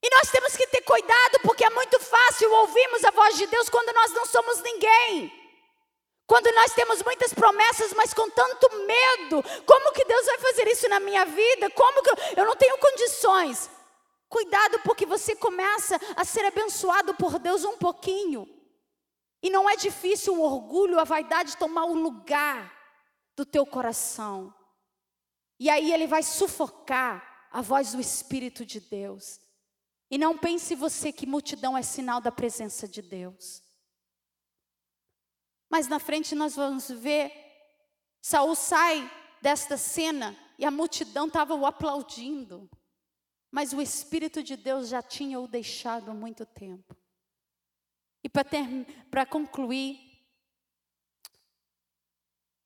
E 0.03 0.09
nós 0.15 0.29
temos 0.29 0.53
que 0.57 0.67
ter 0.67 0.81
cuidado, 0.81 1.39
porque 1.43 1.63
é 1.63 1.69
muito 1.69 1.97
fácil 1.97 2.51
ouvirmos 2.51 3.05
a 3.05 3.11
voz 3.11 3.37
de 3.37 3.47
Deus 3.47 3.69
quando 3.69 3.95
nós 3.95 4.11
não 4.11 4.25
somos 4.25 4.61
ninguém. 4.61 5.31
Quando 6.27 6.51
nós 6.53 6.73
temos 6.73 7.01
muitas 7.01 7.33
promessas, 7.33 7.93
mas 7.93 8.13
com 8.13 8.29
tanto 8.29 8.69
medo, 8.85 9.41
como 9.65 9.93
que 9.93 10.03
Deus 10.03 10.25
vai 10.25 10.39
fazer 10.39 10.67
isso 10.67 10.89
na 10.89 10.99
minha 10.99 11.23
vida? 11.25 11.69
Como 11.69 12.03
que 12.03 12.09
eu, 12.09 12.15
eu 12.37 12.45
não 12.45 12.55
tenho 12.55 12.77
condições? 12.79 13.69
Cuidado, 14.27 14.79
porque 14.79 15.05
você 15.05 15.37
começa 15.37 15.97
a 16.17 16.25
ser 16.25 16.43
abençoado 16.45 17.13
por 17.13 17.39
Deus 17.39 17.63
um 17.63 17.77
pouquinho. 17.77 18.45
E 19.41 19.49
não 19.49 19.69
é 19.69 19.77
difícil 19.77 20.35
o 20.35 20.41
orgulho, 20.41 20.99
a 20.99 21.05
vaidade 21.05 21.55
tomar 21.55 21.85
o 21.85 21.93
lugar 21.93 22.73
do 23.37 23.45
teu 23.45 23.65
coração. 23.65 24.53
E 25.59 25.69
aí 25.69 25.93
ele 25.93 26.07
vai 26.07 26.23
sufocar 26.23 27.47
a 27.51 27.61
voz 27.61 27.93
do 27.93 28.01
Espírito 28.01 28.65
de 28.65 28.81
Deus. 28.81 29.39
E 30.13 30.17
não 30.19 30.37
pense 30.37 30.75
você 30.75 31.11
que 31.11 31.25
multidão 31.25 31.75
é 31.75 31.81
sinal 31.81 32.21
da 32.21 32.31
presença 32.31 32.87
de 32.87 33.01
Deus. 33.01 33.63
Mas 35.67 35.87
na 35.87 35.97
frente 35.97 36.35
nós 36.35 36.55
vamos 36.55 36.87
ver 36.87 37.33
Saul 38.21 38.53
sai 38.53 39.11
desta 39.41 39.75
cena 39.75 40.37
e 40.59 40.65
a 40.65 40.69
multidão 40.69 41.25
estava 41.25 41.55
o 41.55 41.65
aplaudindo. 41.65 42.69
Mas 43.49 43.73
o 43.73 43.81
Espírito 43.81 44.43
de 44.43 44.55
Deus 44.55 44.89
já 44.89 45.01
tinha 45.01 45.39
o 45.39 45.47
deixado 45.47 46.11
há 46.11 46.13
muito 46.13 46.45
tempo. 46.45 46.95
E 48.23 48.29
para 48.29 49.25
concluir, 49.25 49.99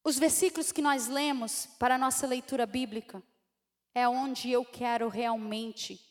os 0.03 0.19
versículos 0.19 0.73
que 0.73 0.81
nós 0.81 1.07
lemos 1.07 1.65
para 1.79 1.95
a 1.95 1.97
nossa 1.97 2.27
leitura 2.27 2.65
bíblica 2.65 3.23
é 3.95 4.05
onde 4.05 4.51
eu 4.51 4.65
quero 4.65 5.07
realmente 5.07 6.06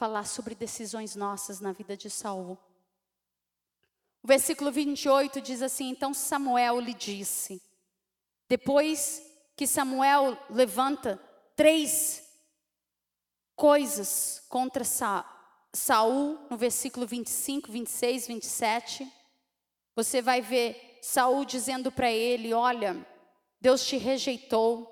falar 0.00 0.24
sobre 0.24 0.54
decisões 0.54 1.14
nossas 1.14 1.60
na 1.60 1.72
vida 1.72 1.94
de 1.94 2.08
Saul. 2.08 2.56
O 4.22 4.26
versículo 4.26 4.72
28 4.72 5.42
diz 5.42 5.60
assim: 5.60 5.90
Então 5.90 6.14
Samuel 6.14 6.80
lhe 6.80 6.94
disse, 6.94 7.62
depois 8.48 9.22
que 9.54 9.66
Samuel 9.66 10.38
levanta 10.48 11.20
três 11.54 12.26
coisas 13.54 14.42
contra 14.48 14.84
Sa 14.84 15.22
Saul, 15.70 16.38
no 16.48 16.56
versículo 16.56 17.06
25, 17.06 17.70
26, 17.70 18.26
27, 18.26 19.12
você 19.94 20.22
vai 20.22 20.40
ver 20.40 20.98
Saul 21.02 21.44
dizendo 21.44 21.92
para 21.92 22.10
ele: 22.10 22.54
Olha, 22.54 23.06
Deus 23.60 23.84
te 23.84 23.98
rejeitou, 23.98 24.90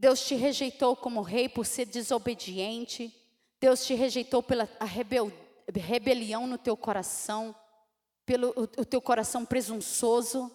Deus 0.00 0.26
te 0.26 0.34
rejeitou 0.34 0.96
como 0.96 1.20
rei 1.20 1.46
por 1.46 1.66
ser 1.66 1.84
desobediente. 1.84 3.14
Deus 3.60 3.84
te 3.84 3.92
rejeitou 3.92 4.42
pela 4.42 4.66
rebel, 4.80 5.30
rebelião 5.74 6.46
no 6.46 6.56
teu 6.56 6.74
coração, 6.74 7.54
pelo 8.24 8.48
o, 8.56 8.62
o 8.62 8.84
teu 8.86 9.02
coração 9.02 9.44
presunçoso. 9.44 10.50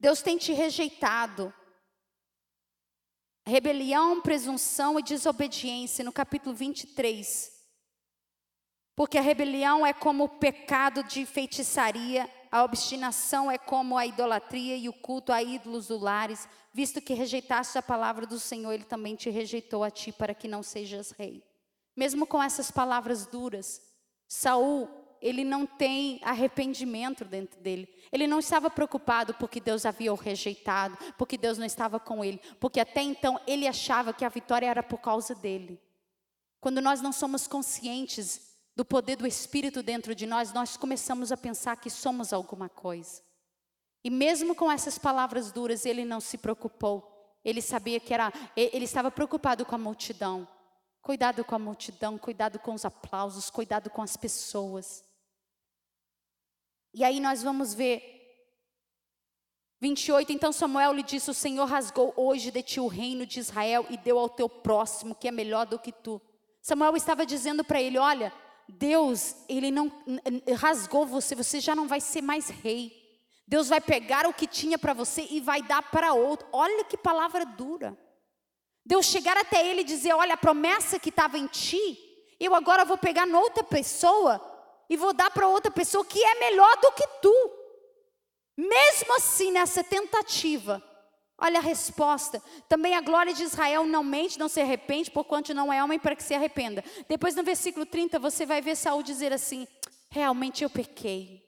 Deus 0.00 0.20
tem 0.20 0.36
te 0.36 0.52
rejeitado. 0.52 1.54
Rebelião, 3.46 4.20
presunção 4.20 4.98
e 4.98 5.02
desobediência, 5.04 6.04
no 6.04 6.10
capítulo 6.10 6.56
23. 6.56 7.56
Porque 8.96 9.16
a 9.16 9.22
rebelião 9.22 9.86
é 9.86 9.92
como 9.92 10.24
o 10.24 10.28
pecado 10.28 11.04
de 11.04 11.24
feitiçaria, 11.24 12.28
a 12.50 12.64
obstinação 12.64 13.48
é 13.48 13.56
como 13.56 13.96
a 13.96 14.04
idolatria 14.04 14.76
e 14.76 14.88
o 14.88 14.92
culto 14.92 15.32
a 15.32 15.40
ídolos 15.40 15.86
do 15.86 15.98
lares 15.98 16.48
visto 16.78 17.00
que 17.00 17.12
rejeitaste 17.12 17.76
a 17.76 17.82
palavra 17.82 18.24
do 18.24 18.38
Senhor, 18.38 18.70
ele 18.72 18.84
também 18.84 19.16
te 19.16 19.28
rejeitou 19.30 19.82
a 19.82 19.90
ti 19.90 20.12
para 20.12 20.32
que 20.32 20.46
não 20.46 20.62
sejas 20.62 21.10
rei. 21.10 21.42
Mesmo 21.96 22.24
com 22.24 22.40
essas 22.40 22.70
palavras 22.70 23.26
duras, 23.26 23.82
Saul 24.28 24.88
ele 25.20 25.42
não 25.42 25.66
tem 25.66 26.20
arrependimento 26.22 27.24
dentro 27.24 27.60
dele. 27.60 27.92
Ele 28.12 28.28
não 28.28 28.38
estava 28.38 28.70
preocupado 28.70 29.34
porque 29.34 29.58
Deus 29.58 29.84
havia 29.84 30.12
o 30.12 30.16
rejeitado, 30.16 30.96
porque 31.18 31.36
Deus 31.36 31.58
não 31.58 31.66
estava 31.66 31.98
com 31.98 32.24
ele, 32.24 32.40
porque 32.60 32.78
até 32.78 33.02
então 33.02 33.40
ele 33.44 33.66
achava 33.66 34.12
que 34.12 34.24
a 34.24 34.28
vitória 34.28 34.68
era 34.68 34.80
por 34.80 34.98
causa 34.98 35.34
dele. 35.34 35.82
Quando 36.60 36.80
nós 36.80 37.00
não 37.00 37.10
somos 37.10 37.48
conscientes 37.48 38.40
do 38.76 38.84
poder 38.84 39.16
do 39.16 39.26
Espírito 39.26 39.82
dentro 39.82 40.14
de 40.14 40.28
nós, 40.28 40.52
nós 40.52 40.76
começamos 40.76 41.32
a 41.32 41.36
pensar 41.36 41.74
que 41.74 41.90
somos 41.90 42.32
alguma 42.32 42.68
coisa. 42.68 43.26
E 44.08 44.10
mesmo 44.10 44.54
com 44.54 44.72
essas 44.72 44.96
palavras 44.96 45.52
duras, 45.52 45.84
ele 45.84 46.02
não 46.02 46.18
se 46.18 46.38
preocupou. 46.38 47.36
Ele 47.44 47.60
sabia 47.60 48.00
que 48.00 48.14
era, 48.14 48.32
ele 48.56 48.86
estava 48.86 49.10
preocupado 49.10 49.66
com 49.66 49.74
a 49.74 49.78
multidão. 49.78 50.48
Cuidado 51.02 51.44
com 51.44 51.54
a 51.54 51.58
multidão, 51.58 52.16
cuidado 52.16 52.58
com 52.58 52.72
os 52.72 52.86
aplausos, 52.86 53.50
cuidado 53.50 53.90
com 53.90 54.00
as 54.00 54.16
pessoas. 54.16 55.04
E 56.94 57.04
aí 57.04 57.20
nós 57.20 57.42
vamos 57.42 57.74
ver 57.74 58.02
28, 59.78 60.32
então 60.32 60.52
Samuel 60.52 60.94
lhe 60.94 61.02
disse: 61.02 61.30
O 61.30 61.34
Senhor 61.34 61.66
rasgou 61.66 62.14
hoje 62.16 62.50
de 62.50 62.62
ti 62.62 62.80
o 62.80 62.86
reino 62.86 63.26
de 63.26 63.40
Israel 63.40 63.84
e 63.90 63.98
deu 63.98 64.18
ao 64.18 64.30
teu 64.30 64.48
próximo, 64.48 65.14
que 65.14 65.28
é 65.28 65.30
melhor 65.30 65.66
do 65.66 65.78
que 65.78 65.92
tu. 65.92 66.18
Samuel 66.62 66.96
estava 66.96 67.26
dizendo 67.26 67.62
para 67.62 67.78
ele: 67.78 67.98
Olha, 67.98 68.32
Deus, 68.66 69.36
ele 69.50 69.70
não 69.70 69.92
rasgou 70.56 71.04
você, 71.04 71.34
você 71.34 71.60
já 71.60 71.76
não 71.76 71.86
vai 71.86 72.00
ser 72.00 72.22
mais 72.22 72.48
rei. 72.48 72.97
Deus 73.48 73.70
vai 73.70 73.80
pegar 73.80 74.26
o 74.26 74.34
que 74.34 74.46
tinha 74.46 74.78
para 74.78 74.92
você 74.92 75.26
e 75.30 75.40
vai 75.40 75.62
dar 75.62 75.80
para 75.90 76.12
outro. 76.12 76.46
Olha 76.52 76.84
que 76.84 76.98
palavra 76.98 77.46
dura. 77.46 77.96
Deus 78.84 79.06
chegar 79.06 79.38
até 79.38 79.66
ele 79.66 79.80
e 79.80 79.84
dizer: 79.84 80.12
Olha, 80.12 80.34
a 80.34 80.36
promessa 80.36 80.98
que 80.98 81.08
estava 81.08 81.38
em 81.38 81.46
ti, 81.46 81.98
eu 82.38 82.54
agora 82.54 82.84
vou 82.84 82.98
pegar 82.98 83.26
noutra 83.26 83.64
pessoa 83.64 84.38
e 84.90 84.98
vou 84.98 85.14
dar 85.14 85.30
para 85.30 85.48
outra 85.48 85.72
pessoa 85.72 86.04
que 86.04 86.22
é 86.22 86.40
melhor 86.40 86.76
do 86.76 86.92
que 86.92 87.06
tu. 87.22 87.50
Mesmo 88.54 89.16
assim, 89.16 89.50
nessa 89.50 89.82
tentativa, 89.82 90.82
olha 91.38 91.58
a 91.58 91.62
resposta. 91.62 92.42
Também 92.68 92.94
a 92.94 93.00
glória 93.00 93.32
de 93.32 93.44
Israel 93.44 93.86
não 93.86 94.04
mente, 94.04 94.38
não 94.38 94.48
se 94.48 94.60
arrepende, 94.60 95.10
porquanto 95.10 95.54
não 95.54 95.72
é 95.72 95.82
homem 95.82 95.98
para 95.98 96.14
que 96.14 96.22
se 96.22 96.34
arrependa. 96.34 96.84
Depois, 97.08 97.34
no 97.34 97.42
versículo 97.42 97.86
30, 97.86 98.18
você 98.18 98.44
vai 98.44 98.60
ver 98.60 98.76
Saul 98.76 99.02
dizer 99.02 99.32
assim: 99.32 99.66
Realmente 100.10 100.62
eu 100.62 100.68
pequei. 100.68 101.47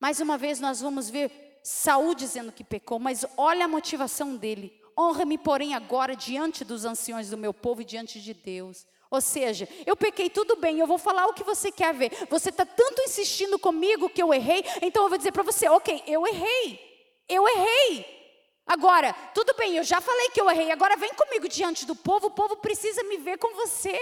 Mais 0.00 0.20
uma 0.20 0.38
vez, 0.38 0.60
nós 0.60 0.80
vamos 0.80 1.10
ver 1.10 1.60
Saul 1.62 2.14
dizendo 2.14 2.52
que 2.52 2.62
pecou, 2.62 2.98
mas 2.98 3.24
olha 3.36 3.64
a 3.64 3.68
motivação 3.68 4.36
dele. 4.36 4.80
Honra-me, 4.98 5.38
porém, 5.38 5.74
agora 5.74 6.16
diante 6.16 6.64
dos 6.64 6.84
anciões 6.84 7.30
do 7.30 7.36
meu 7.36 7.52
povo 7.52 7.82
e 7.82 7.84
diante 7.84 8.20
de 8.20 8.34
Deus. 8.34 8.86
Ou 9.10 9.20
seja, 9.20 9.68
eu 9.86 9.96
pequei, 9.96 10.28
tudo 10.28 10.56
bem, 10.56 10.78
eu 10.78 10.86
vou 10.86 10.98
falar 10.98 11.26
o 11.26 11.32
que 11.32 11.42
você 11.42 11.72
quer 11.72 11.94
ver. 11.94 12.26
Você 12.28 12.50
está 12.50 12.66
tanto 12.66 13.02
insistindo 13.02 13.58
comigo 13.58 14.08
que 14.08 14.22
eu 14.22 14.34
errei, 14.34 14.64
então 14.82 15.04
eu 15.04 15.08
vou 15.08 15.18
dizer 15.18 15.32
para 15.32 15.42
você: 15.42 15.68
ok, 15.68 16.02
eu 16.06 16.26
errei, 16.26 16.80
eu 17.28 17.48
errei. 17.48 18.18
Agora, 18.66 19.14
tudo 19.34 19.54
bem, 19.54 19.76
eu 19.76 19.84
já 19.84 20.00
falei 20.00 20.28
que 20.28 20.40
eu 20.40 20.50
errei, 20.50 20.70
agora 20.70 20.96
vem 20.96 21.14
comigo 21.14 21.48
diante 21.48 21.86
do 21.86 21.96
povo, 21.96 22.26
o 22.26 22.30
povo 22.30 22.56
precisa 22.56 23.02
me 23.04 23.16
ver 23.16 23.38
com 23.38 23.54
você. 23.54 23.98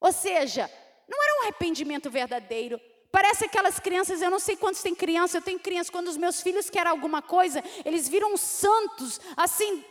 Ou 0.00 0.10
seja, 0.10 0.68
não 1.08 1.22
era 1.22 1.38
um 1.38 1.42
arrependimento 1.42 2.10
verdadeiro. 2.10 2.80
Parece 3.12 3.44
aquelas 3.44 3.78
crianças, 3.78 4.22
eu 4.22 4.30
não 4.30 4.38
sei 4.38 4.56
quantos 4.56 4.80
têm 4.80 4.94
criança, 4.94 5.36
eu 5.36 5.42
tenho 5.42 5.60
criança, 5.60 5.92
quando 5.92 6.08
os 6.08 6.16
meus 6.16 6.40
filhos 6.40 6.70
querem 6.70 6.90
alguma 6.90 7.20
coisa, 7.20 7.62
eles 7.84 8.08
viram 8.08 8.34
santos, 8.38 9.20
assim, 9.36 9.84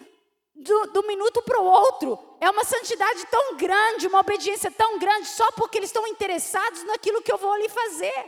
do, 0.56 0.88
do 0.88 1.04
minuto 1.04 1.40
para 1.44 1.62
o 1.62 1.64
outro. 1.64 2.18
É 2.40 2.50
uma 2.50 2.64
santidade 2.64 3.24
tão 3.28 3.56
grande, 3.58 4.08
uma 4.08 4.22
obediência 4.22 4.72
tão 4.72 4.98
grande, 4.98 5.28
só 5.28 5.52
porque 5.52 5.78
eles 5.78 5.90
estão 5.90 6.08
interessados 6.08 6.84
naquilo 6.86 7.22
que 7.22 7.32
eu 7.32 7.38
vou 7.38 7.54
ali 7.54 7.70
fazer. 7.70 8.26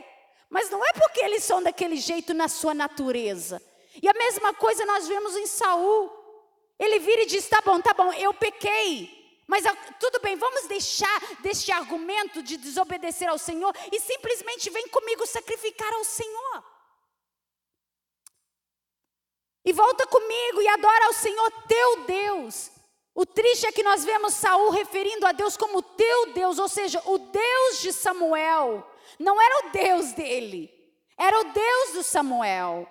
Mas 0.48 0.70
não 0.70 0.84
é 0.86 0.92
porque 0.92 1.18
eles 1.20 1.42
são 1.42 1.60
daquele 1.60 1.96
jeito 1.96 2.32
na 2.32 2.46
sua 2.46 2.72
natureza. 2.72 3.60
E 4.00 4.08
a 4.08 4.12
mesma 4.12 4.54
coisa 4.54 4.86
nós 4.86 5.08
vemos 5.08 5.36
em 5.36 5.46
Saul. 5.48 6.08
Ele 6.78 7.00
vira 7.00 7.22
e 7.22 7.26
diz: 7.26 7.48
tá 7.48 7.60
bom, 7.60 7.80
tá 7.80 7.92
bom, 7.92 8.12
eu 8.12 8.32
pequei. 8.32 9.23
Mas 9.46 9.64
tudo 10.00 10.20
bem, 10.20 10.36
vamos 10.36 10.66
deixar 10.66 11.20
deste 11.40 11.70
argumento 11.70 12.42
de 12.42 12.56
desobedecer 12.56 13.28
ao 13.28 13.38
Senhor 13.38 13.74
e 13.92 14.00
simplesmente 14.00 14.70
vem 14.70 14.88
comigo 14.88 15.26
sacrificar 15.26 15.92
ao 15.92 16.04
Senhor. 16.04 16.64
E 19.64 19.72
volta 19.72 20.06
comigo 20.06 20.60
e 20.60 20.68
adora 20.68 21.06
ao 21.06 21.12
Senhor 21.12 21.50
teu 21.66 22.04
Deus. 22.04 22.70
O 23.14 23.24
triste 23.24 23.66
é 23.66 23.72
que 23.72 23.82
nós 23.82 24.04
vemos 24.04 24.34
Saul 24.34 24.70
referindo 24.70 25.26
a 25.26 25.32
Deus 25.32 25.56
como 25.56 25.80
teu 25.80 26.32
Deus, 26.32 26.58
ou 26.58 26.68
seja, 26.68 27.00
o 27.06 27.18
Deus 27.18 27.80
de 27.80 27.92
Samuel. 27.92 28.84
Não 29.18 29.40
era 29.40 29.66
o 29.66 29.70
Deus 29.70 30.12
dele, 30.12 30.70
era 31.16 31.38
o 31.40 31.44
Deus 31.44 31.92
do 31.92 32.02
Samuel. 32.02 32.88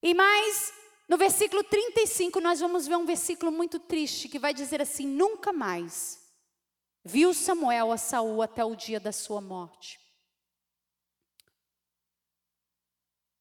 E 0.00 0.14
mais, 0.14 0.72
no 1.08 1.16
versículo 1.18 1.62
35, 1.62 2.40
nós 2.40 2.60
vamos 2.60 2.86
ver 2.86 2.96
um 2.96 3.04
versículo 3.04 3.52
muito 3.52 3.78
triste 3.78 4.28
que 4.28 4.38
vai 4.38 4.54
dizer 4.54 4.80
assim: 4.80 5.06
Nunca 5.06 5.52
mais 5.52 6.24
viu 7.04 7.34
Samuel 7.34 7.92
a 7.92 7.98
Saul 7.98 8.40
até 8.40 8.64
o 8.64 8.74
dia 8.74 8.98
da 8.98 9.12
sua 9.12 9.40
morte. 9.40 10.00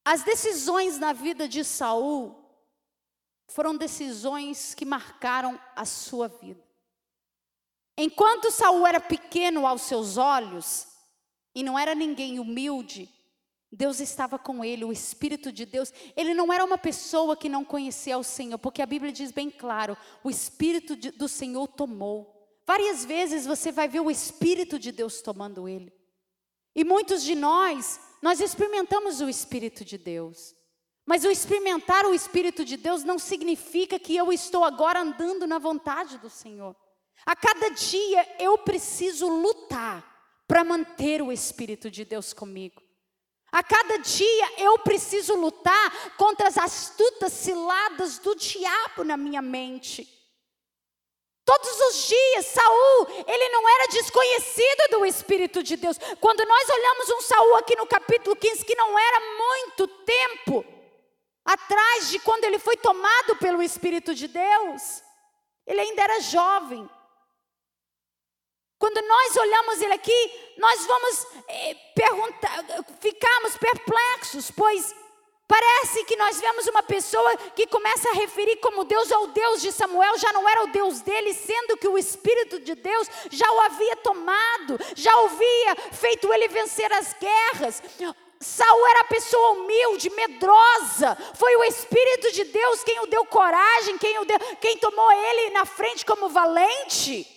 As 0.05 0.23
decisões 0.23 0.99
na 0.99 1.13
vida 1.13 1.47
de 1.47 1.63
Saul 1.63 2.43
foram 3.47 3.77
decisões 3.77 4.73
que 4.73 4.83
marcaram 4.83 5.59
a 5.75 5.85
sua 5.85 6.27
vida. 6.27 6.61
Enquanto 7.97 8.51
Saul 8.51 8.85
era 8.85 8.99
pequeno 8.99 9.65
aos 9.65 9.83
seus 9.83 10.17
olhos 10.17 10.87
e 11.55 11.63
não 11.63 11.77
era 11.77 11.95
ninguém 11.95 12.39
humilde, 12.39 13.09
Deus 13.75 13.99
estava 13.99 14.37
com 14.37 14.63
ele, 14.63 14.85
o 14.85 14.91
Espírito 14.91 15.51
de 15.51 15.65
Deus. 15.65 15.91
Ele 16.15 16.35
não 16.35 16.53
era 16.53 16.63
uma 16.63 16.77
pessoa 16.77 17.35
que 17.35 17.49
não 17.49 17.65
conhecia 17.65 18.17
o 18.17 18.23
Senhor, 18.23 18.59
porque 18.59 18.83
a 18.83 18.85
Bíblia 18.85 19.11
diz 19.11 19.31
bem 19.31 19.49
claro: 19.49 19.97
o 20.23 20.29
Espírito 20.29 20.95
de, 20.95 21.09
do 21.09 21.27
Senhor 21.27 21.67
tomou. 21.67 22.31
Várias 22.67 23.03
vezes 23.03 23.47
você 23.47 23.71
vai 23.71 23.87
ver 23.87 23.99
o 23.99 24.11
Espírito 24.11 24.77
de 24.77 24.91
Deus 24.91 25.21
tomando 25.21 25.67
ele. 25.67 25.91
E 26.75 26.83
muitos 26.83 27.23
de 27.23 27.33
nós, 27.33 27.99
nós 28.21 28.39
experimentamos 28.39 29.21
o 29.21 29.27
Espírito 29.27 29.83
de 29.83 29.97
Deus. 29.97 30.55
Mas 31.03 31.25
o 31.25 31.31
experimentar 31.31 32.05
o 32.05 32.13
Espírito 32.13 32.63
de 32.63 32.77
Deus 32.77 33.03
não 33.03 33.17
significa 33.17 33.97
que 33.97 34.15
eu 34.15 34.31
estou 34.31 34.63
agora 34.63 35.01
andando 35.01 35.47
na 35.47 35.57
vontade 35.57 36.19
do 36.19 36.29
Senhor. 36.29 36.75
A 37.25 37.35
cada 37.35 37.69
dia 37.69 38.35
eu 38.39 38.55
preciso 38.59 39.27
lutar 39.27 40.05
para 40.47 40.63
manter 40.63 41.23
o 41.23 41.31
Espírito 41.31 41.89
de 41.89 42.05
Deus 42.05 42.33
comigo. 42.33 42.82
A 43.53 43.61
cada 43.61 43.99
dia 43.99 44.51
eu 44.57 44.79
preciso 44.79 45.35
lutar 45.35 46.15
contra 46.17 46.47
as 46.47 46.57
astutas 46.57 47.31
ciladas 47.33 48.17
do 48.17 48.35
diabo 48.35 49.03
na 49.03 49.15
minha 49.15 49.43
mente. 49.43 50.09
Todos 51.45 51.69
os 51.69 52.07
dias, 52.07 52.47
Saul, 52.47 53.07
ele 53.27 53.49
não 53.49 53.69
era 53.69 53.87
desconhecido 53.89 54.89
do 54.89 55.05
Espírito 55.05 55.61
de 55.61 55.77
Deus. 55.77 55.99
Quando 56.19 56.43
nós 56.43 56.67
olhamos 56.67 57.09
um 57.11 57.21
Saul 57.21 57.55
aqui 57.57 57.75
no 57.75 57.85
capítulo 57.85 58.35
15, 58.35 58.65
que 58.65 58.73
não 58.73 58.97
era 58.97 59.19
muito 59.37 59.87
tempo 60.03 60.65
atrás 61.45 62.09
de 62.09 62.17
quando 62.17 62.45
ele 62.45 62.57
foi 62.57 62.75
tomado 62.77 63.35
pelo 63.35 63.61
Espírito 63.61 64.15
de 64.15 64.27
Deus, 64.29 65.03
ele 65.67 65.81
ainda 65.81 66.01
era 66.01 66.21
jovem. 66.21 66.89
Quando 68.83 69.01
nós 69.07 69.37
olhamos 69.37 69.81
ele 69.81 69.93
aqui, 69.93 70.31
nós 70.57 70.85
vamos 70.85 71.27
eh, 71.47 71.73
perguntar, 71.95 72.65
ficamos 72.99 73.55
perplexos, 73.55 74.51
pois 74.51 74.93
parece 75.47 76.03
que 76.03 76.17
nós 76.17 76.37
vemos 76.41 76.67
uma 76.67 76.83
pessoa 76.83 77.37
que 77.55 77.65
começa 77.65 78.09
a 78.09 78.15
referir 78.15 78.57
como 78.57 78.83
Deus 78.83 79.09
ao 79.09 79.27
Deus 79.27 79.61
de 79.61 79.71
Samuel, 79.71 80.17
já 80.17 80.33
não 80.33 80.49
era 80.49 80.65
o 80.65 80.67
Deus 80.67 80.99
dele, 80.99 81.33
sendo 81.33 81.77
que 81.77 81.87
o 81.87 81.97
Espírito 81.97 82.59
de 82.59 82.75
Deus 82.75 83.07
já 83.31 83.49
o 83.53 83.61
havia 83.61 83.95
tomado, 83.95 84.77
já 84.97 85.13
havia 85.17 85.75
feito 85.93 86.33
ele 86.33 86.49
vencer 86.49 86.91
as 86.91 87.13
guerras. 87.13 87.81
Saul 88.37 88.87
era 88.87 89.05
pessoa 89.05 89.51
humilde, 89.51 90.09
medrosa. 90.09 91.17
Foi 91.35 91.55
o 91.55 91.63
Espírito 91.63 92.33
de 92.33 92.43
Deus 92.43 92.83
quem 92.83 92.99
o 92.99 93.07
deu 93.07 93.23
coragem, 93.27 93.97
quem 93.97 94.19
o 94.19 94.25
deu, 94.25 94.37
quem 94.59 94.77
tomou 94.77 95.09
ele 95.09 95.51
na 95.51 95.63
frente 95.63 96.05
como 96.05 96.27
valente. 96.27 97.32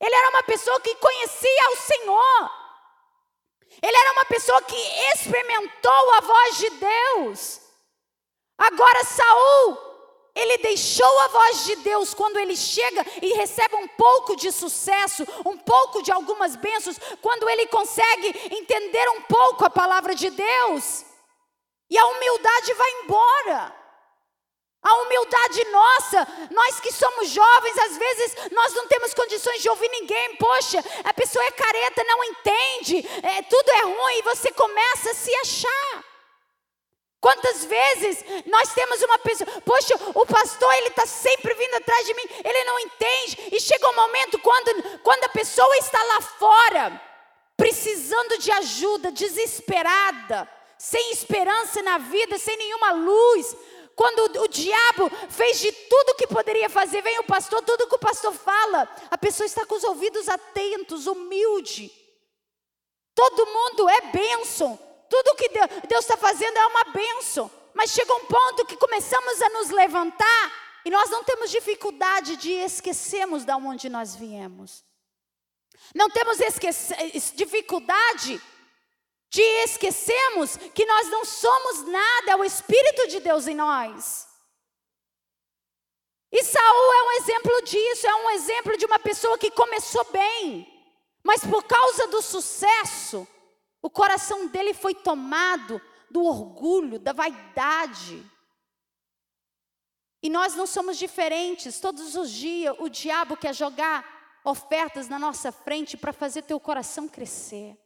Ele 0.00 0.14
era 0.14 0.30
uma 0.30 0.42
pessoa 0.44 0.80
que 0.80 0.94
conhecia 0.96 1.70
o 1.72 1.76
Senhor. 1.76 2.50
Ele 3.82 3.96
era 3.96 4.12
uma 4.12 4.24
pessoa 4.24 4.62
que 4.62 4.76
experimentou 5.14 6.12
a 6.14 6.20
voz 6.20 6.58
de 6.58 6.70
Deus. 6.70 7.60
Agora 8.58 9.04
Saul, 9.04 9.78
ele 10.34 10.58
deixou 10.58 11.20
a 11.20 11.28
voz 11.28 11.64
de 11.64 11.76
Deus 11.76 12.14
quando 12.14 12.38
ele 12.38 12.56
chega 12.56 13.04
e 13.22 13.34
recebe 13.34 13.76
um 13.76 13.88
pouco 13.88 14.36
de 14.36 14.50
sucesso, 14.52 15.26
um 15.46 15.56
pouco 15.56 16.02
de 16.02 16.12
algumas 16.12 16.56
bênçãos, 16.56 16.98
quando 17.20 17.48
ele 17.48 17.66
consegue 17.66 18.28
entender 18.54 19.08
um 19.10 19.22
pouco 19.22 19.64
a 19.64 19.70
palavra 19.70 20.14
de 20.14 20.30
Deus. 20.30 21.04
E 21.88 21.98
a 21.98 22.06
humildade 22.06 22.74
vai 22.74 22.90
embora. 23.02 23.79
A 24.82 24.94
humildade 25.02 25.64
nossa, 25.70 26.28
nós 26.50 26.80
que 26.80 26.90
somos 26.90 27.28
jovens, 27.28 27.78
às 27.78 27.98
vezes 27.98 28.36
nós 28.50 28.72
não 28.72 28.86
temos 28.86 29.12
condições 29.12 29.60
de 29.60 29.68
ouvir 29.68 29.90
ninguém. 29.90 30.36
Poxa, 30.36 30.82
a 31.04 31.12
pessoa 31.12 31.44
é 31.44 31.50
careta, 31.50 32.02
não 32.04 32.24
entende, 32.24 33.06
é, 33.22 33.42
tudo 33.42 33.70
é 33.70 33.82
ruim 33.82 34.18
e 34.18 34.22
você 34.22 34.50
começa 34.52 35.10
a 35.10 35.14
se 35.14 35.34
achar. 35.36 36.04
Quantas 37.20 37.66
vezes 37.66 38.24
nós 38.46 38.72
temos 38.72 39.02
uma 39.02 39.18
pessoa, 39.18 39.46
poxa, 39.60 39.94
o 40.14 40.24
pastor 40.24 40.72
ele 40.76 40.88
está 40.88 41.04
sempre 41.04 41.52
vindo 41.52 41.74
atrás 41.74 42.06
de 42.06 42.14
mim, 42.14 42.24
ele 42.42 42.64
não 42.64 42.80
entende, 42.80 43.48
e 43.52 43.60
chega 43.60 43.90
um 43.90 43.94
momento 43.94 44.38
quando, 44.38 44.98
quando 45.00 45.24
a 45.24 45.28
pessoa 45.28 45.76
está 45.76 46.02
lá 46.02 46.20
fora, 46.22 47.02
precisando 47.58 48.38
de 48.38 48.50
ajuda, 48.50 49.12
desesperada, 49.12 50.48
sem 50.78 51.12
esperança 51.12 51.82
na 51.82 51.98
vida, 51.98 52.38
sem 52.38 52.56
nenhuma 52.56 52.92
luz, 52.92 53.54
quando 54.00 54.40
o, 54.40 54.48
diabo 54.48 55.10
fez 55.28 55.60
de 55.60 55.70
tudo 55.70 56.14
que 56.14 56.26
poderia 56.26 56.70
fazer, 56.70 57.02
vem 57.02 57.18
o 57.18 57.24
pastor, 57.24 57.60
tudo 57.60 57.86
que 57.86 57.96
o 57.96 57.98
pastor 57.98 58.32
fala, 58.32 58.88
a 59.10 59.18
pessoa 59.18 59.44
está 59.44 59.66
com 59.66 59.74
os 59.74 59.84
ouvidos 59.84 60.26
atentos, 60.26 61.06
humilde. 61.06 61.92
Todo 63.14 63.44
mundo 63.44 63.90
é 63.90 64.00
bênção, 64.10 64.78
tudo 65.10 65.34
que 65.34 65.50
Deus 65.86 66.00
está 66.06 66.16
fazendo 66.16 66.56
é 66.56 66.66
uma 66.68 66.84
bênção. 66.84 67.50
Mas 67.74 67.90
chega 67.90 68.14
um 68.14 68.24
ponto 68.24 68.64
que 68.64 68.74
começamos 68.74 69.42
a 69.42 69.50
nos 69.50 69.68
levantar 69.68 70.80
e 70.82 70.88
nós 70.88 71.10
não 71.10 71.22
temos 71.22 71.50
dificuldade 71.50 72.36
de 72.36 72.52
esquecermos 72.52 73.44
de 73.44 73.52
onde 73.52 73.90
nós 73.90 74.16
viemos. 74.16 74.82
Não 75.94 76.08
temos 76.08 76.38
dificuldade 77.34 78.40
de 79.30 79.42
esquecermos 79.62 80.56
que 80.74 80.84
nós 80.84 81.08
não 81.08 81.24
somos 81.24 81.86
nada, 81.86 82.32
é 82.32 82.36
o 82.36 82.44
Espírito 82.44 83.06
de 83.06 83.20
Deus 83.20 83.46
em 83.46 83.54
nós. 83.54 84.28
E 86.32 86.42
Saul 86.44 86.92
é 86.92 87.02
um 87.02 87.12
exemplo 87.12 87.62
disso, 87.62 88.06
é 88.06 88.14
um 88.14 88.30
exemplo 88.30 88.76
de 88.76 88.86
uma 88.86 88.98
pessoa 88.98 89.38
que 89.38 89.50
começou 89.50 90.04
bem, 90.12 90.66
mas 91.22 91.44
por 91.44 91.62
causa 91.64 92.08
do 92.08 92.20
sucesso, 92.20 93.26
o 93.80 93.88
coração 93.88 94.48
dele 94.48 94.74
foi 94.74 94.94
tomado 94.94 95.80
do 96.10 96.24
orgulho, 96.24 96.98
da 96.98 97.12
vaidade. 97.12 98.24
E 100.22 100.28
nós 100.28 100.54
não 100.54 100.66
somos 100.66 100.98
diferentes. 100.98 101.80
Todos 101.80 102.14
os 102.14 102.30
dias 102.30 102.76
o 102.78 102.88
diabo 102.88 103.36
quer 103.36 103.54
jogar 103.54 104.40
ofertas 104.44 105.08
na 105.08 105.18
nossa 105.18 105.52
frente 105.52 105.96
para 105.96 106.12
fazer 106.12 106.42
teu 106.42 106.58
coração 106.58 107.08
crescer. 107.08 107.78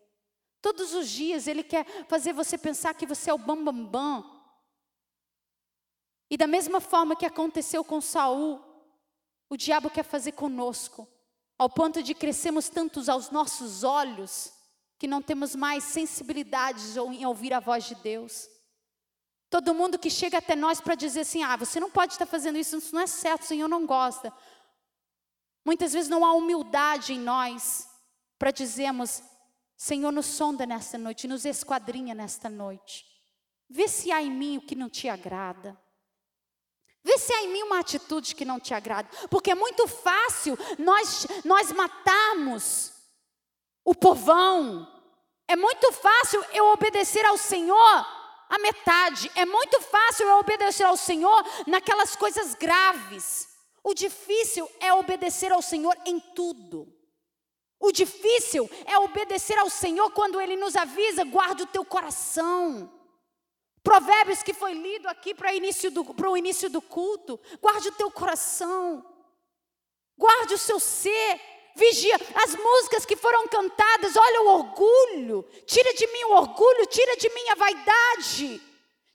Todos 0.64 0.94
os 0.94 1.10
dias 1.10 1.46
ele 1.46 1.62
quer 1.62 1.84
fazer 2.08 2.32
você 2.32 2.56
pensar 2.56 2.94
que 2.94 3.04
você 3.04 3.28
é 3.28 3.34
o 3.34 3.36
bambambam. 3.36 3.84
Bam, 3.84 4.22
bam. 4.22 4.40
E 6.30 6.38
da 6.38 6.46
mesma 6.46 6.80
forma 6.80 7.14
que 7.14 7.26
aconteceu 7.26 7.84
com 7.84 8.00
Saul, 8.00 8.64
o 9.50 9.58
diabo 9.58 9.90
quer 9.90 10.04
fazer 10.04 10.32
conosco, 10.32 11.06
ao 11.58 11.68
ponto 11.68 12.02
de 12.02 12.14
crescermos 12.14 12.70
tantos 12.70 13.10
aos 13.10 13.28
nossos 13.28 13.84
olhos 13.84 14.54
que 14.98 15.06
não 15.06 15.20
temos 15.20 15.54
mais 15.54 15.84
sensibilidade 15.84 16.98
em 16.98 17.26
ouvir 17.26 17.52
a 17.52 17.60
voz 17.60 17.84
de 17.84 17.96
Deus. 17.96 18.48
Todo 19.50 19.74
mundo 19.74 19.98
que 19.98 20.08
chega 20.08 20.38
até 20.38 20.56
nós 20.56 20.80
para 20.80 20.94
dizer 20.94 21.20
assim: 21.20 21.42
ah, 21.42 21.56
você 21.56 21.78
não 21.78 21.90
pode 21.90 22.14
estar 22.14 22.24
fazendo 22.24 22.56
isso, 22.56 22.78
isso 22.78 22.94
não 22.94 23.02
é 23.02 23.06
certo, 23.06 23.42
o 23.42 23.46
Senhor 23.48 23.68
não 23.68 23.84
gosta. 23.84 24.32
Muitas 25.62 25.92
vezes 25.92 26.08
não 26.08 26.24
há 26.24 26.32
humildade 26.32 27.12
em 27.12 27.18
nós 27.18 27.86
para 28.38 28.50
dizermos: 28.50 29.22
Senhor, 29.76 30.12
nos 30.12 30.26
sonda 30.26 30.64
nesta 30.64 30.96
noite, 30.96 31.26
nos 31.26 31.44
esquadrinha 31.44 32.14
nesta 32.14 32.48
noite. 32.48 33.04
Vê 33.68 33.88
se 33.88 34.12
há 34.12 34.22
em 34.22 34.30
mim 34.30 34.58
o 34.58 34.62
que 34.62 34.74
não 34.74 34.88
te 34.88 35.08
agrada. 35.08 35.78
Vê 37.02 37.18
se 37.18 37.32
há 37.34 37.42
em 37.42 37.52
mim 37.52 37.62
uma 37.62 37.80
atitude 37.80 38.34
que 38.34 38.44
não 38.44 38.58
te 38.58 38.72
agrada. 38.72 39.08
Porque 39.28 39.50
é 39.50 39.54
muito 39.54 39.86
fácil 39.86 40.56
nós, 40.78 41.26
nós 41.44 41.70
matarmos 41.72 42.92
o 43.84 43.94
povão. 43.94 44.90
É 45.46 45.54
muito 45.54 45.92
fácil 45.92 46.42
eu 46.52 46.66
obedecer 46.66 47.24
ao 47.26 47.36
Senhor 47.36 48.06
a 48.48 48.58
metade. 48.58 49.30
É 49.34 49.44
muito 49.44 49.80
fácil 49.82 50.26
eu 50.26 50.38
obedecer 50.38 50.84
ao 50.84 50.96
Senhor 50.96 51.44
naquelas 51.66 52.16
coisas 52.16 52.54
graves. 52.54 53.48
O 53.82 53.92
difícil 53.92 54.70
é 54.80 54.92
obedecer 54.94 55.52
ao 55.52 55.60
Senhor 55.60 55.94
em 56.06 56.18
tudo. 56.18 56.90
O 57.84 57.92
difícil 57.92 58.70
é 58.86 58.98
obedecer 58.98 59.58
ao 59.58 59.68
Senhor 59.68 60.10
quando 60.12 60.40
Ele 60.40 60.56
nos 60.56 60.74
avisa, 60.74 61.22
guarde 61.22 61.64
o 61.64 61.66
teu 61.66 61.84
coração. 61.84 62.90
Provérbios 63.82 64.42
que 64.42 64.54
foi 64.54 64.72
lido 64.72 65.06
aqui 65.06 65.34
para 65.34 65.54
início 65.54 65.92
o 66.30 66.36
início 66.36 66.70
do 66.70 66.80
culto, 66.80 67.38
guarde 67.60 67.88
o 67.88 67.92
teu 67.92 68.10
coração, 68.10 69.04
guarde 70.16 70.54
o 70.54 70.58
seu 70.58 70.80
ser, 70.80 71.38
vigia 71.76 72.18
as 72.42 72.54
músicas 72.54 73.04
que 73.04 73.16
foram 73.16 73.46
cantadas, 73.48 74.16
olha 74.16 74.40
o 74.44 74.48
orgulho, 74.48 75.42
tira 75.66 75.92
de 75.92 76.06
mim 76.06 76.24
o 76.24 76.36
orgulho, 76.36 76.86
tira 76.86 77.18
de 77.18 77.28
mim 77.28 77.48
a 77.50 77.54
vaidade, 77.54 78.62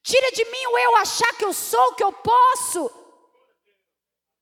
tira 0.04 0.32
de 0.32 0.46
mim 0.46 0.66
o 0.68 0.78
eu 0.78 0.96
achar 0.98 1.36
que 1.36 1.46
eu 1.46 1.54
sou, 1.54 1.96
que 1.96 2.04
eu 2.04 2.14
posso. 2.14 2.99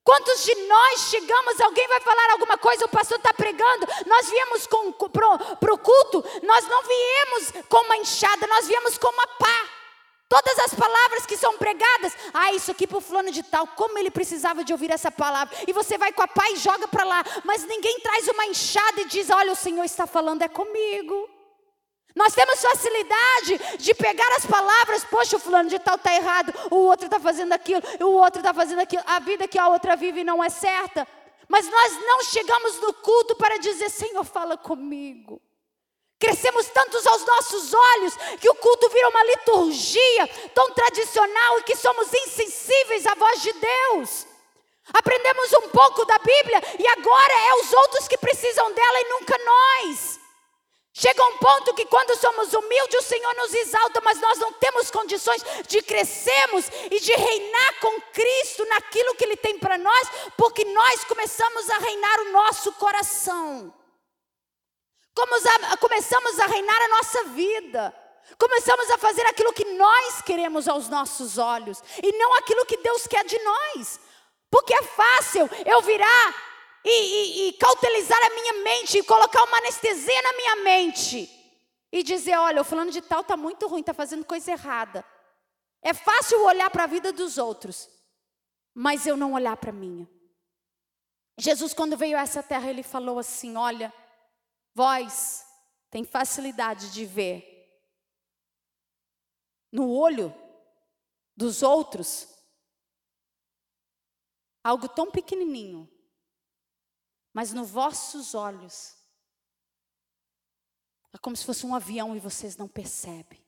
Quantos 0.08 0.46
de 0.46 0.56
nós 0.68 1.02
chegamos, 1.10 1.60
alguém 1.60 1.86
vai 1.90 2.00
falar 2.00 2.32
alguma 2.32 2.58
coisa, 2.58 2.86
o 2.86 2.88
pastor 2.88 3.18
está 3.18 3.34
pregando, 3.34 3.86
nós 4.06 4.30
viemos 4.30 4.66
para 4.66 5.74
o 5.74 5.78
culto, 5.78 6.24
nós 6.44 6.66
não 6.66 6.82
viemos 6.82 7.66
com 7.68 7.84
uma 7.84 7.98
enxada, 7.98 8.48
nós 8.48 8.66
viemos 8.70 8.98
com 8.98 9.10
uma 9.10 9.28
pá. 9.28 9.70
Todas 10.30 10.60
as 10.60 10.74
palavras 10.74 11.26
que 11.26 11.36
são 11.36 11.58
pregadas, 11.58 12.14
ah, 12.34 12.54
isso 12.54 12.72
aqui 12.72 12.88
para 12.88 13.00
o 13.00 13.02
fulano 13.02 13.32
de 13.32 13.44
tal, 13.44 13.68
como 13.68 13.98
ele 13.98 14.10
precisava 14.10 14.64
de 14.64 14.72
ouvir 14.72 14.92
essa 14.92 15.12
palavra. 15.12 15.54
E 15.68 15.74
você 15.74 15.98
vai 15.98 16.14
com 16.14 16.22
a 16.24 16.28
pá 16.28 16.52
e 16.52 16.56
joga 16.56 16.88
para 16.88 17.04
lá, 17.04 17.22
mas 17.44 17.66
ninguém 17.66 18.00
traz 18.00 18.30
uma 18.30 18.46
enxada 18.46 19.02
e 19.02 19.06
diz: 19.10 19.30
Olha, 19.30 19.52
o 19.52 19.58
Senhor 19.58 19.84
está 19.84 20.08
falando, 20.08 20.42
é 20.42 20.48
comigo. 20.48 21.37
Nós 22.18 22.34
temos 22.34 22.60
facilidade 22.60 23.78
de 23.78 23.94
pegar 23.94 24.28
as 24.38 24.46
palavras, 24.48 25.04
poxa, 25.04 25.38
o 25.38 25.40
fulano 25.40 25.70
de 25.70 25.78
tal 25.78 25.98
está 25.98 26.12
errado, 26.16 26.52
o 26.72 26.78
outro 26.78 27.06
está 27.06 27.20
fazendo 27.20 27.54
aquilo, 27.54 27.80
o 28.02 28.14
outro 28.14 28.40
está 28.40 28.52
fazendo 28.52 28.80
aquilo, 28.80 29.04
a 29.06 29.20
vida 29.20 29.48
que 29.48 29.60
a 29.60 29.68
outra 29.68 29.96
vive 29.96 30.24
não 30.24 30.44
é 30.44 30.50
certa. 30.50 31.08
Mas 31.48 31.70
nós 31.70 31.94
não 32.02 32.24
chegamos 32.24 32.82
no 32.82 32.92
culto 32.92 33.36
para 33.36 33.60
dizer, 33.60 33.90
Senhor, 33.92 34.24
fala 34.24 34.58
comigo. 34.58 35.40
Crescemos 36.20 36.66
tantos 36.70 37.06
aos 37.06 37.24
nossos 37.24 37.72
olhos 37.72 38.18
que 38.42 38.50
o 38.50 38.56
culto 38.56 38.90
vira 38.90 39.10
uma 39.10 39.24
liturgia 39.24 40.28
tão 40.56 40.74
tradicional 40.74 41.60
e 41.60 41.64
que 41.64 41.76
somos 41.76 42.12
insensíveis 42.12 43.06
à 43.06 43.14
voz 43.14 43.44
de 43.44 43.54
Deus. 43.54 44.26
Aprendemos 44.92 45.54
um 45.54 45.70
pouco 45.70 46.04
da 46.06 46.18
Bíblia 46.18 46.64
e 46.80 46.88
agora 46.88 47.34
é 47.34 47.62
os 47.62 47.74
outros 47.74 48.08
que 48.08 48.18
precisam 48.18 48.72
dela 48.74 49.02
e 49.02 49.10
nunca 49.10 49.38
nós. 49.38 50.27
Chega 51.00 51.24
um 51.26 51.38
ponto 51.38 51.76
que 51.76 51.86
quando 51.86 52.20
somos 52.20 52.52
humildes, 52.56 53.00
o 53.00 53.08
Senhor 53.08 53.32
nos 53.36 53.54
exalta, 53.54 54.02
mas 54.04 54.20
nós 54.20 54.40
não 54.40 54.52
temos 54.54 54.90
condições 54.90 55.44
de 55.68 55.80
crescermos 55.84 56.66
e 56.90 57.00
de 57.00 57.14
reinar 57.14 57.80
com 57.80 58.02
Cristo 58.12 58.66
naquilo 58.66 59.14
que 59.14 59.24
Ele 59.24 59.38
tem 59.38 59.60
para 59.60 59.78
nós, 59.78 60.10
porque 60.36 60.66
nós 60.66 61.04
começamos 61.04 61.70
a 61.70 61.78
reinar 61.78 62.20
o 62.22 62.32
nosso 62.32 62.72
coração. 62.74 63.72
Começamos 65.80 66.40
a 66.40 66.48
reinar 66.48 66.82
a 66.82 66.88
nossa 66.88 67.24
vida. 67.26 67.96
Começamos 68.40 68.90
a 68.90 68.98
fazer 68.98 69.26
aquilo 69.28 69.54
que 69.54 69.66
nós 69.66 70.24
queremos 70.24 70.68
aos 70.68 70.90
nossos 70.90 71.38
olhos 71.38 71.80
e 72.02 72.12
não 72.18 72.34
aquilo 72.38 72.66
que 72.66 72.78
Deus 72.78 73.06
quer 73.06 73.24
de 73.24 73.38
nós. 73.38 74.00
Porque 74.50 74.74
é 74.74 74.82
fácil 74.82 75.48
eu 75.64 75.80
virar 75.82 76.57
e, 76.90 76.90
e, 76.90 77.50
e 77.50 77.54
cautelizar 77.54 78.18
a 78.26 78.30
minha 78.30 78.64
mente, 78.64 78.98
e 78.98 79.04
colocar 79.04 79.44
uma 79.44 79.58
anestesia 79.58 80.22
na 80.22 80.34
minha 80.34 80.56
mente 80.58 81.30
e 81.92 82.02
dizer: 82.02 82.38
olha, 82.38 82.62
o 82.62 82.66
fulano 82.66 82.92
de 82.92 83.02
tal 83.02 83.22
está 83.22 83.36
muito 83.36 83.68
ruim, 83.68 83.82
está 83.82 83.94
fazendo 83.94 84.24
coisa 84.24 84.52
errada. 84.52 85.06
É 85.82 85.94
fácil 85.94 86.44
olhar 86.46 86.70
para 86.70 86.86
a 86.86 86.88
vida 86.88 87.12
dos 87.12 87.38
outros, 87.38 87.90
mas 88.74 89.06
eu 89.06 89.18
não 89.18 89.34
olhar 89.34 89.58
para 89.58 89.72
a 89.72 89.74
minha. 89.74 90.10
Jesus, 91.38 91.74
quando 91.74 91.98
veio 91.98 92.18
a 92.18 92.22
essa 92.22 92.42
terra, 92.42 92.70
ele 92.70 92.84
falou 92.84 93.20
assim: 93.20 93.58
olha, 93.58 93.94
vós 94.74 95.46
tem 95.90 96.06
facilidade 96.06 96.92
de 96.92 97.06
ver 97.06 97.54
no 99.72 99.92
olho 99.92 100.34
dos 101.36 101.62
outros 101.62 102.34
algo 104.64 104.90
tão 104.90 105.10
pequenininho, 105.10 105.90
mas 107.38 107.54
nos 107.54 107.70
vossos 107.70 108.34
olhos 108.34 108.96
é 111.14 111.20
como 111.20 111.36
se 111.36 111.46
fosse 111.46 111.68
um 111.68 111.76
avião 111.76 112.16
e 112.16 112.20
vocês 112.20 112.58
não 112.58 112.68
percebem. 112.68 113.40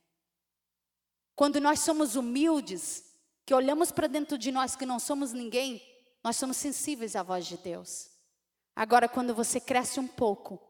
Quando 1.34 1.60
nós 1.60 1.80
somos 1.80 2.14
humildes, 2.14 3.04
que 3.44 3.52
olhamos 3.52 3.90
para 3.90 4.06
dentro 4.06 4.38
de 4.38 4.52
nós 4.52 4.76
que 4.76 4.86
não 4.86 5.00
somos 5.00 5.32
ninguém, 5.32 5.82
nós 6.22 6.36
somos 6.36 6.56
sensíveis 6.56 7.16
à 7.16 7.24
voz 7.24 7.46
de 7.46 7.56
Deus. 7.56 8.08
Agora, 8.76 9.08
quando 9.08 9.34
você 9.34 9.58
cresce 9.58 9.98
um 9.98 10.06
pouco, 10.06 10.62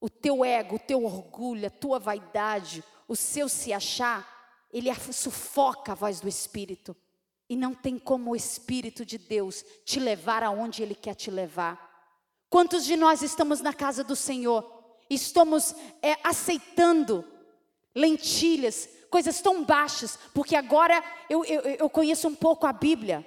o 0.00 0.08
teu 0.08 0.42
ego, 0.42 0.76
o 0.76 0.86
teu 0.86 1.04
orgulho, 1.04 1.66
a 1.66 1.70
tua 1.70 1.98
vaidade, 1.98 2.82
o 3.06 3.14
seu 3.14 3.46
se 3.46 3.74
achar, 3.74 4.26
ele 4.72 4.88
sufoca 5.12 5.92
a 5.92 5.94
voz 5.94 6.18
do 6.18 6.28
Espírito. 6.28 6.96
e 7.46 7.56
não 7.56 7.74
tem 7.74 7.98
como 7.98 8.30
o 8.30 8.36
Espírito 8.36 9.04
de 9.04 9.18
Deus 9.18 9.62
te 9.84 10.00
levar 10.00 10.42
aonde 10.42 10.82
Ele 10.82 10.94
quer 10.94 11.14
te 11.14 11.30
levar. 11.30 11.93
Quantos 12.54 12.84
de 12.84 12.96
nós 12.96 13.20
estamos 13.20 13.60
na 13.60 13.72
casa 13.74 14.04
do 14.04 14.14
Senhor? 14.14 14.64
Estamos 15.10 15.74
é, 16.00 16.16
aceitando 16.22 17.24
lentilhas, 17.92 18.88
coisas 19.10 19.40
tão 19.40 19.64
baixas, 19.64 20.16
porque 20.32 20.54
agora 20.54 21.02
eu, 21.28 21.44
eu, 21.46 21.62
eu 21.62 21.90
conheço 21.90 22.28
um 22.28 22.34
pouco 22.36 22.64
a 22.64 22.72
Bíblia. 22.72 23.26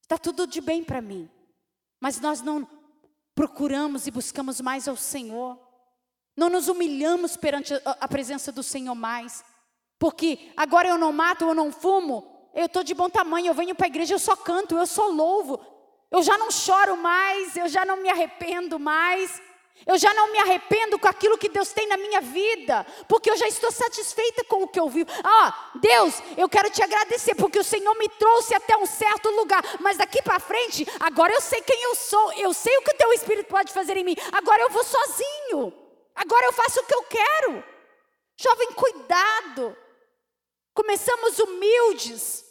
Está 0.00 0.16
tudo 0.16 0.46
de 0.46 0.62
bem 0.62 0.82
para 0.82 1.02
mim. 1.02 1.28
Mas 2.00 2.18
nós 2.18 2.40
não 2.40 2.66
procuramos 3.34 4.06
e 4.06 4.10
buscamos 4.10 4.58
mais 4.58 4.88
ao 4.88 4.96
Senhor. 4.96 5.60
Não 6.34 6.48
nos 6.48 6.68
humilhamos 6.68 7.36
perante 7.36 7.74
a 7.84 8.08
presença 8.08 8.50
do 8.50 8.62
Senhor 8.62 8.94
mais. 8.94 9.44
Porque 9.98 10.50
agora 10.56 10.88
eu 10.88 10.96
não 10.96 11.12
mato, 11.12 11.44
eu 11.44 11.54
não 11.54 11.70
fumo, 11.70 12.48
eu 12.54 12.64
estou 12.64 12.82
de 12.82 12.94
bom 12.94 13.10
tamanho, 13.10 13.48
eu 13.48 13.54
venho 13.54 13.74
para 13.74 13.84
a 13.84 13.88
igreja, 13.88 14.14
eu 14.14 14.18
só 14.18 14.34
canto, 14.34 14.78
eu 14.78 14.86
só 14.86 15.08
louvo. 15.08 15.73
Eu 16.10 16.22
já 16.22 16.38
não 16.38 16.50
choro 16.50 16.96
mais, 16.96 17.56
eu 17.56 17.68
já 17.68 17.84
não 17.84 17.96
me 17.96 18.08
arrependo 18.08 18.78
mais. 18.78 19.42
Eu 19.86 19.98
já 19.98 20.14
não 20.14 20.32
me 20.32 20.38
arrependo 20.38 20.98
com 20.98 21.08
aquilo 21.08 21.36
que 21.36 21.48
Deus 21.48 21.72
tem 21.72 21.86
na 21.86 21.96
minha 21.96 22.20
vida, 22.20 22.86
porque 23.06 23.30
eu 23.30 23.36
já 23.36 23.46
estou 23.46 23.70
satisfeita 23.70 24.42
com 24.44 24.62
o 24.62 24.68
que 24.68 24.80
eu 24.80 24.88
vi. 24.88 25.04
Ah, 25.22 25.72
Deus, 25.74 26.22
eu 26.38 26.48
quero 26.48 26.70
te 26.70 26.82
agradecer, 26.82 27.34
porque 27.34 27.58
o 27.58 27.64
Senhor 27.64 27.94
me 27.96 28.08
trouxe 28.08 28.54
até 28.54 28.76
um 28.78 28.86
certo 28.86 29.28
lugar, 29.30 29.62
mas 29.80 29.98
daqui 29.98 30.22
para 30.22 30.40
frente, 30.40 30.86
agora 31.00 31.34
eu 31.34 31.40
sei 31.40 31.60
quem 31.60 31.82
eu 31.82 31.94
sou, 31.96 32.32
eu 32.34 32.54
sei 32.54 32.74
o 32.78 32.82
que 32.82 32.92
o 32.92 32.96
teu 32.96 33.12
Espírito 33.12 33.48
pode 33.48 33.72
fazer 33.72 33.96
em 33.98 34.04
mim, 34.04 34.16
agora 34.32 34.62
eu 34.62 34.70
vou 34.70 34.84
sozinho, 34.84 35.74
agora 36.14 36.46
eu 36.46 36.52
faço 36.52 36.80
o 36.80 36.86
que 36.86 36.94
eu 36.94 37.02
quero. 37.02 37.64
Jovem, 38.36 38.72
cuidado. 38.72 39.76
Começamos 40.72 41.38
humildes, 41.38 42.43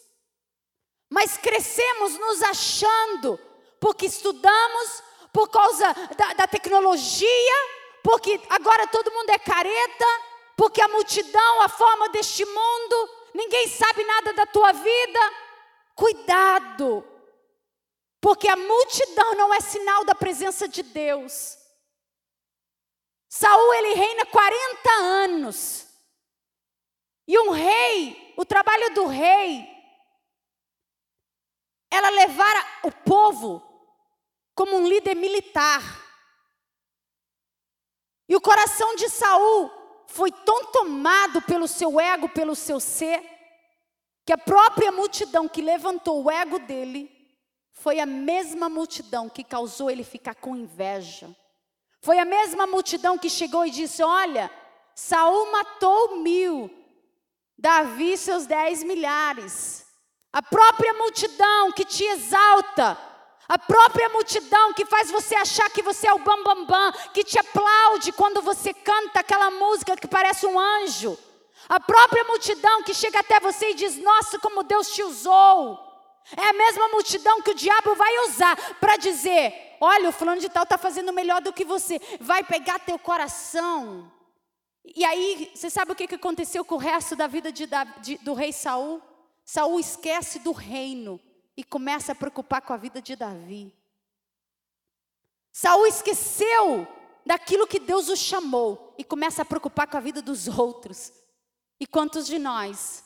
mas 1.14 1.36
crescemos 1.36 2.18
nos 2.18 2.42
achando, 2.42 3.38
porque 3.78 4.06
estudamos, 4.06 5.02
por 5.32 5.48
causa 5.48 5.94
da, 6.16 6.32
da 6.32 6.46
tecnologia, 6.48 7.54
porque 8.02 8.40
agora 8.50 8.84
todo 8.88 9.12
mundo 9.12 9.30
é 9.30 9.38
careta, 9.38 10.04
porque 10.56 10.80
a 10.80 10.88
multidão, 10.88 11.62
a 11.62 11.68
forma 11.68 12.08
deste 12.08 12.44
mundo, 12.44 13.10
ninguém 13.32 13.68
sabe 13.68 14.02
nada 14.02 14.32
da 14.32 14.44
tua 14.44 14.72
vida. 14.72 15.20
Cuidado, 15.94 17.06
porque 18.20 18.48
a 18.48 18.56
multidão 18.56 19.36
não 19.36 19.54
é 19.54 19.60
sinal 19.60 20.04
da 20.04 20.16
presença 20.16 20.66
de 20.66 20.82
Deus. 20.82 21.56
Saul 23.28 23.74
ele 23.74 23.94
reina 23.94 24.26
40 24.26 24.90
anos. 24.90 25.86
E 27.28 27.38
um 27.38 27.50
rei, 27.50 28.34
o 28.36 28.44
trabalho 28.44 28.92
do 28.94 29.06
rei, 29.06 29.73
era 31.90 32.10
levar 32.10 32.80
o 32.82 32.90
povo 32.90 33.62
como 34.54 34.76
um 34.76 34.86
líder 34.86 35.14
militar. 35.14 35.82
E 38.28 38.34
o 38.36 38.40
coração 38.40 38.96
de 38.96 39.08
Saul 39.08 39.70
foi 40.06 40.30
tão 40.30 40.66
tomado 40.66 41.42
pelo 41.42 41.68
seu 41.68 42.00
ego, 42.00 42.28
pelo 42.28 42.54
seu 42.54 42.80
ser, 42.80 43.22
que 44.24 44.32
a 44.32 44.38
própria 44.38 44.90
multidão 44.90 45.48
que 45.48 45.60
levantou 45.60 46.24
o 46.24 46.30
ego 46.30 46.58
dele 46.58 47.10
foi 47.72 48.00
a 48.00 48.06
mesma 48.06 48.68
multidão 48.68 49.28
que 49.28 49.44
causou 49.44 49.90
ele 49.90 50.04
ficar 50.04 50.34
com 50.36 50.56
inveja. 50.56 51.34
Foi 52.00 52.18
a 52.18 52.24
mesma 52.24 52.66
multidão 52.66 53.18
que 53.18 53.28
chegou 53.28 53.66
e 53.66 53.70
disse: 53.70 54.02
Olha, 54.02 54.50
Saul 54.94 55.50
matou 55.50 56.18
mil, 56.18 56.70
Davi 57.58 58.16
seus 58.16 58.46
dez 58.46 58.82
milhares. 58.82 59.83
A 60.34 60.42
própria 60.42 60.92
multidão 60.94 61.70
que 61.70 61.84
te 61.84 62.02
exalta, 62.02 62.98
a 63.48 63.56
própria 63.56 64.08
multidão 64.08 64.72
que 64.72 64.84
faz 64.84 65.08
você 65.08 65.36
achar 65.36 65.70
que 65.70 65.80
você 65.80 66.08
é 66.08 66.12
o 66.12 66.18
bambambam, 66.18 66.66
bam, 66.66 66.90
bam, 66.90 66.92
que 67.12 67.22
te 67.22 67.38
aplaude 67.38 68.10
quando 68.10 68.42
você 68.42 68.74
canta 68.74 69.20
aquela 69.20 69.48
música 69.52 69.96
que 69.96 70.08
parece 70.08 70.44
um 70.44 70.58
anjo. 70.58 71.16
A 71.68 71.78
própria 71.78 72.24
multidão 72.24 72.82
que 72.82 72.92
chega 72.92 73.20
até 73.20 73.38
você 73.38 73.70
e 73.70 73.74
diz: 73.74 73.96
Nossa, 73.96 74.36
como 74.40 74.64
Deus 74.64 74.90
te 74.90 75.04
usou. 75.04 75.78
É 76.36 76.48
a 76.48 76.52
mesma 76.52 76.88
multidão 76.88 77.40
que 77.40 77.52
o 77.52 77.54
diabo 77.54 77.94
vai 77.94 78.18
usar 78.26 78.56
para 78.80 78.96
dizer: 78.96 79.76
Olha, 79.80 80.08
o 80.08 80.12
fulano 80.12 80.40
de 80.40 80.48
tal 80.48 80.64
está 80.64 80.76
fazendo 80.76 81.12
melhor 81.12 81.40
do 81.42 81.52
que 81.52 81.64
você. 81.64 82.00
Vai 82.20 82.42
pegar 82.42 82.80
teu 82.80 82.98
coração. 82.98 84.10
E 84.84 85.04
aí, 85.04 85.52
você 85.54 85.70
sabe 85.70 85.92
o 85.92 85.94
que 85.94 86.12
aconteceu 86.12 86.64
com 86.64 86.74
o 86.74 86.78
resto 86.78 87.14
da 87.14 87.28
vida 87.28 87.52
de, 87.52 87.68
de, 88.00 88.18
do 88.18 88.34
rei 88.34 88.52
Saul? 88.52 89.00
Saul 89.44 89.78
esquece 89.78 90.38
do 90.38 90.52
reino 90.52 91.20
e 91.56 91.62
começa 91.62 92.12
a 92.12 92.14
preocupar 92.14 92.62
com 92.62 92.72
a 92.72 92.76
vida 92.76 93.00
de 93.00 93.14
Davi. 93.14 93.72
Saul 95.52 95.86
esqueceu 95.86 96.86
daquilo 97.24 97.66
que 97.66 97.78
Deus 97.78 98.08
o 98.08 98.16
chamou 98.16 98.94
e 98.98 99.04
começa 99.04 99.42
a 99.42 99.44
preocupar 99.44 99.86
com 99.86 99.96
a 99.96 100.00
vida 100.00 100.20
dos 100.20 100.48
outros. 100.48 101.12
E 101.78 101.86
quantos 101.86 102.26
de 102.26 102.38
nós 102.38 103.04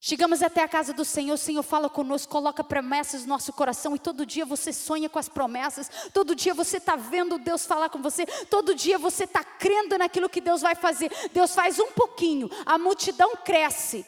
chegamos 0.00 0.42
até 0.42 0.62
a 0.62 0.68
casa 0.68 0.92
do 0.94 1.04
Senhor, 1.04 1.34
o 1.34 1.38
Senhor 1.38 1.62
fala 1.62 1.88
conosco, 1.88 2.32
coloca 2.32 2.64
promessas 2.64 3.22
no 3.22 3.28
nosso 3.28 3.52
coração 3.52 3.94
e 3.94 3.98
todo 3.98 4.24
dia 4.24 4.46
você 4.46 4.72
sonha 4.72 5.08
com 5.08 5.18
as 5.18 5.28
promessas, 5.28 5.90
todo 6.12 6.34
dia 6.34 6.54
você 6.54 6.78
está 6.78 6.96
vendo 6.96 7.38
Deus 7.38 7.66
falar 7.66 7.90
com 7.90 8.00
você, 8.00 8.24
todo 8.48 8.74
dia 8.74 8.98
você 8.98 9.24
está 9.24 9.44
crendo 9.44 9.98
naquilo 9.98 10.28
que 10.28 10.40
Deus 10.40 10.62
vai 10.62 10.74
fazer. 10.74 11.10
Deus 11.32 11.54
faz 11.54 11.78
um 11.78 11.92
pouquinho, 11.92 12.48
a 12.64 12.78
multidão 12.78 13.36
cresce. 13.36 14.06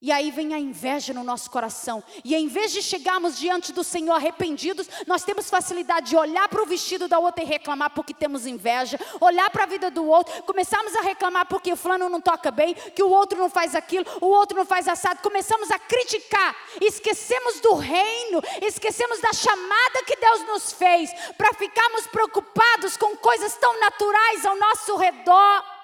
E 0.00 0.12
aí 0.12 0.30
vem 0.30 0.54
a 0.54 0.58
inveja 0.60 1.12
no 1.12 1.24
nosso 1.24 1.50
coração. 1.50 2.04
E 2.24 2.32
em 2.32 2.46
vez 2.46 2.70
de 2.70 2.80
chegarmos 2.80 3.36
diante 3.36 3.72
do 3.72 3.82
Senhor 3.82 4.14
arrependidos, 4.14 4.88
nós 5.08 5.24
temos 5.24 5.50
facilidade 5.50 6.10
de 6.10 6.16
olhar 6.16 6.48
para 6.48 6.62
o 6.62 6.66
vestido 6.66 7.08
da 7.08 7.18
outra 7.18 7.42
e 7.42 7.46
reclamar 7.46 7.90
porque 7.90 8.14
temos 8.14 8.46
inveja, 8.46 8.96
olhar 9.20 9.50
para 9.50 9.64
a 9.64 9.66
vida 9.66 9.90
do 9.90 10.06
outro, 10.06 10.40
começamos 10.44 10.94
a 10.94 11.00
reclamar 11.00 11.46
porque 11.46 11.72
o 11.72 11.76
fulano 11.76 12.08
não 12.08 12.20
toca 12.20 12.52
bem, 12.52 12.74
que 12.74 13.02
o 13.02 13.10
outro 13.10 13.40
não 13.40 13.50
faz 13.50 13.74
aquilo, 13.74 14.06
o 14.20 14.26
outro 14.26 14.56
não 14.56 14.64
faz 14.64 14.86
assado. 14.86 15.20
Começamos 15.20 15.68
a 15.72 15.78
criticar, 15.80 16.54
esquecemos 16.80 17.58
do 17.58 17.74
reino, 17.74 18.40
esquecemos 18.62 19.20
da 19.20 19.32
chamada 19.32 20.04
que 20.06 20.14
Deus 20.14 20.46
nos 20.46 20.72
fez 20.72 21.10
para 21.36 21.52
ficarmos 21.54 22.06
preocupados 22.06 22.96
com 22.96 23.16
coisas 23.16 23.56
tão 23.56 23.80
naturais 23.80 24.46
ao 24.46 24.56
nosso 24.56 24.96
redor. 24.96 25.77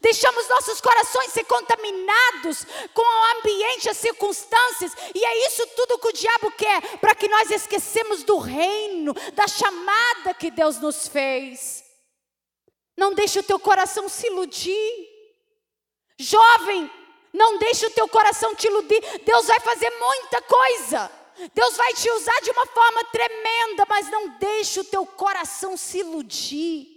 Deixamos 0.00 0.48
nossos 0.48 0.80
corações 0.80 1.32
ser 1.32 1.44
contaminados 1.44 2.64
com 2.94 3.02
o 3.02 3.38
ambiente, 3.38 3.88
as 3.88 3.96
circunstâncias, 3.96 4.92
e 5.14 5.24
é 5.24 5.46
isso 5.46 5.66
tudo 5.68 5.98
que 5.98 6.08
o 6.08 6.12
diabo 6.12 6.50
quer, 6.52 6.98
para 6.98 7.14
que 7.14 7.28
nós 7.28 7.50
esquecemos 7.50 8.22
do 8.22 8.38
reino, 8.38 9.12
da 9.34 9.46
chamada 9.48 10.34
que 10.34 10.50
Deus 10.50 10.78
nos 10.78 11.08
fez. 11.08 11.84
Não 12.96 13.12
deixe 13.14 13.38
o 13.38 13.42
teu 13.42 13.58
coração 13.58 14.08
se 14.08 14.26
iludir. 14.26 15.08
Jovem, 16.18 16.90
não 17.32 17.58
deixe 17.58 17.86
o 17.86 17.90
teu 17.90 18.06
coração 18.06 18.54
te 18.54 18.66
iludir. 18.66 19.00
Deus 19.24 19.46
vai 19.46 19.58
fazer 19.60 19.90
muita 19.90 20.42
coisa. 20.42 21.10
Deus 21.54 21.76
vai 21.76 21.92
te 21.94 22.10
usar 22.10 22.40
de 22.42 22.50
uma 22.50 22.66
forma 22.66 23.04
tremenda, 23.04 23.86
mas 23.88 24.10
não 24.10 24.28
deixe 24.38 24.80
o 24.80 24.84
teu 24.84 25.06
coração 25.06 25.76
se 25.76 25.98
iludir. 25.98 26.91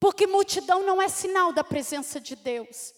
Porque 0.00 0.26
multidão 0.26 0.84
não 0.86 1.02
é 1.02 1.08
sinal 1.08 1.52
da 1.52 1.64
presença 1.64 2.20
de 2.20 2.36
Deus. 2.36 2.94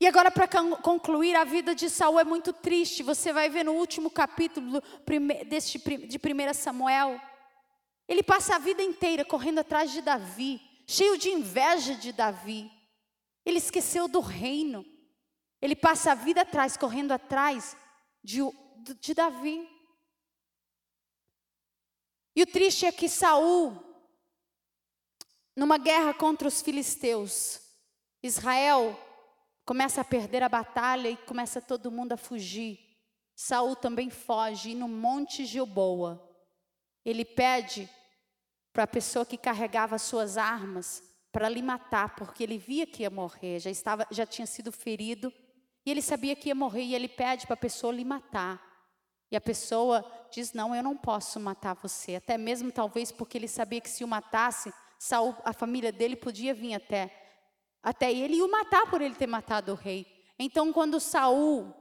E 0.00 0.06
agora, 0.06 0.30
para 0.30 0.48
concluir, 0.48 1.34
a 1.34 1.44
vida 1.44 1.74
de 1.74 1.90
Saul 1.90 2.18
é 2.18 2.24
muito 2.24 2.52
triste. 2.52 3.02
Você 3.02 3.32
vai 3.32 3.50
ver 3.50 3.64
no 3.64 3.72
último 3.72 4.10
capítulo 4.10 4.82
deste, 5.46 5.78
de 5.78 6.18
1 6.18 6.54
Samuel. 6.54 7.20
Ele 8.08 8.22
passa 8.22 8.56
a 8.56 8.58
vida 8.58 8.82
inteira 8.82 9.24
correndo 9.24 9.58
atrás 9.58 9.92
de 9.92 10.00
Davi, 10.00 10.60
cheio 10.86 11.18
de 11.18 11.28
inveja 11.28 11.94
de 11.94 12.12
Davi. 12.12 12.70
Ele 13.44 13.58
esqueceu 13.58 14.08
do 14.08 14.20
reino. 14.20 14.86
Ele 15.60 15.76
passa 15.76 16.12
a 16.12 16.14
vida 16.14 16.40
atrás, 16.40 16.78
correndo 16.78 17.12
atrás 17.12 17.76
de, 18.24 18.40
de 18.98 19.12
Davi. 19.12 19.68
E 22.34 22.42
o 22.42 22.46
triste 22.46 22.86
é 22.86 22.92
que 22.92 23.06
Saul 23.06 23.89
numa 25.60 25.76
guerra 25.76 26.14
contra 26.14 26.48
os 26.48 26.62
filisteus, 26.62 27.60
Israel 28.22 28.98
começa 29.62 30.00
a 30.00 30.04
perder 30.04 30.42
a 30.42 30.48
batalha 30.48 31.10
e 31.10 31.18
começa 31.18 31.60
todo 31.60 31.90
mundo 31.90 32.12
a 32.12 32.16
fugir. 32.16 32.78
Saul 33.36 33.76
também 33.76 34.08
foge 34.08 34.70
e 34.70 34.74
no 34.74 34.88
monte 34.88 35.44
Gilboa, 35.44 36.18
ele 37.04 37.26
pede 37.26 37.90
para 38.72 38.84
a 38.84 38.86
pessoa 38.86 39.26
que 39.26 39.36
carregava 39.36 39.98
suas 39.98 40.38
armas 40.38 41.02
para 41.30 41.46
lhe 41.50 41.60
matar, 41.60 42.14
porque 42.16 42.42
ele 42.42 42.56
via 42.56 42.86
que 42.86 43.02
ia 43.02 43.10
morrer, 43.10 43.60
já 43.60 43.70
estava, 43.70 44.06
já 44.10 44.24
tinha 44.24 44.46
sido 44.46 44.72
ferido 44.72 45.30
e 45.84 45.90
ele 45.90 46.00
sabia 46.00 46.34
que 46.34 46.48
ia 46.48 46.54
morrer 46.54 46.84
e 46.84 46.94
ele 46.94 47.06
pede 47.06 47.46
para 47.46 47.52
a 47.52 47.58
pessoa 47.58 47.92
lhe 47.92 48.04
matar. 48.04 48.66
E 49.30 49.36
a 49.36 49.40
pessoa 49.42 50.10
diz: 50.32 50.54
"Não, 50.54 50.74
eu 50.74 50.82
não 50.82 50.96
posso 50.96 51.38
matar 51.38 51.74
você", 51.74 52.16
até 52.16 52.38
mesmo 52.38 52.72
talvez 52.72 53.12
porque 53.12 53.36
ele 53.36 53.46
sabia 53.46 53.82
que 53.82 53.90
se 53.90 54.02
o 54.02 54.08
matasse, 54.08 54.72
Saul, 55.02 55.34
a 55.46 55.54
família 55.54 55.90
dele 55.90 56.14
podia 56.14 56.52
vir 56.52 56.74
até, 56.74 57.10
até 57.82 58.12
ele 58.12 58.36
e 58.36 58.42
o 58.42 58.50
matar 58.50 58.90
por 58.90 59.00
ele 59.00 59.14
ter 59.14 59.26
matado 59.26 59.72
o 59.72 59.74
rei. 59.74 60.06
Então, 60.38 60.70
quando 60.74 61.00
Saul 61.00 61.74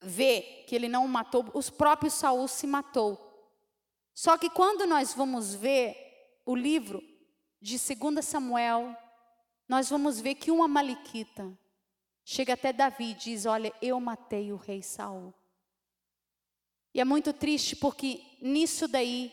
vê 0.00 0.64
que 0.68 0.76
ele 0.76 0.86
não 0.86 1.08
matou, 1.08 1.50
os 1.52 1.68
próprios 1.68 2.14
Saul 2.14 2.46
se 2.46 2.68
matou. 2.68 3.18
Só 4.14 4.38
que 4.38 4.48
quando 4.48 4.86
nós 4.86 5.12
vamos 5.12 5.56
ver 5.56 5.96
o 6.46 6.54
livro 6.54 7.02
de 7.60 7.76
2 7.76 8.24
Samuel, 8.24 8.96
nós 9.68 9.90
vamos 9.90 10.20
ver 10.20 10.36
que 10.36 10.52
uma 10.52 10.68
maliquita 10.68 11.52
chega 12.24 12.52
até 12.52 12.72
Davi 12.72 13.10
e 13.10 13.14
diz: 13.14 13.44
Olha, 13.44 13.72
eu 13.82 13.98
matei 13.98 14.52
o 14.52 14.56
rei 14.56 14.84
Saul. 14.84 15.34
E 16.94 17.00
é 17.00 17.04
muito 17.04 17.32
triste 17.32 17.74
porque 17.74 18.22
nisso 18.40 18.86
daí 18.86 19.32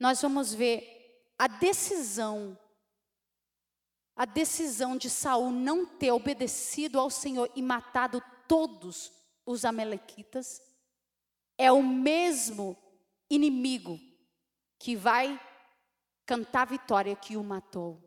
nós 0.00 0.22
vamos 0.22 0.54
ver 0.54 0.95
a 1.38 1.46
decisão 1.46 2.58
a 4.16 4.24
decisão 4.24 4.96
de 4.96 5.10
Saul 5.10 5.50
não 5.50 5.84
ter 5.84 6.10
obedecido 6.10 6.98
ao 6.98 7.10
Senhor 7.10 7.50
e 7.54 7.60
matado 7.60 8.22
todos 8.48 9.12
os 9.44 9.62
amalequitas 9.62 10.62
é 11.58 11.70
o 11.70 11.82
mesmo 11.82 12.74
inimigo 13.28 14.00
que 14.78 14.96
vai 14.96 15.38
cantar 16.24 16.62
a 16.62 16.70
vitória 16.70 17.14
que 17.14 17.36
o 17.36 17.44
matou. 17.44 18.02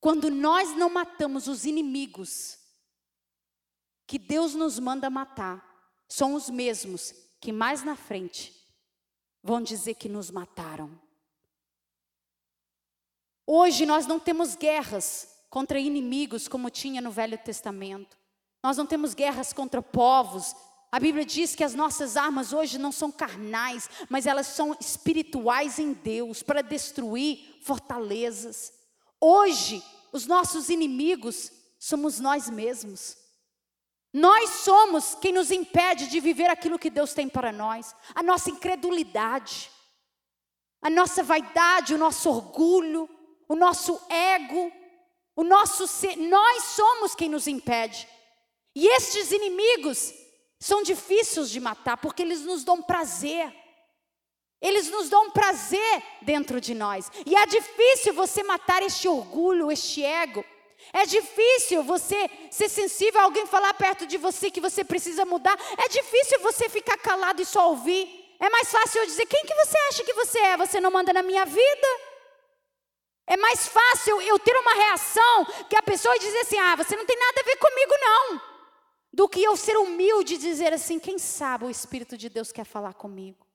Quando 0.00 0.30
nós 0.30 0.76
não 0.76 0.88
matamos 0.88 1.48
os 1.48 1.64
inimigos 1.64 2.58
que 4.06 4.18
Deus 4.18 4.54
nos 4.54 4.78
manda 4.78 5.10
matar, 5.10 5.64
são 6.08 6.34
os 6.34 6.48
mesmos 6.48 7.12
que 7.40 7.52
mais 7.52 7.82
na 7.82 7.96
frente 7.96 8.54
vão 9.42 9.60
dizer 9.60 9.94
que 9.94 10.08
nos 10.08 10.30
mataram. 10.30 11.00
Hoje 13.46 13.84
nós 13.84 14.06
não 14.06 14.20
temos 14.20 14.54
guerras 14.54 15.28
contra 15.50 15.78
inimigos 15.78 16.48
como 16.48 16.70
tinha 16.70 17.00
no 17.00 17.10
Velho 17.10 17.36
Testamento. 17.38 18.16
Nós 18.62 18.76
não 18.76 18.86
temos 18.86 19.14
guerras 19.14 19.52
contra 19.52 19.82
povos. 19.82 20.54
A 20.90 21.00
Bíblia 21.00 21.24
diz 21.24 21.54
que 21.54 21.64
as 21.64 21.74
nossas 21.74 22.16
armas 22.16 22.52
hoje 22.52 22.78
não 22.78 22.92
são 22.92 23.10
carnais, 23.10 23.90
mas 24.08 24.26
elas 24.26 24.46
são 24.46 24.76
espirituais 24.80 25.78
em 25.78 25.92
Deus 25.92 26.42
para 26.42 26.62
destruir 26.62 27.58
fortalezas. 27.62 28.72
Hoje, 29.20 29.82
os 30.12 30.26
nossos 30.26 30.68
inimigos 30.68 31.50
somos 31.78 32.20
nós 32.20 32.48
mesmos. 32.48 33.16
Nós 34.12 34.50
somos 34.50 35.14
quem 35.14 35.32
nos 35.32 35.50
impede 35.50 36.06
de 36.08 36.20
viver 36.20 36.50
aquilo 36.50 36.78
que 36.78 36.90
Deus 36.90 37.14
tem 37.14 37.28
para 37.28 37.50
nós. 37.50 37.94
A 38.14 38.22
nossa 38.22 38.50
incredulidade, 38.50 39.70
a 40.82 40.90
nossa 40.90 41.22
vaidade, 41.22 41.94
o 41.94 41.98
nosso 41.98 42.28
orgulho, 42.28 43.08
o 43.48 43.54
nosso 43.54 44.00
ego, 44.08 44.72
o 45.36 45.44
nosso 45.44 45.86
ser, 45.86 46.16
nós 46.16 46.64
somos 46.64 47.14
quem 47.14 47.28
nos 47.28 47.46
impede. 47.46 48.08
E 48.74 48.86
estes 48.86 49.30
inimigos 49.30 50.12
são 50.58 50.82
difíceis 50.82 51.50
de 51.50 51.60
matar 51.60 51.96
porque 51.96 52.22
eles 52.22 52.42
nos 52.42 52.64
dão 52.64 52.82
prazer. 52.82 53.52
Eles 54.60 54.88
nos 54.88 55.08
dão 55.08 55.30
prazer 55.30 56.02
dentro 56.22 56.60
de 56.60 56.72
nós. 56.72 57.10
E 57.26 57.34
é 57.34 57.44
difícil 57.46 58.14
você 58.14 58.44
matar 58.44 58.82
este 58.82 59.08
orgulho, 59.08 59.72
este 59.72 60.04
ego. 60.04 60.44
É 60.92 61.04
difícil 61.04 61.82
você 61.82 62.30
ser 62.50 62.68
sensível 62.68 63.20
a 63.20 63.24
alguém 63.24 63.46
falar 63.46 63.74
perto 63.74 64.06
de 64.06 64.16
você 64.16 64.50
que 64.50 64.60
você 64.60 64.84
precisa 64.84 65.24
mudar. 65.24 65.58
É 65.78 65.88
difícil 65.88 66.40
você 66.40 66.68
ficar 66.68 66.96
calado 66.96 67.42
e 67.42 67.44
só 67.44 67.70
ouvir. 67.70 68.22
É 68.38 68.48
mais 68.50 68.70
fácil 68.70 69.00
eu 69.00 69.06
dizer: 69.06 69.26
quem 69.26 69.44
que 69.44 69.54
você 69.54 69.76
acha 69.88 70.04
que 70.04 70.14
você 70.14 70.38
é? 70.38 70.56
Você 70.56 70.80
não 70.80 70.90
manda 70.90 71.12
na 71.12 71.22
minha 71.22 71.44
vida? 71.44 71.88
É 73.26 73.36
mais 73.36 73.68
fácil 73.68 74.20
eu 74.20 74.38
ter 74.38 74.56
uma 74.56 74.74
reação 74.74 75.44
que 75.68 75.76
a 75.76 75.82
pessoa 75.82 76.18
dizer 76.18 76.40
assim: 76.40 76.58
ah, 76.58 76.76
você 76.76 76.96
não 76.96 77.06
tem 77.06 77.18
nada 77.18 77.40
a 77.40 77.44
ver 77.44 77.56
comigo, 77.56 77.92
não. 78.00 78.52
Do 79.12 79.28
que 79.28 79.42
eu 79.42 79.56
ser 79.56 79.76
humilde 79.76 80.34
e 80.34 80.38
dizer 80.38 80.72
assim: 80.72 80.98
quem 80.98 81.18
sabe 81.18 81.64
o 81.64 81.70
Espírito 81.70 82.16
de 82.16 82.28
Deus 82.28 82.50
quer 82.50 82.64
falar 82.64 82.94
comigo. 82.94 83.46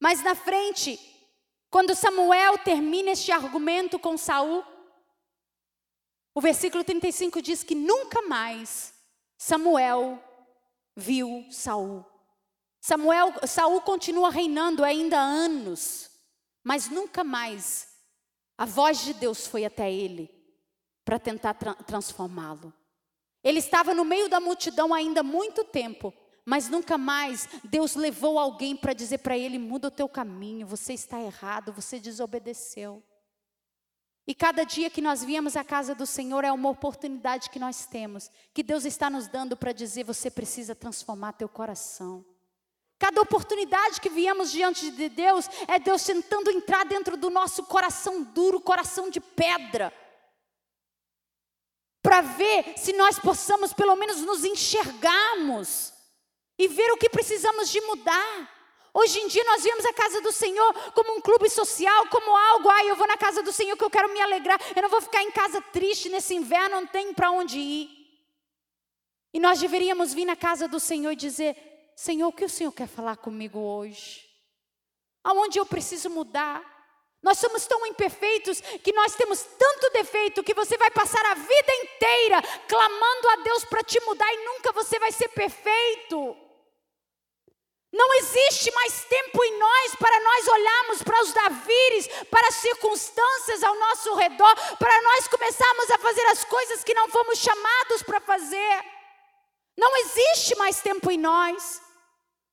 Mas 0.00 0.22
na 0.22 0.34
frente, 0.34 0.98
quando 1.68 1.94
Samuel 1.94 2.56
termina 2.58 3.10
este 3.10 3.30
argumento 3.30 3.98
com 3.98 4.16
Saul, 4.16 4.64
o 6.34 6.40
versículo 6.40 6.82
35 6.82 7.42
diz 7.42 7.62
que 7.62 7.74
nunca 7.74 8.22
mais 8.22 8.94
Samuel 9.36 10.22
viu 10.96 11.46
Saul. 11.50 12.04
Samuel, 12.80 13.34
Saul 13.46 13.82
continua 13.82 14.30
reinando 14.30 14.82
ainda 14.82 15.18
anos. 15.18 16.09
Mas 16.62 16.88
nunca 16.88 17.24
mais 17.24 17.88
a 18.56 18.66
voz 18.66 19.02
de 19.02 19.14
Deus 19.14 19.46
foi 19.46 19.64
até 19.64 19.90
ele 19.90 20.30
para 21.04 21.18
tentar 21.18 21.54
tra 21.54 21.74
transformá-lo. 21.74 22.72
Ele 23.42 23.58
estava 23.58 23.94
no 23.94 24.04
meio 24.04 24.28
da 24.28 24.38
multidão 24.38 24.92
ainda 24.92 25.22
muito 25.22 25.64
tempo, 25.64 26.12
mas 26.44 26.68
nunca 26.68 26.98
mais 26.98 27.48
Deus 27.64 27.94
levou 27.94 28.38
alguém 28.38 28.76
para 28.76 28.92
dizer 28.92 29.18
para 29.18 29.36
ele: 29.36 29.58
muda 29.58 29.88
o 29.88 29.90
teu 29.90 30.08
caminho, 30.08 30.66
você 30.66 30.92
está 30.92 31.20
errado, 31.20 31.72
você 31.72 31.98
desobedeceu. 31.98 33.02
E 34.26 34.34
cada 34.34 34.62
dia 34.62 34.90
que 34.90 35.00
nós 35.00 35.24
viemos 35.24 35.56
à 35.56 35.64
casa 35.64 35.94
do 35.94 36.06
Senhor 36.06 36.44
é 36.44 36.52
uma 36.52 36.68
oportunidade 36.68 37.50
que 37.50 37.58
nós 37.58 37.86
temos, 37.86 38.30
que 38.52 38.62
Deus 38.62 38.84
está 38.84 39.08
nos 39.08 39.26
dando 39.26 39.56
para 39.56 39.72
dizer: 39.72 40.04
você 40.04 40.30
precisa 40.30 40.74
transformar 40.74 41.32
teu 41.32 41.48
coração. 41.48 42.24
Cada 43.00 43.22
oportunidade 43.22 43.98
que 43.98 44.10
viemos 44.10 44.52
diante 44.52 44.90
de 44.90 45.08
Deus 45.08 45.48
é 45.66 45.78
Deus 45.78 46.04
tentando 46.04 46.50
entrar 46.50 46.84
dentro 46.84 47.16
do 47.16 47.30
nosso 47.30 47.64
coração 47.64 48.22
duro, 48.22 48.60
coração 48.60 49.08
de 49.08 49.18
pedra. 49.18 49.90
Para 52.02 52.20
ver 52.20 52.74
se 52.76 52.92
nós 52.92 53.18
possamos 53.18 53.72
pelo 53.72 53.96
menos 53.96 54.20
nos 54.20 54.44
enxergarmos 54.44 55.94
e 56.58 56.68
ver 56.68 56.92
o 56.92 56.98
que 56.98 57.08
precisamos 57.08 57.70
de 57.70 57.80
mudar. 57.80 58.60
Hoje 58.92 59.18
em 59.18 59.28
dia 59.28 59.44
nós 59.44 59.62
vemos 59.62 59.86
a 59.86 59.94
casa 59.94 60.20
do 60.20 60.30
Senhor 60.30 60.74
como 60.92 61.16
um 61.16 61.22
clube 61.22 61.48
social, 61.48 62.06
como 62.08 62.36
algo, 62.36 62.68
ai, 62.68 62.90
eu 62.90 62.96
vou 62.96 63.06
na 63.06 63.16
casa 63.16 63.42
do 63.42 63.50
Senhor 63.50 63.78
que 63.78 63.84
eu 63.84 63.88
quero 63.88 64.12
me 64.12 64.20
alegrar, 64.20 64.60
eu 64.76 64.82
não 64.82 64.90
vou 64.90 65.00
ficar 65.00 65.22
em 65.22 65.30
casa 65.30 65.62
triste 65.72 66.10
nesse 66.10 66.34
inverno, 66.34 66.82
não 66.82 66.86
tenho 66.86 67.14
para 67.14 67.30
onde 67.30 67.58
ir. 67.58 67.88
E 69.32 69.40
nós 69.40 69.58
deveríamos 69.58 70.12
vir 70.12 70.26
na 70.26 70.36
casa 70.36 70.68
do 70.68 70.78
Senhor 70.78 71.12
e 71.12 71.16
dizer: 71.16 71.69
Senhor, 72.00 72.28
o 72.28 72.32
que 72.32 72.46
o 72.46 72.48
Senhor 72.48 72.72
quer 72.72 72.88
falar 72.88 73.18
comigo 73.18 73.58
hoje? 73.58 74.26
Aonde 75.22 75.58
eu 75.58 75.66
preciso 75.66 76.08
mudar? 76.08 76.64
Nós 77.22 77.36
somos 77.36 77.66
tão 77.66 77.84
imperfeitos 77.84 78.58
que 78.82 78.90
nós 78.94 79.14
temos 79.16 79.42
tanto 79.42 79.90
defeito 79.92 80.42
que 80.42 80.54
você 80.54 80.78
vai 80.78 80.90
passar 80.90 81.22
a 81.26 81.34
vida 81.34 81.74
inteira 81.82 82.40
clamando 82.66 83.28
a 83.28 83.36
Deus 83.42 83.66
para 83.66 83.82
te 83.82 84.00
mudar 84.06 84.32
e 84.32 84.44
nunca 84.46 84.72
você 84.72 84.98
vai 84.98 85.12
ser 85.12 85.28
perfeito. 85.28 86.34
Não 87.92 88.14
existe 88.14 88.72
mais 88.72 89.04
tempo 89.04 89.44
em 89.44 89.58
nós 89.58 89.94
para 89.96 90.20
nós 90.20 90.48
olharmos 90.48 91.02
para 91.02 91.20
os 91.20 91.34
Davires, 91.34 92.08
para 92.30 92.48
as 92.48 92.54
circunstâncias 92.54 93.62
ao 93.62 93.78
nosso 93.78 94.14
redor, 94.14 94.76
para 94.78 95.02
nós 95.02 95.28
começarmos 95.28 95.90
a 95.90 95.98
fazer 95.98 96.24
as 96.28 96.44
coisas 96.46 96.82
que 96.82 96.94
não 96.94 97.10
fomos 97.10 97.38
chamados 97.38 98.02
para 98.04 98.20
fazer. 98.20 98.84
Não 99.76 99.94
existe 99.98 100.56
mais 100.56 100.80
tempo 100.80 101.10
em 101.10 101.18
nós. 101.18 101.89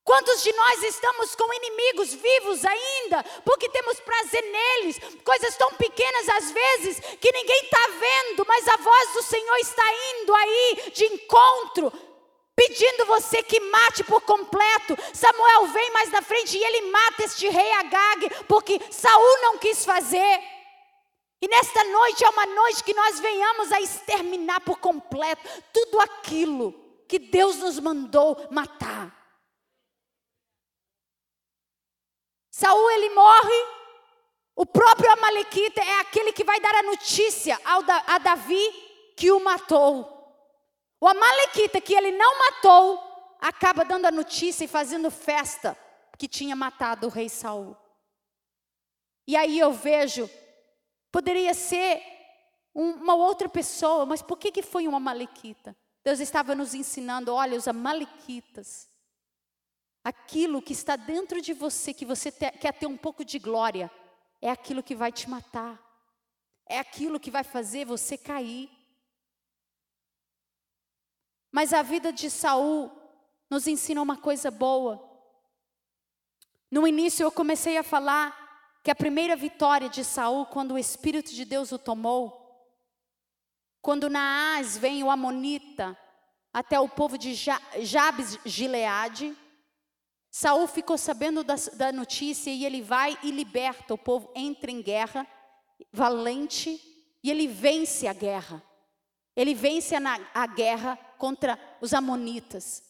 Quantos 0.08 0.42
de 0.42 0.54
nós 0.54 0.84
estamos 0.84 1.36
com 1.36 1.54
inimigos 1.54 2.14
vivos 2.14 2.64
ainda, 2.64 3.26
porque 3.44 3.68
temos 3.68 4.00
prazer 4.00 4.42
neles, 4.42 5.02
coisas 5.22 5.58
tão 5.58 5.74
pequenas 5.74 6.30
às 6.30 6.50
vezes 6.50 6.98
que 7.20 7.30
ninguém 7.30 7.64
está 7.66 7.88
vendo, 8.00 8.46
mas 8.48 8.66
a 8.70 8.78
voz 8.78 9.12
do 9.12 9.24
Senhor 9.24 9.58
está 9.58 9.84
indo 10.14 10.34
aí 10.34 10.92
de 10.94 11.06
encontro, 11.08 11.92
pedindo 12.56 13.06
você 13.06 13.44
que 13.44 13.60
mate 13.60 14.02
por 14.06 14.22
completo. 14.22 14.98
Samuel 15.14 15.68
vem 15.74 15.92
mais 15.92 16.10
na 16.10 16.22
frente 16.22 16.58
e 16.58 16.64
ele 16.64 16.90
mata 16.90 17.26
este 17.26 17.50
rei 17.50 17.72
Agag, 17.74 18.30
porque 18.48 18.80
Saul 18.90 19.42
não 19.42 19.58
quis 19.58 19.84
fazer. 19.84 20.40
E 21.42 21.50
nesta 21.50 21.84
noite 21.84 22.24
é 22.24 22.30
uma 22.30 22.46
noite 22.46 22.82
que 22.82 22.94
nós 22.94 23.20
venhamos 23.20 23.74
a 23.74 23.82
exterminar 23.82 24.62
por 24.62 24.80
completo 24.80 25.42
tudo 25.74 26.00
aquilo 26.00 26.72
que 27.10 27.20
Deus 27.20 27.58
nos 27.58 27.78
mandou 27.78 28.48
matar. 28.50 29.17
Saul 32.58 32.90
ele 32.90 33.10
morre. 33.12 33.68
O 34.56 34.66
próprio 34.66 35.12
Amalequita 35.12 35.80
é 35.80 36.00
aquele 36.00 36.34
que 36.34 36.44
vai 36.44 36.60
dar 36.60 36.74
a 36.74 36.82
notícia 36.82 37.60
ao 37.64 37.84
da, 37.84 38.04
a 38.08 38.18
Davi 38.18 38.60
que 39.16 39.32
o 39.32 39.40
matou. 39.40 40.12
O 41.00 41.08
Amalequita 41.08 41.80
que 41.80 41.94
ele 41.94 42.12
não 42.14 42.40
matou 42.40 43.00
acaba 43.40 43.86
dando 43.86 44.08
a 44.08 44.12
notícia 44.12 44.66
e 44.66 44.68
fazendo 44.68 45.12
festa 45.12 45.78
que 46.18 46.28
tinha 46.28 46.56
matado 46.56 47.06
o 47.06 47.12
rei 47.12 47.30
Saul. 47.30 47.78
E 49.28 49.36
aí 49.36 49.60
eu 49.60 49.72
vejo, 49.72 50.28
poderia 51.12 51.54
ser 51.54 52.02
uma 52.74 53.14
outra 53.14 53.48
pessoa, 53.48 54.04
mas 54.04 54.24
por 54.24 54.36
que, 54.36 54.52
que 54.52 54.64
foi 54.64 54.88
um 54.88 54.96
Amalequita? 54.96 55.78
Deus 56.04 56.20
estava 56.20 56.56
nos 56.56 56.74
ensinando, 56.74 57.36
olha, 57.36 57.56
os 57.56 57.68
Amalequitas 57.68 58.90
aquilo 60.08 60.62
que 60.62 60.72
está 60.72 60.96
dentro 60.96 61.42
de 61.42 61.52
você, 61.52 61.94
que 61.94 62.06
você 62.06 62.32
te, 62.32 62.50
quer 62.52 62.72
ter 62.72 62.88
um 62.88 62.96
pouco 62.96 63.26
de 63.26 63.38
glória, 63.38 63.92
é 64.42 64.50
aquilo 64.50 64.82
que 64.82 64.96
vai 64.96 65.12
te 65.12 65.30
matar, 65.30 65.78
é 66.66 66.80
aquilo 66.80 67.20
que 67.20 67.30
vai 67.30 67.44
fazer 67.44 67.84
você 67.84 68.18
cair. 68.18 68.70
Mas 71.52 71.74
a 71.74 71.82
vida 71.82 72.14
de 72.14 72.30
Saul 72.30 72.90
nos 73.50 73.68
ensina 73.68 74.02
uma 74.02 74.16
coisa 74.16 74.50
boa. 74.50 75.04
No 76.72 76.88
início 76.88 77.24
eu 77.24 77.32
comecei 77.32 77.78
a 77.78 77.84
falar 77.84 78.80
que 78.82 78.92
a 78.92 78.96
primeira 78.96 79.36
vitória 79.36 79.90
de 79.90 80.06
Saul, 80.06 80.46
quando 80.46 80.76
o 80.76 80.80
Espírito 80.80 81.34
de 81.34 81.44
Deus 81.44 81.74
o 81.74 81.78
tomou, 81.78 82.72
quando 83.82 84.10
Naás 84.10 84.78
vem 84.78 85.04
o 85.04 85.12
Amonita 85.12 85.98
até 86.54 86.80
o 86.80 86.88
povo 86.88 87.18
de 87.18 87.34
Jabes 87.34 88.40
Gileade, 88.46 89.36
Saul 90.32 90.68
ficou 90.68 90.98
sabendo 90.98 91.44
da, 91.44 91.56
da 91.74 91.92
notícia 91.92 92.52
e 92.52 92.66
ele 92.66 92.82
vai 92.82 93.18
e 93.24 93.32
liberta 93.32 93.94
o 93.94 93.98
povo, 93.98 94.32
entra 94.36 94.70
em 94.70 94.82
guerra, 94.82 95.26
valente, 95.92 96.80
e 97.24 97.32
ele 97.32 97.48
vence 97.48 98.08
a 98.08 98.14
guerra. 98.14 98.64
Ele 99.36 99.54
vence 99.54 99.96
a, 99.96 100.02
a 100.34 100.48
guerra 100.48 100.98
contra 101.18 101.60
os 101.82 101.94
amonitas. 101.94 102.84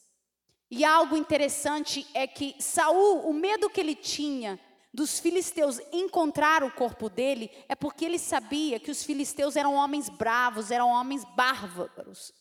E 0.70 0.84
algo 0.84 1.16
interessante 1.16 2.06
é 2.14 2.28
que 2.28 2.56
Saul, 2.60 3.30
o 3.30 3.34
medo 3.34 3.70
que 3.70 3.80
ele 3.80 3.96
tinha 3.96 4.60
dos 4.94 5.20
filisteus 5.20 5.80
encontrar 5.92 6.64
o 6.64 6.72
corpo 6.72 7.10
dele, 7.10 7.52
é 7.70 7.76
porque 7.76 8.04
ele 8.04 8.18
sabia 8.18 8.80
que 8.80 8.92
os 8.92 9.04
filisteus 9.04 9.56
eram 9.56 9.76
homens 9.76 10.10
bravos, 10.10 10.72
eram 10.72 10.90
homens 10.90 11.24
bárbaros. 11.36 12.34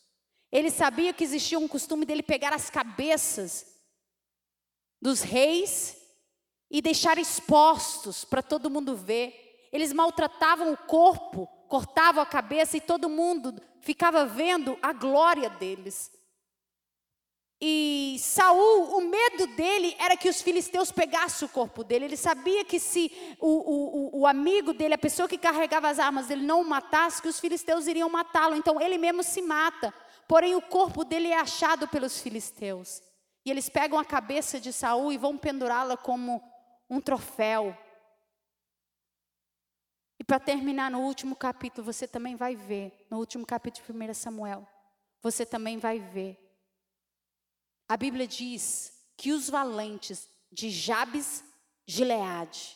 Ele 0.51 0.71
sabia 0.71 1.13
que 1.13 1.23
existia 1.23 1.59
um 1.59 1.67
costume 1.67 2.05
dele 2.05 2.23
pegar 2.23 2.53
as 2.53 2.69
cabeças 2.69 3.76
dos 5.01 5.21
reis 5.21 5.97
e 6.69 6.81
deixar 6.81 7.17
expostos 7.17 8.25
para 8.25 8.41
todo 8.41 8.69
mundo 8.69 8.95
ver. 8.95 9.67
Eles 9.71 9.93
maltratavam 9.93 10.71
o 10.71 10.77
corpo, 10.77 11.47
cortavam 11.67 12.21
a 12.21 12.25
cabeça 12.25 12.77
e 12.77 12.81
todo 12.81 13.09
mundo 13.09 13.61
ficava 13.81 14.25
vendo 14.25 14.77
a 14.81 14.91
glória 14.93 15.49
deles. 15.49 16.11
E 17.59 18.17
Saul, 18.19 18.97
o 18.97 19.01
medo 19.01 19.47
dele 19.55 19.95
era 19.97 20.15
que 20.15 20.29
os 20.29 20.41
filisteus 20.41 20.91
pegassem 20.91 21.47
o 21.47 21.49
corpo 21.49 21.83
dele. 21.83 22.05
Ele 22.05 22.17
sabia 22.17 22.63
que 22.63 22.79
se 22.79 23.11
o, 23.39 23.47
o, 23.47 24.19
o 24.19 24.27
amigo 24.27 24.73
dele, 24.73 24.93
a 24.93 24.97
pessoa 24.97 25.27
que 25.27 25.39
carregava 25.39 25.89
as 25.89 25.97
armas 25.97 26.27
dele, 26.27 26.45
não 26.45 26.61
o 26.61 26.69
matasse, 26.69 27.21
que 27.21 27.27
os 27.27 27.39
filisteus 27.39 27.87
iriam 27.87 28.09
matá-lo. 28.09 28.55
Então 28.55 28.79
ele 28.79 28.99
mesmo 28.99 29.23
se 29.23 29.41
mata. 29.41 29.91
Porém, 30.27 30.55
o 30.55 30.61
corpo 30.61 31.03
dele 31.03 31.29
é 31.29 31.39
achado 31.39 31.87
pelos 31.87 32.21
filisteus. 32.21 33.01
E 33.47 33.51
eles 33.51 33.69
pegam 33.69 33.97
a 33.97 34.05
cabeça 34.05 34.59
de 34.59 34.73
Saul 34.73 35.11
e 35.11 35.17
vão 35.17 35.37
pendurá-la 35.37 35.95
como 35.95 36.43
um 36.89 37.01
troféu. 37.01 37.75
E 40.19 40.23
para 40.23 40.39
terminar, 40.39 40.91
no 40.91 40.99
último 40.99 41.35
capítulo, 41.35 41.85
você 41.85 42.07
também 42.07 42.35
vai 42.35 42.55
ver, 42.55 43.07
no 43.09 43.17
último 43.17 43.45
capítulo 43.45 43.85
de 43.85 44.11
1 44.11 44.13
Samuel, 44.13 44.67
você 45.21 45.45
também 45.45 45.79
vai 45.79 45.97
ver 45.97 46.37
a 47.89 47.95
Bíblia 47.95 48.27
diz 48.27 48.91
que 49.15 49.31
os 49.31 49.49
valentes 49.49 50.27
de 50.51 50.69
Jabes 50.69 51.43
Gileade 51.85 52.75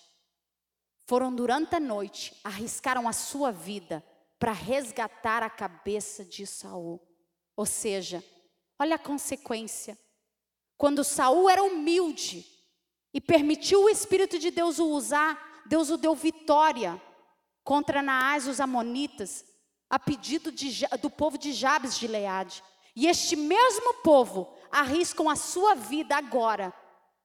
foram 1.06 1.36
durante 1.36 1.76
a 1.76 1.80
noite, 1.82 2.34
arriscaram 2.44 3.08
a 3.10 3.14
sua 3.14 3.52
vida 3.52 4.02
para 4.40 4.54
resgatar 4.54 5.44
a 5.44 5.50
cabeça 5.50 6.24
de 6.24 6.48
Saul. 6.48 7.06
Ou 7.58 7.66
seja, 7.66 8.24
olha 8.80 8.96
a 8.96 9.00
consequência. 9.00 10.00
Quando 10.82 11.04
Saul 11.04 11.48
era 11.48 11.62
humilde 11.62 12.44
e 13.14 13.22
permitiu 13.22 13.84
o 13.84 13.90
Espírito 13.90 14.40
de 14.40 14.50
Deus 14.50 14.80
o 14.80 14.90
usar, 14.90 15.62
Deus 15.68 15.92
o 15.92 15.96
deu 15.96 16.16
vitória 16.16 17.00
contra 17.64 18.02
Naás, 18.02 18.48
os 18.48 18.60
amonitas, 18.60 19.46
a 19.88 20.00
pedido 20.00 20.52
de, 20.52 20.88
do 21.00 21.08
povo 21.08 21.38
de 21.38 21.54
Jabes 21.54 21.94
de 21.94 22.00
Gileade. 22.00 22.64
E 22.96 23.06
este 23.06 23.36
mesmo 23.36 23.94
povo 24.02 24.58
arriscam 24.72 25.30
a 25.30 25.36
sua 25.36 25.76
vida 25.76 26.18
agora 26.18 26.74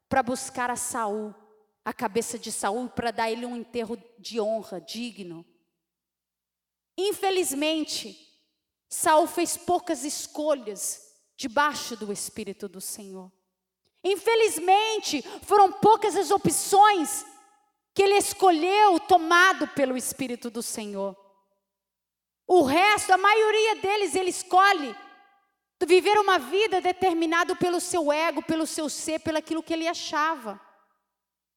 para 0.06 0.22
buscar 0.22 0.70
a 0.70 0.76
Saul, 0.76 1.34
a 1.82 1.94
cabeça 1.94 2.38
de 2.38 2.52
Saul, 2.52 2.90
para 2.90 3.10
dar 3.10 3.30
ele 3.30 3.46
um 3.46 3.56
enterro 3.56 3.96
de 4.18 4.38
honra, 4.38 4.82
digno. 4.82 5.46
Infelizmente, 6.94 8.18
Saul 8.86 9.26
fez 9.26 9.56
poucas 9.56 10.04
escolhas 10.04 11.00
debaixo 11.38 11.96
do 11.96 12.12
Espírito 12.12 12.68
do 12.68 12.82
Senhor. 12.82 13.32
Infelizmente, 14.06 15.22
foram 15.42 15.72
poucas 15.72 16.16
as 16.16 16.30
opções 16.30 17.26
que 17.94 18.02
ele 18.02 18.16
escolheu 18.16 19.00
tomado 19.00 19.66
pelo 19.68 19.96
Espírito 19.96 20.50
do 20.50 20.62
Senhor. 20.62 21.16
O 22.46 22.62
resto, 22.62 23.12
a 23.12 23.18
maioria 23.18 23.76
deles, 23.76 24.14
ele 24.14 24.30
escolhe 24.30 24.94
Viver 25.84 26.18
uma 26.18 26.38
vida 26.38 26.80
determinada 26.80 27.54
pelo 27.54 27.80
seu 27.80 28.10
ego, 28.10 28.42
pelo 28.42 28.66
seu 28.66 28.88
ser, 28.88 29.20
pelo 29.20 29.36
aquilo 29.36 29.62
que 29.62 29.74
ele 29.74 29.86
achava. 29.86 30.58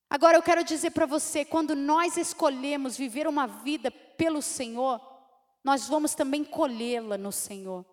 Agora 0.09 0.35
eu 0.35 0.43
quero 0.43 0.63
dizer 0.63 0.91
para 0.91 1.05
você, 1.05 1.45
quando 1.45 1.75
nós 1.75 2.17
escolhemos 2.17 2.97
viver 2.97 3.27
uma 3.27 3.47
vida 3.47 3.89
pelo 3.89 4.41
Senhor, 4.41 4.99
nós 5.63 5.87
vamos 5.87 6.15
também 6.15 6.43
colhê-la 6.43 7.17
no 7.17 7.31
Senhor. 7.31 7.85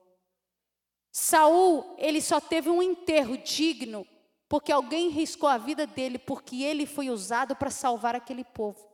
Saul, 1.12 1.94
ele 1.96 2.20
só 2.20 2.40
teve 2.40 2.70
um 2.70 2.82
enterro 2.82 3.38
digno 3.38 4.04
porque 4.48 4.70
alguém 4.70 5.08
riscou 5.08 5.48
a 5.48 5.58
vida 5.58 5.86
dele, 5.86 6.18
porque 6.18 6.62
ele 6.62 6.86
foi 6.86 7.10
usado 7.10 7.56
para 7.56 7.70
salvar 7.70 8.14
aquele 8.14 8.44
povo. 8.44 8.86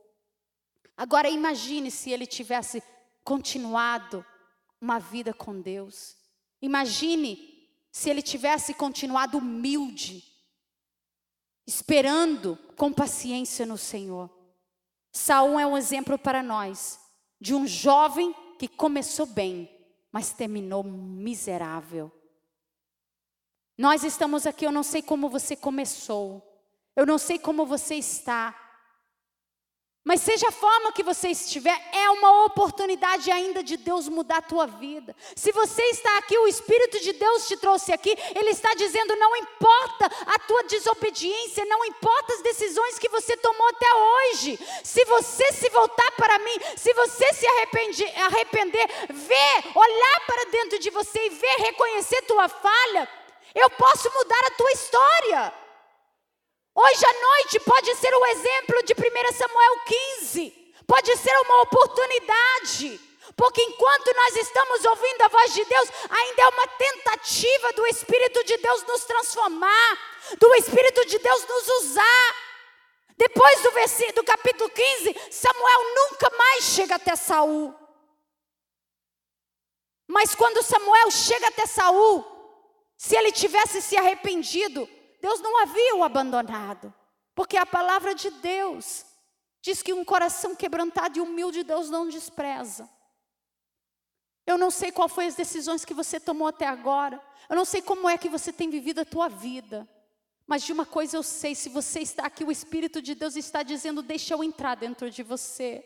Agora 0.97 1.29
imagine 1.29 1.91
se 1.91 2.11
ele 2.11 2.27
tivesse 2.27 2.83
continuado 3.25 4.25
uma 4.81 4.99
vida 4.99 5.33
com 5.33 5.61
Deus. 5.61 6.17
Imagine 6.61 7.69
se 7.91 8.09
ele 8.09 8.23
tivesse 8.23 8.73
continuado 8.73 9.39
humilde, 9.39 10.25
esperando 11.67 12.59
com 12.77 12.93
paciência 12.93 13.67
no 13.67 13.77
Senhor. 13.77 14.31
Saul 15.13 15.59
é 15.59 15.67
um 15.67 15.77
exemplo 15.77 16.19
para 16.19 16.43
nós 16.43 16.99
de 17.39 17.55
um 17.55 17.67
jovem 17.67 18.35
que 18.59 18.67
começou 18.67 19.27
bem, 19.27 19.69
mas 20.11 20.33
terminou 20.33 20.83
miserável. 20.83 22.11
Nós 23.83 24.05
estamos 24.05 24.47
aqui, 24.47 24.65
eu 24.65 24.71
não 24.71 24.85
sei 24.85 25.03
como 25.03 25.29
você 25.29 25.57
começou, 25.57 26.41
eu 26.95 27.05
não 27.05 27.19
sei 27.19 27.37
como 27.37 27.67
você 27.67 27.97
está, 27.97 28.55
mas 30.05 30.21
seja 30.21 30.47
a 30.51 30.53
forma 30.53 30.93
que 30.93 31.03
você 31.03 31.31
estiver, 31.31 31.77
é 31.93 32.09
uma 32.11 32.45
oportunidade 32.45 33.29
ainda 33.29 33.61
de 33.61 33.77
Deus 33.77 34.09
mudar 34.09 34.37
a 34.37 34.43
tua 34.43 34.69
vida. 34.69 35.17
Se 35.35 35.51
você 35.51 35.83
está 35.87 36.19
aqui, 36.19 36.39
o 36.39 36.47
Espírito 36.47 37.01
de 37.01 37.13
Deus 37.13 37.49
te 37.49 37.57
trouxe 37.57 37.93
aqui, 37.93 38.17
Ele 38.37 38.51
está 38.51 38.73
dizendo: 38.75 39.17
não 39.17 39.37
importa 39.37 40.07
a 40.27 40.39
tua 40.39 40.63
desobediência, 40.63 41.65
não 41.65 41.85
importa 41.85 42.35
as 42.35 42.43
decisões 42.43 43.01
que 43.01 43.09
você 43.09 43.37
tomou 43.37 43.69
até 43.69 43.95
hoje. 43.95 44.61
Se 44.85 45.05
você 45.07 45.53
se 45.55 45.69
voltar 45.71 46.13
para 46.13 46.39
mim, 46.39 46.57
se 46.77 46.95
você 46.95 47.33
se 47.33 47.47
arrepender, 47.49 48.23
arrepender 48.23 48.87
ver, 49.11 49.73
olhar 49.75 50.21
para 50.25 50.51
dentro 50.53 50.79
de 50.79 50.91
você 50.91 51.19
e 51.27 51.31
ver, 51.31 51.57
reconhecer 51.59 52.23
tua 52.23 52.49
falha, 52.49 53.09
eu 53.55 53.71
posso 53.71 54.11
mudar 54.13 54.41
a 54.47 54.51
tua 54.51 54.73
história. 54.73 55.55
Hoje 56.75 57.05
à 57.05 57.13
noite 57.13 57.61
pode 57.61 57.95
ser 57.97 58.15
o 58.15 58.27
exemplo 58.27 58.83
de 58.85 58.95
1 58.95 59.33
Samuel 59.35 59.81
15, 60.21 60.75
pode 60.87 61.17
ser 61.19 61.37
uma 61.41 61.63
oportunidade, 61.63 62.99
porque 63.37 63.63
enquanto 63.63 64.15
nós 64.17 64.37
estamos 64.37 64.85
ouvindo 64.87 65.23
a 65.23 65.29
voz 65.29 65.53
de 65.53 65.65
Deus, 65.65 65.89
ainda 66.09 66.43
é 66.43 66.49
uma 66.49 66.67
tentativa 66.69 67.73
do 67.75 67.87
Espírito 67.87 68.43
de 68.45 68.57
Deus 68.57 68.83
nos 68.85 69.05
transformar, 69.05 69.99
do 70.39 70.55
Espírito 70.55 71.05
de 71.07 71.19
Deus 71.19 71.47
nos 71.47 71.69
usar. 71.69 72.37
Depois 73.19 73.63
do, 73.63 73.71
do 74.15 74.25
capítulo 74.25 74.71
15, 74.71 75.17
Samuel 75.31 75.95
nunca 75.95 76.31
mais 76.37 76.65
chega 76.65 76.95
até 76.95 77.15
Saul. 77.15 77.75
Mas 80.09 80.35
quando 80.35 80.63
Samuel 80.63 81.11
chega 81.11 81.49
até 81.49 81.67
Saul, 81.67 82.32
se 83.03 83.17
ele 83.17 83.33
tivesse 83.33 83.83
se 83.83 83.97
arrependido, 83.97 84.89
Deus 85.21 85.41
não 85.41 85.61
havia 85.61 85.97
o 85.97 86.05
abandonado, 86.05 86.95
porque 87.35 87.57
a 87.57 87.67
palavra 87.67 88.15
de 88.15 88.31
Deus 88.31 89.05
diz 89.61 89.83
que 89.83 89.93
um 89.93 90.05
coração 90.05 90.55
quebrantado 90.55 91.19
e 91.19 91.21
humilde 91.21 91.65
Deus 91.65 91.91
não 91.91 92.09
despreza. 92.09 92.89
Eu 94.47 94.57
não 94.57 94.71
sei 94.71 94.93
qual 94.93 95.09
foi 95.09 95.27
as 95.27 95.35
decisões 95.35 95.85
que 95.85 95.93
você 95.93 96.21
tomou 96.21 96.47
até 96.47 96.65
agora. 96.65 97.21
Eu 97.51 97.57
não 97.57 97.65
sei 97.65 97.83
como 97.83 98.09
é 98.09 98.17
que 98.17 98.29
você 98.29 98.53
tem 98.53 98.71
vivido 98.71 99.01
a 99.01 99.05
tua 99.05 99.29
vida. 99.29 99.89
Mas 100.47 100.63
de 100.63 100.73
uma 100.73 100.87
coisa 100.87 101.17
eu 101.17 101.25
sei, 101.25 101.57
se 101.57 101.69
você 101.69 101.99
está 101.99 102.27
aqui, 102.27 102.45
o 102.45 102.53
Espírito 102.53 103.03
de 103.03 103.17
Deus 103.17 103.35
está 103.35 103.65
dizendo: 103.65 104.01
deixa 104.01 104.35
eu 104.35 104.45
entrar 104.45 104.77
dentro 104.77 105.11
de 105.11 105.25
você. 105.25 105.85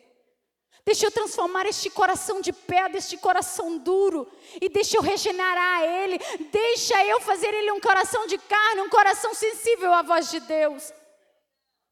Deixa 0.85 1.07
eu 1.07 1.11
transformar 1.11 1.67
este 1.67 1.91
coração 1.91 2.41
de 2.41 2.53
pedra, 2.53 2.99
este 2.99 3.17
coração 3.17 3.77
duro, 3.79 4.31
e 4.61 4.69
deixa 4.69 4.97
eu 4.97 5.03
regenerar 5.03 5.83
ele, 5.83 6.19
deixa 6.53 7.05
eu 7.05 7.21
fazer 7.21 7.53
ele 7.53 7.73
um 7.73 7.81
coração 7.81 8.27
de 8.27 8.39
carne, 8.39 8.83
um 8.83 8.89
coração 8.89 9.35
sensível 9.35 9.93
à 9.93 10.03
voz 10.03 10.31
de 10.31 10.39
Deus. 10.41 10.93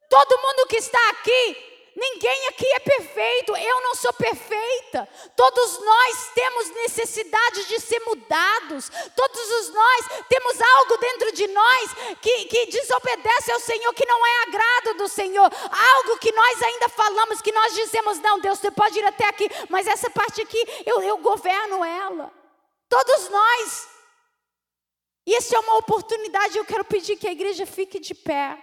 Todo 0.09 0.41
mundo 0.41 0.69
que 0.69 0.77
está 0.77 1.11
aqui 1.11 1.74
Ninguém 1.97 2.49
aqui 2.49 2.67
é 2.67 2.81
perfeito, 2.81 3.57
eu 3.57 3.81
não 3.83 3.95
sou 3.95 4.13
perfeita. 4.15 5.09
Todos 5.37 5.79
nós 5.79 6.31
temos 6.35 6.71
necessidade 6.71 7.67
de 7.67 7.79
ser 7.79 8.01
mudados. 8.01 8.91
Todos 9.15 9.71
nós 9.71 10.07
temos 10.29 10.61
algo 10.61 10.97
dentro 10.97 11.33
de 11.33 11.47
nós 11.47 11.95
que, 12.21 12.47
que 12.47 12.67
desobedece 12.67 13.53
ao 13.53 13.61
Senhor, 13.61 13.95
que 13.95 14.07
não 14.07 14.27
é 14.27 14.43
agrado 14.43 14.95
do 14.95 15.07
Senhor. 15.07 15.45
Algo 15.45 16.19
que 16.19 16.33
nós 16.33 16.63
ainda 16.63 16.89
falamos, 16.89 17.41
que 17.41 17.53
nós 17.53 17.75
dizemos: 17.75 18.19
não, 18.19 18.41
Deus, 18.41 18.59
você 18.59 18.73
pode 18.73 18.99
ir 18.99 19.05
até 19.05 19.29
aqui, 19.29 19.49
mas 19.69 19.87
essa 19.87 20.11
parte 20.11 20.43
aqui 20.43 20.65
eu, 20.85 21.01
eu 21.01 21.19
governo 21.19 21.85
ela. 21.85 22.33
Todos 22.89 23.29
nós. 23.29 23.89
E 25.27 25.37
isso 25.37 25.55
é 25.55 25.61
uma 25.61 25.77
oportunidade, 25.77 26.59
eu 26.59 26.65
quero 26.65 26.85
pedir 26.85 27.17
que 27.17 27.29
a 27.29 27.33
igreja 27.33 27.65
fique 27.65 28.01
de 28.01 28.15
pé. 28.15 28.59